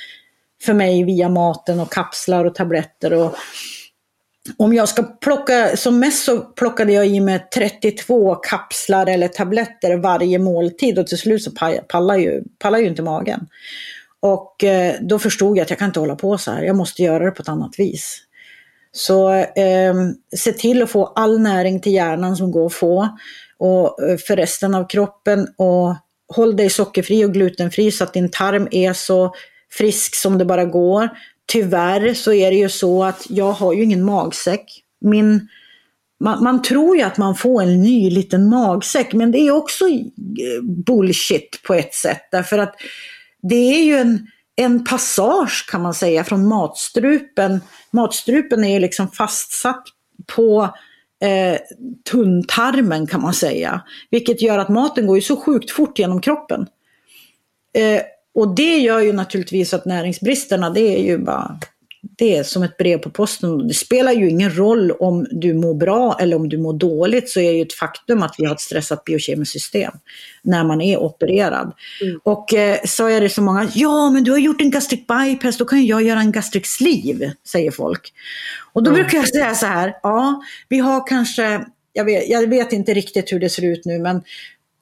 för 0.62 0.74
mig 0.74 1.04
via 1.04 1.28
maten 1.28 1.80
och 1.80 1.92
kapslar 1.92 2.44
och 2.44 2.54
tabletter. 2.54 3.12
Och, 3.12 3.34
om 4.56 4.74
jag 4.74 4.88
ska 4.88 5.02
plocka, 5.02 5.76
som 5.76 5.98
mest 5.98 6.24
så 6.24 6.38
plockade 6.38 6.92
jag 6.92 7.06
i 7.06 7.20
mig 7.20 7.46
32 7.54 8.34
kapslar 8.34 9.06
eller 9.06 9.28
tabletter 9.28 9.96
varje 9.96 10.38
måltid 10.38 10.98
och 10.98 11.06
till 11.06 11.18
slut 11.18 11.42
så 11.42 11.50
pallar 11.88 12.16
ju, 12.16 12.42
pallar 12.58 12.78
ju 12.78 12.86
inte 12.86 13.02
magen. 13.02 13.46
Och 14.20 14.64
eh, 14.64 14.94
då 15.00 15.18
förstod 15.18 15.56
jag 15.56 15.62
att 15.62 15.70
jag 15.70 15.78
kan 15.78 15.88
inte 15.88 16.00
hålla 16.00 16.16
på 16.16 16.38
så 16.38 16.50
här, 16.50 16.62
jag 16.62 16.76
måste 16.76 17.02
göra 17.02 17.24
det 17.24 17.30
på 17.30 17.42
ett 17.42 17.48
annat 17.48 17.78
vis. 17.78 18.22
Så 18.92 19.32
eh, 19.32 19.94
se 20.36 20.52
till 20.52 20.82
att 20.82 20.90
få 20.90 21.06
all 21.06 21.40
näring 21.40 21.80
till 21.80 21.92
hjärnan 21.92 22.36
som 22.36 22.50
går 22.50 22.66
att 22.66 22.74
få 22.74 23.08
och 23.58 24.02
eh, 24.02 24.16
för 24.16 24.36
resten 24.36 24.74
av 24.74 24.88
kroppen 24.88 25.48
och 25.56 25.96
håll 26.34 26.56
dig 26.56 26.70
sockerfri 26.70 27.24
och 27.24 27.32
glutenfri 27.32 27.90
så 27.90 28.04
att 28.04 28.12
din 28.12 28.30
tarm 28.30 28.68
är 28.70 28.92
så 28.92 29.34
frisk 29.70 30.14
som 30.14 30.38
det 30.38 30.44
bara 30.44 30.64
går. 30.64 31.08
Tyvärr 31.46 32.14
så 32.14 32.32
är 32.32 32.50
det 32.50 32.56
ju 32.56 32.68
så 32.68 33.04
att 33.04 33.26
jag 33.28 33.52
har 33.52 33.72
ju 33.72 33.84
ingen 33.84 34.04
magsäck. 34.04 34.84
Min 35.00 35.48
man, 36.20 36.42
man, 36.42 36.62
tror 36.62 36.96
ju 36.96 37.02
att 37.02 37.18
man 37.18 37.34
får 37.34 37.62
en 37.62 37.82
ny 37.82 38.10
liten 38.10 38.48
magsäck, 38.48 39.12
men 39.12 39.32
det 39.32 39.38
är 39.38 39.50
också 39.50 39.88
eh, 39.88 40.62
bullshit 40.62 41.62
på 41.66 41.74
ett 41.74 41.94
sätt. 41.94 42.22
Därför 42.30 42.58
att 42.58 42.74
det 43.48 43.74
är 43.74 43.84
ju 43.84 43.96
en, 43.96 44.26
en 44.56 44.84
passage 44.84 45.66
kan 45.70 45.82
man 45.82 45.94
säga 45.94 46.24
från 46.24 46.48
matstrupen. 46.48 47.60
Matstrupen 47.90 48.64
är 48.64 48.74
ju 48.74 48.80
liksom 48.80 49.10
fastsatt 49.10 49.84
på 50.36 50.74
eh, 51.22 51.58
tunntarmen 52.10 53.06
kan 53.06 53.22
man 53.22 53.34
säga. 53.34 53.82
Vilket 54.10 54.42
gör 54.42 54.58
att 54.58 54.68
maten 54.68 55.06
går 55.06 55.16
ju 55.16 55.22
så 55.22 55.36
sjukt 55.36 55.70
fort 55.70 55.98
genom 55.98 56.20
kroppen. 56.20 56.66
Eh, 57.74 58.02
och 58.34 58.54
det 58.54 58.78
gör 58.78 59.00
ju 59.00 59.12
naturligtvis 59.12 59.74
att 59.74 59.84
näringsbristerna, 59.84 60.70
det 60.70 60.98
är 60.98 61.02
ju 61.02 61.18
bara 61.18 61.60
det 62.00 62.36
är 62.36 62.42
som 62.42 62.62
ett 62.62 62.76
brev 62.76 62.98
på 62.98 63.10
posten. 63.10 63.68
Det 63.68 63.74
spelar 63.74 64.12
ju 64.12 64.30
ingen 64.30 64.56
roll 64.56 64.90
om 64.90 65.26
du 65.30 65.54
mår 65.54 65.74
bra 65.74 66.18
eller 66.20 66.36
om 66.36 66.48
du 66.48 66.58
mår 66.58 66.72
dåligt 66.72 67.28
så 67.28 67.40
är 67.40 67.52
det 67.52 67.56
ju 67.56 67.62
ett 67.62 67.72
faktum 67.72 68.22
att 68.22 68.34
vi 68.38 68.44
har 68.44 68.54
ett 68.54 68.60
stressat 68.60 69.04
biokemiskt 69.04 69.52
system 69.52 69.92
när 70.42 70.64
man 70.64 70.80
är 70.80 70.98
opererad. 70.98 71.72
Mm. 72.02 72.20
Och 72.22 72.54
eh, 72.54 72.78
så 72.84 73.06
är 73.06 73.20
det 73.20 73.28
så 73.28 73.42
många, 73.42 73.68
ja 73.74 74.10
men 74.10 74.24
du 74.24 74.30
har 74.30 74.38
gjort 74.38 74.60
en 74.60 74.70
gastric 74.70 75.00
bypass, 75.06 75.58
då 75.58 75.64
kan 75.64 75.78
ju 75.78 75.84
jag 75.84 76.02
göra 76.02 76.20
en 76.20 76.32
gastric 76.32 76.66
sleeve, 76.66 77.34
säger 77.46 77.70
folk. 77.70 78.12
Och 78.72 78.82
då 78.82 78.90
mm. 78.90 79.02
brukar 79.02 79.18
jag 79.18 79.28
säga 79.28 79.54
så 79.54 79.66
här, 79.66 79.94
ja 80.02 80.42
vi 80.68 80.78
har 80.78 81.06
kanske, 81.06 81.64
jag 81.92 82.04
vet, 82.04 82.28
jag 82.28 82.48
vet 82.48 82.72
inte 82.72 82.94
riktigt 82.94 83.32
hur 83.32 83.40
det 83.40 83.50
ser 83.50 83.64
ut 83.64 83.84
nu 83.84 83.98
men 83.98 84.22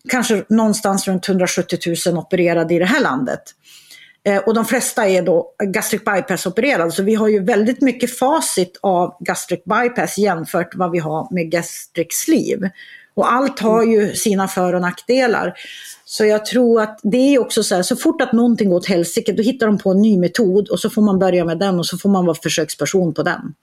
kanske 0.09 0.45
någonstans 0.49 1.09
runt 1.09 1.29
170 1.29 1.79
000 2.07 2.19
opererade 2.19 2.75
i 2.75 2.79
det 2.79 2.85
här 2.85 3.01
landet. 3.01 3.43
Eh, 4.27 4.39
och 4.39 4.55
de 4.55 4.65
flesta 4.65 5.09
är 5.09 5.23
då 5.23 5.55
gastric 5.65 6.05
bypass 6.05 6.47
opererade. 6.47 6.91
Så 6.91 7.03
vi 7.03 7.15
har 7.15 7.29
ju 7.29 7.45
väldigt 7.45 7.81
mycket 7.81 8.19
facit 8.19 8.79
av 8.83 9.17
gastric 9.21 9.61
bypass 9.65 10.19
jämfört 10.19 10.75
med 10.75 10.79
vad 10.79 10.91
vi 10.91 10.99
har 10.99 11.35
med 11.35 11.51
gastric 11.51 12.07
sleeve. 12.11 12.71
Och 13.15 13.33
allt 13.33 13.61
har 13.61 13.83
ju 13.83 14.15
sina 14.15 14.49
för 14.49 14.75
och 14.75 14.81
nackdelar. 14.81 15.55
Så 16.05 16.25
jag 16.25 16.47
tror 16.47 16.83
att 16.83 17.01
det 17.03 17.35
är 17.35 17.39
också 17.39 17.63
så 17.63 17.75
här, 17.75 17.83
så 17.83 17.97
fort 17.97 18.23
att 18.23 18.33
någonting 18.33 18.71
går 18.71 18.77
åt 18.77 18.87
helsike, 18.87 19.33
då 19.33 19.43
hittar 19.43 19.67
de 19.67 19.79
på 19.79 19.91
en 19.91 20.03
ny 20.03 20.19
metod 20.19 20.69
och 20.69 20.81
så 20.81 20.91
får 20.91 21.03
man 21.03 21.19
börja 21.19 21.45
med 21.45 21.59
den 21.59 21.79
och 21.79 21.87
så 21.87 21.99
får 21.99 22.09
man 22.09 22.27
vara 22.27 22.37
försöksperson 22.43 23.15
på 23.15 23.23
den. 23.23 23.55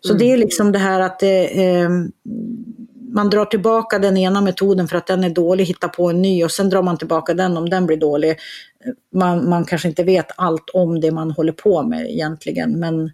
Så 0.00 0.12
mm. 0.12 0.18
det 0.18 0.32
är 0.32 0.36
liksom 0.36 0.72
det 0.72 0.78
här 0.78 1.00
att 1.00 1.18
det, 1.18 1.64
eh, 1.64 1.90
man 3.12 3.30
drar 3.30 3.44
tillbaka 3.44 3.98
den 3.98 4.16
ena 4.16 4.40
metoden 4.40 4.88
för 4.88 4.96
att 4.96 5.06
den 5.06 5.24
är 5.24 5.30
dålig, 5.30 5.64
hittar 5.64 5.88
på 5.88 6.10
en 6.10 6.22
ny 6.22 6.44
och 6.44 6.50
sen 6.50 6.70
drar 6.70 6.82
man 6.82 6.98
tillbaka 6.98 7.34
den 7.34 7.56
om 7.56 7.70
den 7.70 7.86
blir 7.86 7.96
dålig. 7.96 8.36
Man, 9.14 9.48
man 9.48 9.64
kanske 9.64 9.88
inte 9.88 10.04
vet 10.04 10.26
allt 10.36 10.70
om 10.70 11.00
det 11.00 11.10
man 11.10 11.30
håller 11.30 11.52
på 11.52 11.82
med 11.82 12.10
egentligen. 12.10 12.78
Men, 12.78 13.12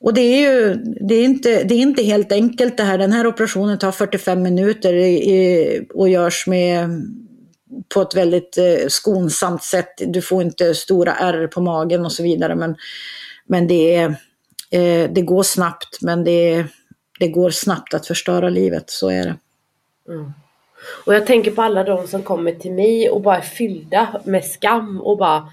och 0.00 0.14
det 0.14 0.20
är 0.20 0.50
ju 0.50 0.74
det 1.08 1.14
är 1.14 1.24
inte, 1.24 1.64
det 1.64 1.74
är 1.74 1.78
inte 1.78 2.02
helt 2.02 2.32
enkelt 2.32 2.76
det 2.76 2.82
här. 2.82 2.98
Den 2.98 3.12
här 3.12 3.26
operationen 3.26 3.78
tar 3.78 3.92
45 3.92 4.42
minuter 4.42 4.94
i, 4.94 5.86
och 5.94 6.08
görs 6.08 6.46
med 6.46 6.88
på 7.94 8.02
ett 8.02 8.14
väldigt 8.14 8.58
eh, 8.58 8.88
skonsamt 8.88 9.62
sätt. 9.62 9.94
Du 10.06 10.22
får 10.22 10.42
inte 10.42 10.74
stora 10.74 11.14
ärr 11.14 11.46
på 11.46 11.60
magen 11.60 12.04
och 12.04 12.12
så 12.12 12.22
vidare. 12.22 12.54
Men, 12.54 12.76
men 13.46 13.68
det, 13.68 13.94
är, 13.94 14.08
eh, 14.70 15.10
det 15.12 15.22
går 15.22 15.42
snabbt 15.42 16.02
men 16.02 16.24
det 16.24 16.54
är 16.54 16.66
det 17.22 17.28
går 17.28 17.50
snabbt 17.50 17.94
att 17.94 18.06
förstöra 18.06 18.48
livet, 18.48 18.90
så 18.90 19.10
är 19.10 19.24
det. 19.24 19.36
Mm. 20.08 20.32
Och 21.06 21.14
jag 21.14 21.26
tänker 21.26 21.50
på 21.50 21.62
alla 21.62 21.84
de 21.84 22.06
som 22.06 22.22
kommer 22.22 22.52
till 22.52 22.72
mig 22.72 23.10
och 23.10 23.20
bara 23.20 23.36
är 23.36 23.40
fyllda 23.40 24.20
med 24.24 24.44
skam 24.44 25.00
och 25.00 25.18
bara 25.18 25.48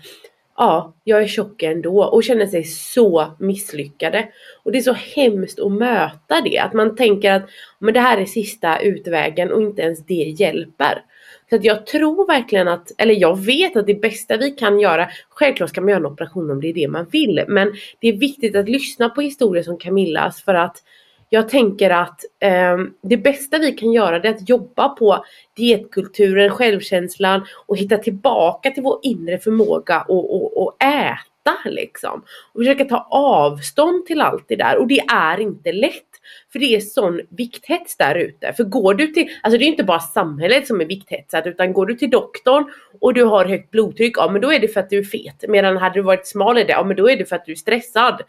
Ja, 0.62 0.94
jag 1.04 1.24
är 1.24 1.28
tjock 1.28 1.64
ändå 1.64 2.04
och 2.04 2.24
känner 2.24 2.48
sig 2.48 2.64
så 2.64 3.36
misslyckade. 3.40 4.28
Och 4.64 4.72
det 4.72 4.78
är 4.78 4.82
så 4.82 4.94
hemskt 4.94 5.60
att 5.60 5.72
möta 5.72 6.42
det, 6.44 6.58
att 6.58 6.74
man 6.74 6.96
tänker 6.96 7.32
att 7.32 7.50
men 7.80 7.94
det 7.94 8.00
här 8.00 8.18
är 8.18 8.26
sista 8.26 8.80
utvägen 8.80 9.52
och 9.52 9.62
inte 9.62 9.82
ens 9.82 10.06
det 10.06 10.14
hjälper. 10.14 11.04
Så 11.50 11.56
att 11.56 11.64
jag 11.64 11.86
tror 11.86 12.28
verkligen 12.28 12.68
att, 12.68 12.92
eller 12.98 13.14
jag 13.14 13.40
vet 13.40 13.78
att 13.78 13.88
det 13.88 14.02
bästa 14.02 14.38
vi 14.38 14.52
kan 14.52 14.80
göra, 14.80 15.10
självklart 15.30 15.70
ska 15.70 15.82
man 15.82 15.90
göra 15.90 16.00
en 16.00 16.06
operation 16.06 16.52
om 16.52 16.62
det 16.62 16.70
är 16.70 16.74
det 16.74 16.88
man 16.88 17.06
vill, 17.12 17.46
men 17.48 17.74
det 18.00 18.08
är 18.08 18.14
viktigt 18.14 18.56
att 18.56 18.70
lyssna 18.70 19.10
på 19.10 19.22
historier 19.22 19.64
som 19.64 19.78
Camillas 19.78 20.42
för 20.42 20.54
att 20.54 20.84
jag 21.30 21.50
tänker 21.50 21.90
att 21.90 22.22
eh, 22.40 22.78
det 23.02 23.18
bästa 23.18 23.58
vi 23.58 23.72
kan 23.72 23.92
göra 23.92 24.16
är 24.16 24.30
att 24.30 24.50
jobba 24.50 24.90
på 24.90 25.26
dietkulturen, 25.56 26.50
självkänslan 26.50 27.46
och 27.66 27.78
hitta 27.78 27.98
tillbaka 27.98 28.72
till 28.72 28.84
vår 28.84 29.00
inre 29.04 29.38
förmåga 29.38 30.02
och, 30.02 30.36
och, 30.36 30.64
och 30.64 30.84
äta 30.84 31.58
liksom. 31.66 32.24
Och 32.54 32.62
försöka 32.62 32.86
ta 32.86 33.08
avstånd 33.10 34.06
till 34.06 34.22
allt 34.22 34.46
det 34.48 34.56
där 34.56 34.78
och 34.78 34.88
det 34.88 35.00
är 35.00 35.40
inte 35.40 35.72
lätt. 35.72 36.09
För 36.52 36.60
det 36.60 36.76
är 36.76 36.80
sån 36.80 37.22
vikthets 37.30 37.98
där 37.98 38.16
ute. 38.16 38.54
För 38.54 38.64
går 38.64 38.94
du 38.94 39.08
till, 39.08 39.30
alltså 39.44 39.58
det 39.58 39.66
är 39.66 39.68
inte 39.68 39.84
bara 39.84 40.00
samhället 40.00 40.68
som 40.68 40.82
är 40.82 40.86
vikthetsat 40.86 41.48
utan 41.48 41.74
går 41.74 41.86
du 41.86 41.96
till 41.96 42.10
doktorn 42.10 42.72
och 43.02 43.14
du 43.14 43.24
har 43.24 43.46
högt 43.46 43.72
blodtryck, 43.72 44.18
ja 44.18 44.32
men 44.32 44.42
då 44.42 44.54
är 44.54 44.60
det 44.60 44.68
för 44.68 44.80
att 44.80 44.90
du 44.90 44.98
är 44.98 45.04
fet. 45.04 45.44
Medan 45.48 45.78
hade 45.78 45.96
du 45.96 46.02
varit 46.02 46.28
smal, 46.28 46.66
ja 46.68 46.84
men 46.84 46.98
då 46.98 47.10
är 47.10 47.18
det 47.18 47.26
för 47.26 47.36
att 47.36 47.46
du 47.46 47.52
är 47.52 47.56
stressad. 47.56 48.22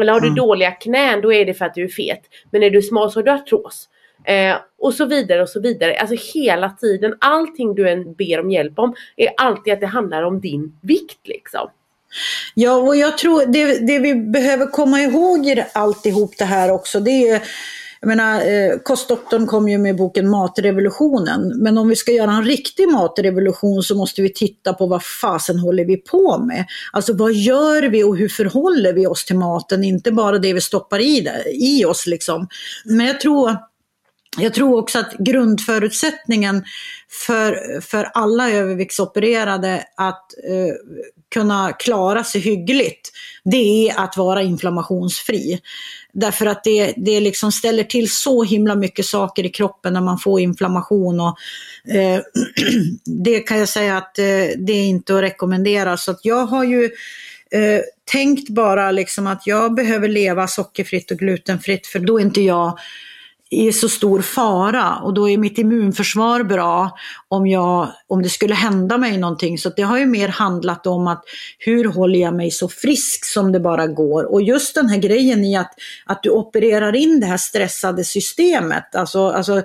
Eller 0.00 0.12
har 0.12 0.20
du 0.20 0.26
mm. 0.26 0.36
dåliga 0.36 0.70
knän, 0.70 1.20
då 1.20 1.32
är 1.32 1.44
det 1.44 1.54
för 1.54 1.64
att 1.64 1.74
du 1.74 1.84
är 1.84 1.88
fet. 1.88 2.22
Men 2.50 2.62
är 2.62 2.70
du 2.70 2.82
smal 2.82 3.10
så 3.10 3.18
har 3.18 3.24
du 3.24 3.30
artros. 3.30 3.88
Eh, 4.24 4.56
och 4.78 4.94
så 4.94 5.04
vidare 5.04 5.42
och 5.42 5.48
så 5.48 5.60
vidare. 5.60 5.96
Alltså 5.96 6.16
hela 6.34 6.70
tiden, 6.70 7.14
allting 7.20 7.74
du 7.74 7.90
än 7.90 8.14
ber 8.14 8.40
om 8.40 8.50
hjälp 8.50 8.78
om 8.78 8.94
är 9.16 9.28
alltid 9.36 9.72
att 9.72 9.80
det 9.80 9.86
handlar 9.86 10.22
om 10.22 10.40
din 10.40 10.78
vikt 10.82 11.28
liksom. 11.28 11.70
Ja, 12.54 12.74
och 12.74 12.96
jag 12.96 13.18
tror 13.18 13.46
det, 13.46 13.86
det 13.86 13.98
vi 13.98 14.14
behöver 14.14 14.66
komma 14.66 15.00
ihåg 15.00 15.46
i 15.46 15.64
alltihop 15.72 16.34
det 16.38 16.44
här 16.44 16.70
också, 16.70 17.00
det 17.00 17.28
är 17.28 17.42
jag 18.04 18.08
menar, 18.08 18.40
eh, 18.40 18.78
kostdoktorn 18.78 19.46
kom 19.46 19.68
ju 19.68 19.78
med 19.78 19.96
boken 19.96 20.30
Matrevolutionen. 20.30 21.52
Men 21.62 21.78
om 21.78 21.88
vi 21.88 21.96
ska 21.96 22.12
göra 22.12 22.32
en 22.32 22.44
riktig 22.44 22.88
matrevolution 22.88 23.82
så 23.82 23.96
måste 23.96 24.22
vi 24.22 24.32
titta 24.32 24.72
på 24.72 24.86
vad 24.86 25.04
fasen 25.04 25.58
håller 25.58 25.84
vi 25.84 25.96
på 25.96 26.38
med? 26.38 26.64
Alltså 26.92 27.12
vad 27.12 27.32
gör 27.32 27.82
vi 27.82 28.04
och 28.04 28.16
hur 28.16 28.28
förhåller 28.28 28.92
vi 28.92 29.06
oss 29.06 29.24
till 29.24 29.36
maten? 29.36 29.84
Inte 29.84 30.12
bara 30.12 30.38
det 30.38 30.52
vi 30.52 30.60
stoppar 30.60 30.98
i, 30.98 31.20
det, 31.20 31.50
i 31.50 31.84
oss 31.84 32.06
liksom. 32.06 32.48
Men 32.84 33.06
jag 33.06 33.20
tror 33.20 33.56
jag 34.38 34.54
tror 34.54 34.78
också 34.78 34.98
att 34.98 35.12
grundförutsättningen 35.18 36.64
för, 37.26 37.80
för 37.80 38.10
alla 38.14 38.50
överviktsopererade 38.50 39.84
att 39.96 40.26
eh, 40.48 40.74
kunna 41.32 41.72
klara 41.72 42.24
sig 42.24 42.40
hyggligt, 42.40 43.10
det 43.44 43.88
är 43.88 44.00
att 44.00 44.16
vara 44.16 44.42
inflammationsfri. 44.42 45.60
Därför 46.12 46.46
att 46.46 46.64
det, 46.64 46.94
det 46.96 47.20
liksom 47.20 47.52
ställer 47.52 47.84
till 47.84 48.10
så 48.10 48.44
himla 48.44 48.74
mycket 48.74 49.06
saker 49.06 49.46
i 49.46 49.48
kroppen 49.48 49.92
när 49.92 50.00
man 50.00 50.18
får 50.18 50.40
inflammation. 50.40 51.20
Och, 51.20 51.38
eh, 51.94 52.20
det 53.04 53.40
kan 53.40 53.58
jag 53.58 53.68
säga 53.68 53.96
att 53.96 54.18
eh, 54.18 54.24
det 54.58 54.72
är 54.72 54.84
inte 54.84 55.16
att 55.16 55.22
rekommendera. 55.22 55.96
Så 55.96 56.10
att 56.10 56.24
jag 56.24 56.46
har 56.46 56.64
ju 56.64 56.84
eh, 57.50 57.80
tänkt 58.12 58.48
bara 58.48 58.90
liksom 58.90 59.26
att 59.26 59.46
jag 59.46 59.74
behöver 59.74 60.08
leva 60.08 60.48
sockerfritt 60.48 61.10
och 61.10 61.18
glutenfritt 61.18 61.86
för 61.86 61.98
då 61.98 62.18
är 62.18 62.22
inte 62.22 62.40
jag 62.40 62.78
i 63.52 63.72
så 63.72 63.88
stor 63.88 64.20
fara 64.20 64.96
och 64.96 65.14
då 65.14 65.28
är 65.28 65.38
mitt 65.38 65.58
immunförsvar 65.58 66.42
bra 66.42 66.90
om, 67.28 67.46
jag, 67.46 67.88
om 68.06 68.22
det 68.22 68.28
skulle 68.28 68.54
hända 68.54 68.98
mig 68.98 69.18
någonting. 69.18 69.58
Så 69.58 69.70
det 69.76 69.82
har 69.82 69.98
ju 69.98 70.06
mer 70.06 70.28
handlat 70.28 70.86
om 70.86 71.06
att 71.06 71.24
hur 71.58 71.84
håller 71.84 72.18
jag 72.18 72.34
mig 72.34 72.50
så 72.50 72.68
frisk 72.68 73.24
som 73.24 73.52
det 73.52 73.60
bara 73.60 73.86
går. 73.86 74.32
Och 74.32 74.42
just 74.42 74.74
den 74.74 74.88
här 74.88 74.98
grejen 74.98 75.44
i 75.44 75.56
att, 75.56 75.74
att 76.06 76.22
du 76.22 76.30
opererar 76.30 76.96
in 76.96 77.20
det 77.20 77.26
här 77.26 77.36
stressade 77.36 78.04
systemet, 78.04 78.94
alltså, 78.94 79.28
alltså 79.28 79.56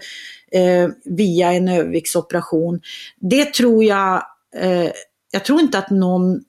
eh, 0.52 0.90
via 1.06 1.54
en 1.54 1.68
överviktsoperation. 1.68 2.82
Det 3.20 3.54
tror 3.54 3.84
jag, 3.84 4.24
eh, 4.56 4.92
jag 5.32 5.46
tror 5.46 5.60
inte 5.60 5.78
att 5.78 5.90
någon 5.90 6.42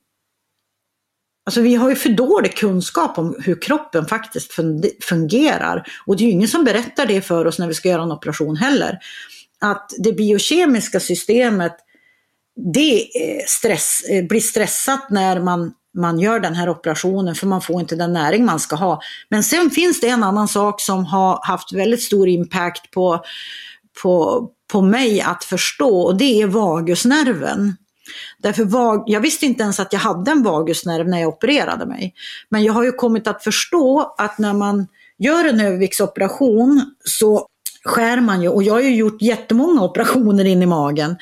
Alltså 1.48 1.60
vi 1.60 1.74
har 1.74 1.88
ju 1.88 1.96
för 1.96 2.08
dålig 2.08 2.56
kunskap 2.56 3.18
om 3.18 3.36
hur 3.44 3.62
kroppen 3.62 4.06
faktiskt 4.06 4.52
fungerar. 5.02 5.88
Och 6.06 6.16
det 6.16 6.22
är 6.22 6.26
ju 6.26 6.32
ingen 6.32 6.48
som 6.48 6.64
berättar 6.64 7.06
det 7.06 7.20
för 7.20 7.46
oss 7.46 7.58
när 7.58 7.68
vi 7.68 7.74
ska 7.74 7.88
göra 7.88 8.02
en 8.02 8.12
operation 8.12 8.56
heller. 8.56 8.98
Att 9.60 9.90
det 9.98 10.12
biokemiska 10.12 11.00
systemet, 11.00 11.76
det 12.72 13.00
eh, 13.00 13.44
stress, 13.46 14.02
eh, 14.10 14.24
blir 14.24 14.40
stressat 14.40 15.10
när 15.10 15.40
man, 15.40 15.72
man 15.96 16.18
gör 16.18 16.40
den 16.40 16.54
här 16.54 16.68
operationen 16.68 17.34
för 17.34 17.46
man 17.46 17.62
får 17.62 17.80
inte 17.80 17.96
den 17.96 18.12
näring 18.12 18.44
man 18.44 18.60
ska 18.60 18.76
ha. 18.76 19.00
Men 19.28 19.42
sen 19.42 19.70
finns 19.70 20.00
det 20.00 20.08
en 20.08 20.24
annan 20.24 20.48
sak 20.48 20.80
som 20.80 21.06
har 21.06 21.40
haft 21.46 21.72
väldigt 21.72 22.02
stor 22.02 22.28
impact 22.28 22.90
på, 22.90 23.24
på, 24.02 24.46
på 24.72 24.82
mig 24.82 25.20
att 25.20 25.44
förstå 25.44 26.00
och 26.00 26.16
det 26.16 26.42
är 26.42 26.46
vagusnerven. 26.46 27.76
Därför 28.42 28.64
vag, 28.64 29.04
jag 29.06 29.20
visste 29.20 29.46
inte 29.46 29.62
ens 29.62 29.80
att 29.80 29.92
jag 29.92 30.00
hade 30.00 30.30
en 30.30 30.42
vagusnerv 30.42 31.08
när 31.08 31.20
jag 31.20 31.28
opererade 31.28 31.86
mig. 31.86 32.14
Men 32.48 32.64
jag 32.64 32.72
har 32.72 32.84
ju 32.84 32.92
kommit 32.92 33.26
att 33.26 33.44
förstå 33.44 34.14
att 34.18 34.38
när 34.38 34.52
man 34.52 34.86
gör 35.18 35.44
en 35.44 35.60
överviktsoperation 35.60 36.94
så 37.04 37.46
skär 37.84 38.20
man 38.20 38.42
ju, 38.42 38.48
och 38.48 38.62
jag 38.62 38.72
har 38.72 38.80
ju 38.80 38.96
gjort 38.96 39.22
jättemånga 39.22 39.82
operationer 39.82 40.44
in 40.44 40.62
i 40.62 40.66
magen. 40.66 41.16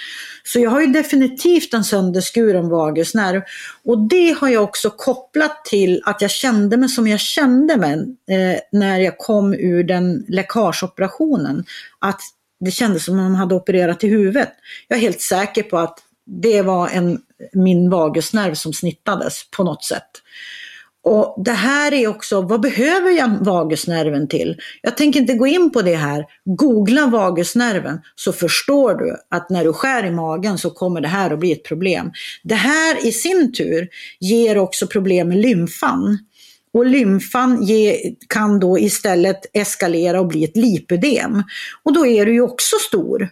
Så 0.44 0.60
jag 0.60 0.70
har 0.70 0.80
ju 0.80 0.86
definitivt 0.86 1.74
en 1.74 1.84
sönderskuren 1.84 2.68
vagusnerv. 2.68 3.42
Och 3.84 4.08
det 4.08 4.36
har 4.40 4.48
jag 4.48 4.62
också 4.62 4.90
kopplat 4.90 5.64
till 5.64 6.02
att 6.04 6.22
jag 6.22 6.30
kände 6.30 6.76
mig 6.76 6.88
som 6.88 7.08
jag 7.08 7.20
kände 7.20 7.76
mig 7.76 7.92
eh, 8.30 8.60
när 8.72 8.98
jag 8.98 9.18
kom 9.18 9.54
ur 9.54 9.84
den 9.84 10.24
läckageoperationen. 10.28 11.64
Att 11.98 12.20
det 12.60 12.70
kändes 12.70 13.04
som 13.04 13.18
om 13.18 13.24
de 13.24 13.34
hade 13.34 13.54
opererat 13.54 14.04
i 14.04 14.08
huvudet. 14.08 14.52
Jag 14.88 14.96
är 14.96 15.00
helt 15.00 15.20
säker 15.20 15.62
på 15.62 15.78
att 15.78 15.98
det 16.26 16.62
var 16.62 16.88
en, 16.88 17.18
min 17.52 17.90
vagusnerv 17.90 18.54
som 18.54 18.72
snittades 18.72 19.50
på 19.50 19.64
något 19.64 19.84
sätt. 19.84 20.10
Och 21.08 21.42
det 21.44 21.52
här 21.52 21.94
är 21.94 22.08
också, 22.08 22.40
vad 22.40 22.60
behöver 22.60 23.10
jag 23.10 23.44
vagusnerven 23.44 24.28
till? 24.28 24.56
Jag 24.82 24.96
tänker 24.96 25.20
inte 25.20 25.34
gå 25.34 25.46
in 25.46 25.70
på 25.70 25.82
det 25.82 25.94
här. 25.94 26.24
Googla 26.44 27.06
vagusnerven 27.06 28.00
så 28.14 28.32
förstår 28.32 28.94
du 28.94 29.16
att 29.30 29.50
när 29.50 29.64
du 29.64 29.72
skär 29.72 30.06
i 30.06 30.10
magen 30.10 30.58
så 30.58 30.70
kommer 30.70 31.00
det 31.00 31.08
här 31.08 31.30
att 31.30 31.38
bli 31.38 31.52
ett 31.52 31.64
problem. 31.64 32.10
Det 32.42 32.54
här 32.54 33.06
i 33.06 33.12
sin 33.12 33.52
tur 33.52 33.88
ger 34.20 34.58
också 34.58 34.86
problem 34.86 35.28
med 35.28 35.38
lymfan. 35.38 36.18
Och 36.72 36.86
lymfan 36.86 37.62
ge, 37.62 38.14
kan 38.28 38.60
då 38.60 38.78
istället 38.78 39.40
eskalera 39.52 40.20
och 40.20 40.26
bli 40.26 40.44
ett 40.44 40.56
lipödem. 40.56 41.42
Och 41.82 41.92
då 41.92 42.06
är 42.06 42.26
du 42.26 42.32
ju 42.32 42.40
också 42.40 42.76
stor. 42.88 43.28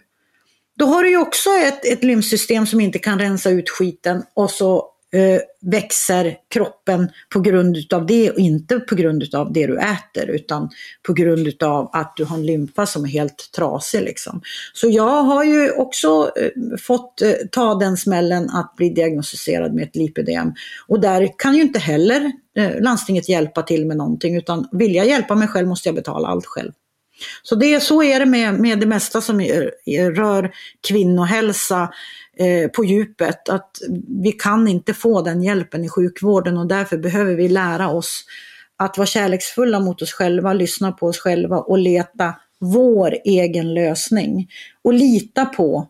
Då 0.77 0.85
har 0.85 1.03
du 1.03 1.09
ju 1.09 1.17
också 1.17 1.49
ett, 1.49 1.85
ett 1.85 2.03
lymfsystem 2.03 2.65
som 2.65 2.81
inte 2.81 2.99
kan 2.99 3.19
rensa 3.19 3.49
ut 3.49 3.69
skiten 3.69 4.23
och 4.33 4.51
så 4.51 4.75
eh, 5.13 5.41
växer 5.61 6.37
kroppen 6.49 7.09
på 7.33 7.39
grund 7.39 7.77
utav 7.77 8.05
det 8.05 8.31
och 8.31 8.39
inte 8.39 8.79
på 8.79 8.95
grund 8.95 9.23
utav 9.23 9.53
det 9.53 9.67
du 9.67 9.77
äter 9.79 10.29
utan 10.29 10.69
på 11.07 11.13
grund 11.13 11.47
utav 11.47 11.89
att 11.93 12.13
du 12.17 12.25
har 12.25 12.37
en 12.37 12.45
lymfa 12.45 12.85
som 12.85 13.05
är 13.05 13.09
helt 13.09 13.51
trasig. 13.55 14.01
Liksom. 14.01 14.41
Så 14.73 14.87
jag 14.89 15.23
har 15.23 15.43
ju 15.43 15.71
också 15.71 16.31
eh, 16.35 16.77
fått 16.81 17.21
eh, 17.21 17.31
ta 17.51 17.75
den 17.75 17.97
smällen 17.97 18.49
att 18.49 18.75
bli 18.75 18.89
diagnostiserad 18.89 19.73
med 19.73 19.83
ett 19.83 19.95
lipödem. 19.95 20.53
Och 20.87 20.99
där 20.99 21.29
kan 21.37 21.55
ju 21.55 21.61
inte 21.61 21.79
heller 21.79 22.31
eh, 22.57 22.81
landstinget 22.81 23.29
hjälpa 23.29 23.61
till 23.61 23.85
med 23.85 23.97
någonting 23.97 24.37
utan 24.37 24.67
vill 24.71 24.95
jag 24.95 25.07
hjälpa 25.07 25.35
mig 25.35 25.47
själv 25.47 25.67
måste 25.67 25.89
jag 25.89 25.95
betala 25.95 26.27
allt 26.27 26.45
själv. 26.45 26.71
Så 27.43 27.55
det, 27.55 27.79
så 27.79 28.03
är 28.03 28.19
det 28.19 28.25
med, 28.25 28.59
med 28.59 28.79
det 28.79 28.85
mesta 28.85 29.21
som 29.21 29.41
rör 30.15 30.51
kvinnohälsa 30.87 31.89
eh, 32.37 32.69
på 32.69 32.85
djupet. 32.85 33.49
Att 33.49 33.71
vi 34.23 34.31
kan 34.31 34.67
inte 34.67 34.93
få 34.93 35.21
den 35.21 35.43
hjälpen 35.43 35.83
i 35.83 35.89
sjukvården 35.89 36.57
och 36.57 36.67
därför 36.67 36.97
behöver 36.97 37.35
vi 37.35 37.49
lära 37.49 37.89
oss 37.89 38.25
att 38.77 38.97
vara 38.97 39.07
kärleksfulla 39.07 39.79
mot 39.79 40.01
oss 40.01 40.13
själva, 40.13 40.53
lyssna 40.53 40.91
på 40.91 41.07
oss 41.07 41.19
själva 41.19 41.57
och 41.57 41.77
leta 41.77 42.33
vår 42.59 43.15
egen 43.25 43.73
lösning. 43.73 44.49
Och 44.81 44.93
lita 44.93 45.45
på 45.45 45.89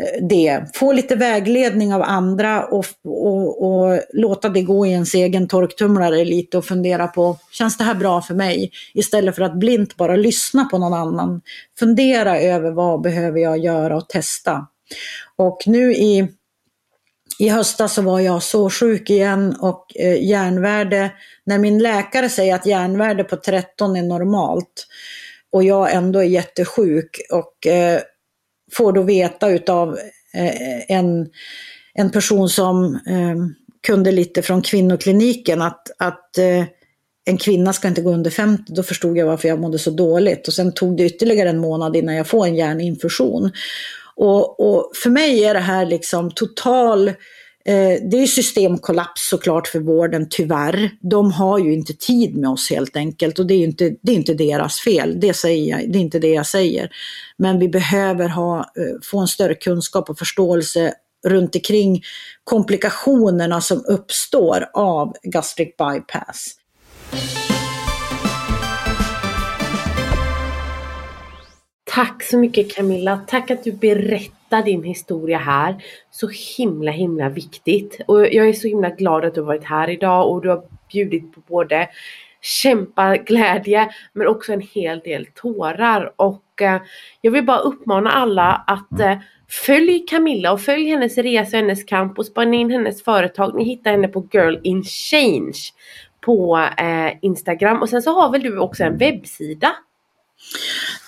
Eh, 0.00 0.26
det. 0.26 0.64
Få 0.74 0.92
lite 0.92 1.14
vägledning 1.14 1.94
av 1.94 2.02
andra 2.02 2.64
och, 2.64 2.86
och, 3.04 3.64
och, 3.66 4.00
låta 4.12 4.48
det 4.48 4.62
gå 4.62 4.86
i 4.86 4.90
ens 4.90 5.14
egen 5.14 5.48
torktumlare 5.48 6.24
lite 6.24 6.58
och 6.58 6.64
fundera 6.64 7.06
på, 7.06 7.36
känns 7.50 7.78
det 7.78 7.84
här 7.84 7.94
bra 7.94 8.22
för 8.22 8.34
mig? 8.34 8.70
Istället 8.94 9.36
för 9.36 9.42
att 9.42 9.58
blint 9.58 9.96
bara 9.96 10.16
lyssna 10.16 10.64
på 10.64 10.78
någon 10.78 10.94
annan. 10.94 11.40
Fundera 11.78 12.40
över 12.40 12.70
vad 12.70 13.00
behöver 13.00 13.40
jag 13.40 13.58
göra 13.58 13.96
och 13.96 14.08
testa. 14.08 14.66
Och 15.36 15.62
nu 15.66 15.92
i, 15.92 16.28
i 17.38 17.48
höstas 17.48 17.94
så 17.94 18.02
var 18.02 18.20
jag 18.20 18.42
så 18.42 18.70
sjuk 18.70 19.10
igen 19.10 19.56
och 19.60 19.96
eh, 19.96 20.24
järnvärde, 20.24 21.10
när 21.46 21.58
min 21.58 21.78
läkare 21.78 22.28
säger 22.28 22.54
att 22.54 22.66
järnvärde 22.66 23.24
på 23.24 23.36
13 23.36 23.96
är 23.96 24.02
normalt 24.02 24.86
och 25.52 25.64
jag 25.64 25.94
ändå 25.94 26.18
är 26.18 26.24
jättesjuk 26.24 27.20
och 27.32 27.66
eh, 27.66 28.00
får 28.72 28.92
då 28.92 29.02
veta 29.02 29.50
utav 29.50 29.98
eh, 30.34 30.96
en, 30.96 31.28
en 31.94 32.10
person 32.10 32.48
som 32.48 32.94
eh, 32.94 33.36
kunde 33.86 34.12
lite 34.12 34.42
från 34.42 34.62
kvinnokliniken 34.62 35.62
att, 35.62 35.90
att 35.98 36.38
eh, 36.38 36.64
en 37.24 37.36
kvinna 37.36 37.72
ska 37.72 37.88
inte 37.88 38.02
gå 38.02 38.10
under 38.10 38.30
50, 38.30 38.72
då 38.72 38.82
förstod 38.82 39.16
jag 39.16 39.26
varför 39.26 39.48
jag 39.48 39.60
mådde 39.60 39.78
så 39.78 39.90
dåligt. 39.90 40.48
Och 40.48 40.54
sen 40.54 40.72
tog 40.72 40.96
det 40.96 41.04
ytterligare 41.04 41.48
en 41.48 41.58
månad 41.58 41.96
innan 41.96 42.14
jag 42.14 42.26
får 42.26 42.46
en 42.46 42.56
hjärninfusion. 42.56 43.50
Och, 44.16 44.60
och 44.60 44.90
för 44.94 45.10
mig 45.10 45.44
är 45.44 45.54
det 45.54 45.60
här 45.60 45.86
liksom 45.86 46.30
total 46.30 47.08
eh, 47.08 47.14
Eh, 47.64 48.02
det 48.10 48.22
är 48.22 48.26
systemkollaps 48.26 49.28
såklart 49.28 49.68
för 49.68 49.80
vården, 49.80 50.26
tyvärr. 50.30 50.90
De 51.00 51.32
har 51.32 51.58
ju 51.58 51.72
inte 51.72 51.94
tid 51.94 52.36
med 52.36 52.50
oss 52.50 52.70
helt 52.70 52.96
enkelt 52.96 53.38
och 53.38 53.46
det 53.46 53.54
är 53.54 53.64
inte, 53.64 53.96
det 54.02 54.12
är 54.12 54.16
inte 54.16 54.34
deras 54.34 54.80
fel, 54.80 55.20
det, 55.20 55.34
säger 55.34 55.70
jag, 55.70 55.92
det 55.92 55.98
är 55.98 56.00
inte 56.00 56.18
det 56.18 56.28
jag 56.28 56.46
säger. 56.46 56.90
Men 57.36 57.58
vi 57.58 57.68
behöver 57.68 58.28
ha, 58.28 58.58
eh, 58.58 59.00
få 59.02 59.18
en 59.18 59.28
större 59.28 59.54
kunskap 59.54 60.10
och 60.10 60.18
förståelse 60.18 60.94
runt 61.26 61.54
omkring 61.54 62.02
komplikationerna 62.44 63.60
som 63.60 63.84
uppstår 63.86 64.70
av 64.74 65.16
gastric 65.22 65.68
bypass. 65.76 66.56
Tack 71.84 72.22
så 72.22 72.38
mycket 72.38 72.74
Camilla. 72.74 73.20
Tack 73.26 73.50
att 73.50 73.64
du 73.64 73.72
berättade 73.72 74.39
berättar 74.50 74.62
din 74.62 74.84
historia 74.84 75.38
här. 75.38 75.76
Så 76.10 76.28
himla 76.58 76.90
himla 76.90 77.28
viktigt. 77.28 78.00
Och 78.06 78.20
jag 78.20 78.48
är 78.48 78.52
så 78.52 78.68
himla 78.68 78.90
glad 78.90 79.24
att 79.24 79.34
du 79.34 79.40
har 79.40 79.46
varit 79.46 79.64
här 79.64 79.90
idag 79.90 80.30
och 80.30 80.42
du 80.42 80.48
har 80.48 80.62
bjudit 80.92 81.34
på 81.34 81.40
både 81.40 81.88
kämpaglädje 82.42 83.88
men 84.12 84.26
också 84.26 84.52
en 84.52 84.60
hel 84.74 85.00
del 85.00 85.26
tårar. 85.34 86.12
Och 86.16 86.62
eh, 86.62 86.82
jag 87.20 87.30
vill 87.30 87.44
bara 87.44 87.58
uppmana 87.58 88.10
alla 88.10 88.64
att 88.66 89.00
eh, 89.00 89.18
följ 89.66 90.04
Camilla 90.08 90.52
och 90.52 90.60
följ 90.60 90.88
hennes 90.88 91.18
resa 91.18 91.56
och 91.56 91.62
hennes 91.62 91.84
kamp 91.84 92.18
och 92.18 92.26
spana 92.26 92.54
in 92.54 92.70
hennes 92.70 93.04
företag. 93.04 93.54
Ni 93.54 93.64
hittar 93.64 93.90
henne 93.90 94.08
på 94.08 94.28
Girl 94.32 94.56
in 94.62 94.82
Change 94.82 95.58
på 96.20 96.58
eh, 96.78 97.12
Instagram 97.22 97.82
och 97.82 97.88
sen 97.88 98.02
så 98.02 98.20
har 98.20 98.32
väl 98.32 98.42
du 98.42 98.58
också 98.58 98.84
en 98.84 98.96
webbsida? 98.98 99.72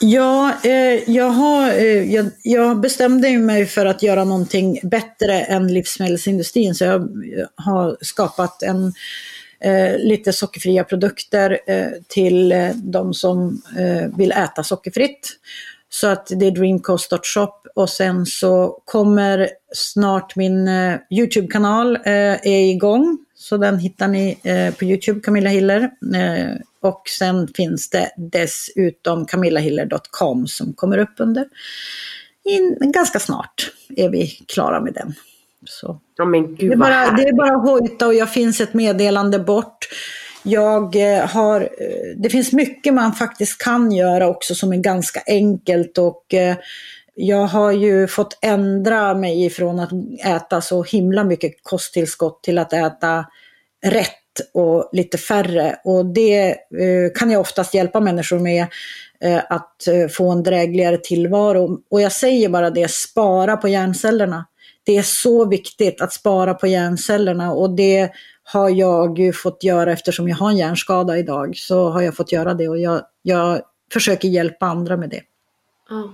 Ja, 0.00 0.54
eh, 0.64 1.10
jag, 1.10 1.30
har, 1.30 1.70
eh, 1.70 2.14
jag, 2.14 2.26
jag, 2.42 2.80
bestämde 2.80 3.38
mig 3.38 3.66
för 3.66 3.86
att 3.86 4.02
göra 4.02 4.24
någonting 4.24 4.80
bättre 4.82 5.40
än 5.40 5.74
livsmedelsindustrin 5.74 6.74
så 6.74 6.84
jag 6.84 7.08
har 7.56 7.96
skapat 8.00 8.62
en 8.62 8.92
eh, 9.60 9.98
lite 9.98 10.32
sockerfria 10.32 10.84
produkter 10.84 11.58
eh, 11.66 11.88
till 12.08 12.52
eh, 12.52 12.70
de 12.74 13.14
som 13.14 13.62
eh, 13.78 14.16
vill 14.18 14.32
äta 14.32 14.64
sockerfritt. 14.64 15.30
Så 15.88 16.06
att 16.06 16.26
det 16.26 16.46
är 16.46 16.50
DreamCost.shop. 16.50 17.52
och 17.74 17.90
sen 17.90 18.26
så 18.26 18.82
kommer 18.84 19.48
snart 19.74 20.36
min 20.36 20.68
eh, 20.68 20.96
YouTube-kanal 21.10 21.96
eh, 21.96 22.46
är 22.46 22.70
igång. 22.70 23.18
Så 23.42 23.56
den 23.56 23.78
hittar 23.78 24.08
ni 24.08 24.38
på 24.78 24.84
YouTube, 24.84 25.20
Camilla 25.20 25.50
Hiller. 25.50 25.90
Och 26.80 27.02
sen 27.18 27.48
finns 27.48 27.90
det 27.90 28.10
dessutom 28.16 29.26
camillahiller.com 29.26 30.46
som 30.46 30.72
kommer 30.72 30.98
upp 30.98 31.14
under. 31.18 31.48
In, 32.44 32.92
ganska 32.92 33.18
snart 33.18 33.72
är 33.96 34.08
vi 34.08 34.26
klara 34.26 34.80
med 34.80 34.94
den. 34.94 35.14
Så. 35.64 36.00
Ja, 36.16 36.24
men 36.24 36.54
Gud, 36.54 36.70
det, 36.70 36.74
är 36.74 36.76
bara, 36.76 37.10
det 37.10 37.22
är 37.22 37.32
bara 37.32 37.56
hojta 37.56 38.06
och 38.06 38.14
jag 38.14 38.32
finns 38.32 38.60
ett 38.60 38.74
meddelande 38.74 39.38
bort. 39.38 39.88
Jag 40.42 40.96
eh, 40.96 41.28
har, 41.28 41.60
eh, 41.60 42.16
det 42.16 42.30
finns 42.30 42.52
mycket 42.52 42.94
man 42.94 43.12
faktiskt 43.12 43.62
kan 43.62 43.92
göra 43.92 44.28
också 44.28 44.54
som 44.54 44.72
är 44.72 44.76
ganska 44.76 45.22
enkelt 45.26 45.98
och 45.98 46.34
eh, 46.34 46.56
jag 47.14 47.46
har 47.46 47.72
ju 47.72 48.06
fått 48.06 48.38
ändra 48.42 49.14
mig 49.14 49.44
ifrån 49.44 49.80
att 49.80 49.90
äta 50.24 50.60
så 50.60 50.82
himla 50.82 51.24
mycket 51.24 51.52
kosttillskott 51.62 52.42
till 52.42 52.58
att 52.58 52.72
äta 52.72 53.26
rätt 53.86 54.18
och 54.54 54.90
lite 54.92 55.18
färre. 55.18 55.76
Och 55.84 56.06
det 56.06 56.48
eh, 56.50 57.12
kan 57.14 57.30
jag 57.30 57.40
oftast 57.40 57.74
hjälpa 57.74 58.00
människor 58.00 58.38
med 58.38 58.66
eh, 59.20 59.40
att 59.48 59.86
eh, 59.86 60.08
få 60.08 60.30
en 60.30 60.42
drägligare 60.42 60.96
tillvaro. 60.96 61.78
Och 61.90 62.00
jag 62.00 62.12
säger 62.12 62.48
bara 62.48 62.70
det, 62.70 62.90
spara 62.90 63.56
på 63.56 63.68
hjärncellerna. 63.68 64.46
Det 64.84 64.96
är 64.96 65.02
så 65.02 65.48
viktigt 65.48 66.00
att 66.00 66.12
spara 66.12 66.54
på 66.54 66.66
hjärncellerna 66.66 67.52
och 67.52 67.70
det 67.70 68.10
har 68.44 68.70
jag 68.70 69.18
ju 69.18 69.32
fått 69.32 69.64
göra 69.64 69.92
eftersom 69.92 70.28
jag 70.28 70.36
har 70.36 70.50
en 70.50 70.56
hjärnskada 70.56 71.18
idag. 71.18 71.56
Så 71.56 71.88
har 71.88 72.02
jag 72.02 72.16
fått 72.16 72.32
göra 72.32 72.54
det 72.54 72.68
och 72.68 72.78
jag, 72.78 73.02
jag 73.22 73.60
försöker 73.92 74.28
hjälpa 74.28 74.66
andra 74.66 74.96
med 74.96 75.10
det. 75.10 75.22
Mm. 75.90 76.08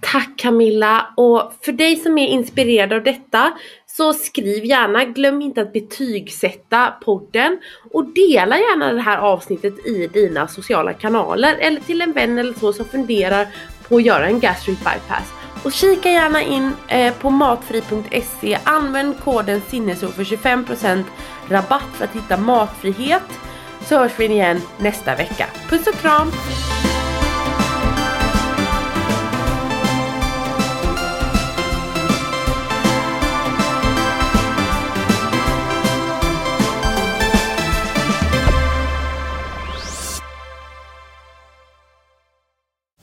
Tack 0.00 0.28
Camilla! 0.36 1.06
Och 1.16 1.52
för 1.60 1.72
dig 1.72 1.96
som 1.96 2.18
är 2.18 2.26
inspirerad 2.26 2.92
av 2.92 3.02
detta 3.02 3.52
så 3.86 4.12
skriv 4.12 4.64
gärna, 4.64 5.04
glöm 5.04 5.42
inte 5.42 5.62
att 5.62 5.72
betygsätta 5.72 6.94
podden 7.04 7.58
och 7.92 8.04
dela 8.04 8.58
gärna 8.58 8.92
det 8.92 9.00
här 9.00 9.18
avsnittet 9.18 9.86
i 9.86 10.06
dina 10.06 10.48
sociala 10.48 10.92
kanaler 10.92 11.56
eller 11.60 11.80
till 11.80 12.00
en 12.00 12.12
vän 12.12 12.38
eller 12.38 12.54
så 12.54 12.72
som 12.72 12.84
funderar 12.84 13.46
på 13.88 13.96
att 13.96 14.02
göra 14.02 14.26
en 14.26 14.40
gastric 14.40 14.78
bypass. 14.78 15.32
Och 15.64 15.72
kika 15.72 16.10
gärna 16.10 16.42
in 16.42 16.72
eh, 16.88 17.14
på 17.14 17.30
matfri.se, 17.30 18.58
använd 18.64 19.20
koden 19.20 19.62
sinnesro 19.68 20.08
för 20.08 20.24
25% 20.24 21.04
rabatt 21.48 21.88
för 21.94 22.04
att 22.04 22.14
hitta 22.14 22.36
matfrihet. 22.36 23.40
Så 23.88 23.98
hörs 23.98 24.12
vi 24.18 24.24
igen 24.24 24.60
nästa 24.78 25.16
vecka. 25.16 25.46
Puss 25.68 25.86
och 25.86 25.94
kram! 25.94 26.32